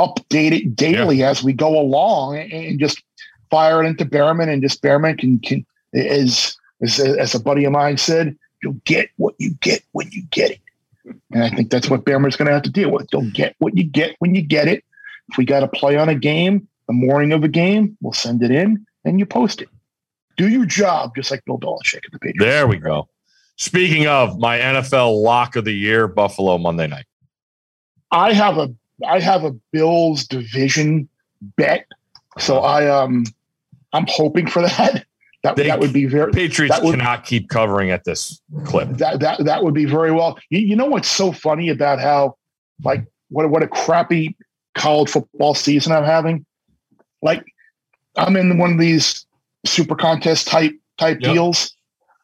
update 0.00 0.52
it 0.52 0.76
daily 0.76 1.22
as 1.22 1.42
we 1.42 1.52
go 1.52 1.78
along 1.78 2.38
and, 2.38 2.78
just 2.78 3.02
fire 3.50 3.82
it 3.82 3.86
into 3.86 4.04
Behrman 4.04 4.48
and 4.48 4.62
just 4.62 4.80
Behrman 4.82 5.16
can 5.16 5.38
can 5.38 5.64
as 5.94 6.56
as 6.82 6.98
as 7.00 7.34
a 7.34 7.40
buddy 7.40 7.64
of 7.64 7.72
mine 7.72 7.96
said, 7.96 8.36
you'll 8.62 8.80
get 8.84 9.10
what 9.16 9.34
you 9.38 9.54
get 9.60 9.82
when 9.92 10.10
you 10.10 10.22
get 10.30 10.50
it. 10.50 10.60
And 11.32 11.42
I 11.42 11.50
think 11.50 11.70
that's 11.70 11.88
what 11.90 12.04
Behrman's 12.04 12.36
going 12.36 12.46
to 12.46 12.52
have 12.54 12.62
to 12.62 12.70
deal 12.70 12.90
with. 12.90 13.08
You'll 13.12 13.30
get 13.30 13.54
what 13.58 13.76
you 13.76 13.84
get 13.84 14.16
when 14.18 14.34
you 14.34 14.42
get 14.42 14.68
it. 14.68 14.84
If 15.30 15.36
we 15.38 15.44
got 15.44 15.60
to 15.60 15.68
play 15.68 15.96
on 15.96 16.08
a 16.08 16.14
game, 16.14 16.68
the 16.86 16.92
morning 16.92 17.32
of 17.32 17.42
a 17.44 17.48
game, 17.48 17.96
we'll 18.00 18.12
send 18.12 18.42
it 18.42 18.50
in 18.50 18.86
and 19.04 19.18
you 19.18 19.26
post 19.26 19.62
it. 19.62 19.68
Do 20.36 20.48
your 20.48 20.64
job, 20.64 21.14
just 21.14 21.30
like 21.30 21.44
Bill 21.44 21.58
Belichick 21.58 21.96
at 22.06 22.12
the 22.12 22.18
Patriots. 22.18 22.38
There 22.44 22.66
we 22.66 22.78
go. 22.78 23.08
Speaking 23.56 24.06
of 24.06 24.38
my 24.38 24.58
NFL 24.58 25.22
lock 25.22 25.56
of 25.56 25.64
the 25.64 25.72
year, 25.74 26.08
Buffalo 26.08 26.56
Monday 26.58 26.86
night. 26.86 27.04
I 28.10 28.32
have 28.32 28.58
a 28.58 28.72
I 29.06 29.20
have 29.20 29.44
a 29.44 29.52
Bills 29.72 30.26
division 30.26 31.08
bet, 31.56 31.86
so 32.38 32.58
I 32.60 32.88
um 32.88 33.24
I'm 33.92 34.06
hoping 34.08 34.46
for 34.46 34.62
that. 34.62 35.04
That 35.44 35.56
They- 35.56 35.64
that 35.66 35.80
would 35.80 35.92
be 35.92 36.06
very 36.06 36.30
Patriots 36.30 36.78
would- 36.82 36.92
cannot 36.92 37.24
keep 37.24 37.48
covering 37.48 37.90
at 37.90 38.04
this 38.04 38.40
clip. 38.64 38.90
that 38.98 39.18
that 39.18 39.44
that 39.44 39.64
would 39.64 39.74
be 39.74 39.86
very 39.86 40.12
well. 40.12 40.38
You, 40.50 40.60
you 40.60 40.76
know 40.76 40.86
what's 40.86 41.08
so 41.08 41.32
funny 41.32 41.68
about 41.68 41.98
how 41.98 42.36
like 42.84 43.04
what 43.28 43.50
what 43.50 43.60
a 43.60 43.66
crappy 43.66 44.36
college 44.76 45.08
football 45.10 45.54
season 45.56 45.90
I'm 45.90 46.04
having. 46.04 46.46
Like 47.22 47.44
I'm 48.16 48.36
in 48.36 48.58
one 48.58 48.72
of 48.72 48.78
these 48.78 49.26
super 49.64 49.94
contest 49.94 50.48
type 50.48 50.72
type 50.98 51.18
Yep. 51.20 51.32
deals. 51.32 51.74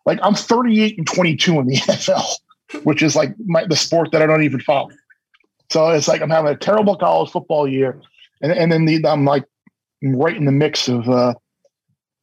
Like 0.07 0.19
I'm 0.23 0.35
38 0.35 0.99
and 0.99 1.07
22 1.07 1.59
in 1.61 1.67
the 1.67 1.77
NFL, 1.77 2.25
which 2.85 3.03
is 3.03 3.15
like 3.17 3.35
my 3.47 3.65
the 3.65 3.77
sport 3.77 4.11
that 4.13 4.23
I 4.23 4.27
don't 4.27 4.43
even 4.43 4.61
follow. 4.61 4.91
So 5.71 5.89
it's 5.91 6.09
like 6.09 6.23
I'm 6.23 6.31
having 6.31 6.51
a 6.51 6.57
terrible 6.57 6.97
college 6.97 7.31
football 7.31 7.69
year, 7.69 8.01
and 8.41 8.53
and 8.53 8.73
then 8.73 8.85
the, 8.87 9.07
I'm 9.07 9.25
like 9.25 9.45
right 10.03 10.37
in 10.37 10.45
the 10.47 10.53
mix 10.53 10.89
of 10.89 11.09
uh, 11.09 11.35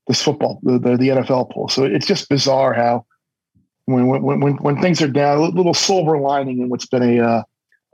this 0.07 0.21
football, 0.21 0.59
the, 0.63 0.79
the 0.79 0.97
the 0.97 1.09
NFL 1.09 1.51
pool. 1.51 1.69
So 1.69 1.83
it's 1.83 2.07
just 2.07 2.27
bizarre 2.29 2.73
how 2.73 3.05
when 3.85 4.07
when 4.07 4.39
when 4.39 4.53
when 4.57 4.81
things 4.81 5.01
are 5.01 5.07
down, 5.07 5.37
a 5.37 5.41
little 5.41 5.73
silver 5.73 6.17
lining 6.17 6.59
in 6.61 6.69
what's 6.69 6.87
been 6.87 7.03
a 7.03 7.23
uh, 7.23 7.43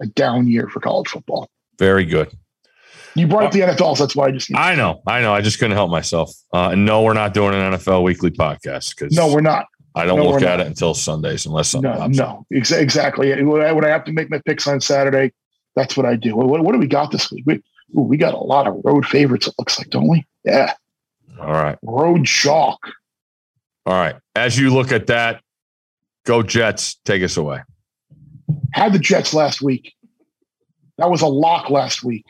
a 0.02 0.08
down 0.08 0.48
year 0.48 0.70
for 0.70 0.80
college 0.80 1.10
football. 1.10 1.50
Very 1.78 2.06
good. 2.06 2.32
You 3.16 3.28
brought 3.28 3.44
up 3.44 3.52
the 3.52 3.60
NFL, 3.62 3.98
so 3.98 4.04
that's 4.06 4.16
why 4.16 4.28
I 4.28 4.32
just 4.32 4.54
I 4.56 4.76
know. 4.76 5.02
I 5.06 5.22
know. 5.22 5.34
I 5.34 5.42
just 5.42 5.60
couldn't 5.60 5.76
help 5.76 5.92
myself. 5.92 6.32
Uh, 6.54 6.76
no, 6.76 7.02
we're 7.04 7.14
not 7.14 7.34
doing 7.34 7.54
an 7.54 7.74
NFL 7.74 8.04
weekly 8.04 8.32
podcast 8.32 8.96
because 8.96 9.16
no, 9.16 9.32
we're 9.34 9.42
not. 9.42 9.66
I 9.96 10.06
don't 10.06 10.20
no, 10.20 10.30
look 10.30 10.42
at 10.42 10.58
not. 10.58 10.60
it 10.62 10.68
until 10.68 10.94
Sundays 10.94 11.46
unless 11.46 11.68
something 11.70 11.92
No, 11.92 11.98
pops 11.98 12.18
no, 12.18 12.46
ex- 12.54 12.72
exactly. 12.72 13.44
When 13.44 13.62
I, 13.62 13.74
when 13.74 13.84
I 13.84 13.90
have 13.90 14.06
to 14.06 14.14
make 14.14 14.30
my 14.30 14.40
picks 14.46 14.66
on 14.66 14.80
Saturday, 14.80 15.34
that's 15.76 15.98
what 15.98 16.06
I 16.06 16.16
do. 16.16 16.36
What, 16.38 16.64
what 16.64 16.72
do 16.72 16.80
we 16.80 16.88
got 16.88 17.12
this 17.12 17.30
week? 17.30 17.44
We, 17.46 17.56
ooh, 17.98 18.04
we 18.04 18.16
got 18.16 18.34
a 18.34 18.38
lot 18.38 18.68
of 18.68 18.80
road 18.86 19.06
favorites. 19.06 19.48
It 19.48 19.56
looks 19.60 19.78
like, 19.78 19.90
don't 19.90 20.08
we? 20.08 20.26
Yeah, 20.46 20.74
All 21.40 21.52
right. 21.52 21.78
road 21.84 22.26
chalk. 22.26 22.80
All 23.86 23.94
right. 23.94 24.16
As 24.36 24.58
you 24.58 24.74
look 24.74 24.92
at 24.94 25.08
that, 25.08 25.42
go 26.26 26.42
Jets. 26.44 26.96
Take 27.04 27.24
us 27.24 27.36
away. 27.36 27.62
Had 28.72 28.94
the 28.94 29.00
Jets 29.00 29.34
last 29.34 29.62
week. 29.62 29.94
That 30.98 31.10
was 31.10 31.22
a 31.22 31.28
lock 31.28 31.70
last 31.70 32.04
week. 32.04 32.26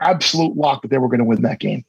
Absolute 0.00 0.56
lock 0.56 0.82
that 0.82 0.88
they 0.88 0.98
were 0.98 1.08
going 1.08 1.18
to 1.18 1.24
win 1.24 1.42
that 1.42 1.58
game. 1.58 1.84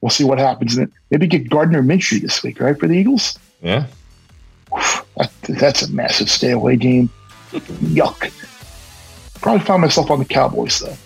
We'll 0.00 0.10
see 0.10 0.24
what 0.24 0.38
happens. 0.38 0.76
And 0.76 0.90
Maybe 1.10 1.26
get 1.26 1.50
Gardner 1.50 1.82
Minshew 1.82 2.20
this 2.20 2.42
week, 2.42 2.60
right, 2.60 2.78
for 2.78 2.86
the 2.86 2.94
Eagles. 2.94 3.38
Yeah. 3.62 3.86
That, 5.16 5.32
that's 5.48 5.82
a 5.82 5.90
massive 5.90 6.30
stay 6.30 6.50
away 6.50 6.76
game. 6.76 7.08
Yuck. 7.50 8.30
Probably 9.40 9.64
find 9.64 9.80
myself 9.80 10.10
on 10.10 10.18
the 10.18 10.24
Cowboys 10.24 10.80
though. 10.80 10.96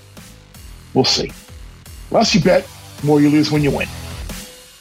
We'll 0.95 1.05
see. 1.05 1.31
Less 2.11 2.35
you 2.35 2.41
bet, 2.41 2.68
more 3.05 3.21
you 3.21 3.31
lose 3.31 3.53
when 3.53 3.62
you 3.62 3.71
win. 3.71 3.89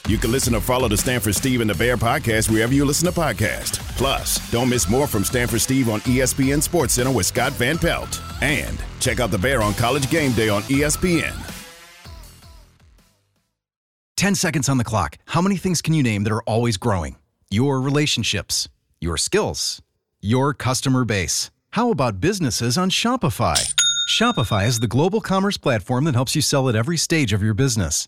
You 0.10 0.18
can 0.18 0.32
listen 0.32 0.56
or 0.56 0.60
follow 0.60 0.88
the 0.88 0.98
Stanford 0.98 1.36
Steve 1.36 1.62
and 1.62 1.70
the 1.70 1.76
Bear 1.76 1.96
podcast 1.96 2.50
wherever 2.50 2.74
you 2.74 2.84
listen 2.84 3.06
to 3.06 3.12
podcasts. 3.12 3.78
Plus, 3.96 4.40
don't 4.50 4.68
miss 4.68 4.90
more 4.90 5.06
from 5.06 5.24
Stanford 5.24 5.62
Steve 5.62 5.88
on 5.88 6.02
ESPN 6.02 6.64
Sports 6.64 6.96
Center 6.96 7.12
with 7.12 7.28
Scott 7.28 7.52
Van 7.54 7.78
Pelt. 7.78 8.20
And 8.42 8.82
check 9.00 9.20
out 9.20 9.30
the 9.30 9.38
Bear 9.38 9.62
on 9.62 9.76
College 9.76 10.10
Game 10.10 10.32
Day 10.32 10.50
on 10.50 10.64
ESPN. 10.64 11.36
10 14.18 14.34
seconds 14.34 14.68
on 14.68 14.80
the 14.80 14.84
clock. 14.84 15.20
How 15.28 15.44
many 15.44 15.58
things 15.58 15.80
can 15.80 15.94
you 15.94 16.02
name 16.02 16.24
that 16.24 16.34
are 16.34 16.42
always 16.42 16.78
growing? 16.78 17.16
Your 17.52 17.80
relationships, 17.80 18.68
your 19.00 19.16
skills, 19.16 19.80
your 20.22 20.56
customer 20.56 21.06
base. 21.06 21.52
How 21.74 21.92
about 21.92 22.20
businesses 22.20 22.80
on 22.80 22.90
Shopify? 22.90 23.76
Shopify 24.10 24.66
is 24.66 24.80
the 24.80 24.88
global 24.88 25.22
commerce 25.22 25.58
platform 25.58 26.06
that 26.06 26.16
helps 26.16 26.36
you 26.36 26.42
sell 26.42 26.68
at 26.68 26.76
every 26.76 26.98
stage 26.98 27.32
of 27.32 27.44
your 27.44 27.54
business. 27.54 28.08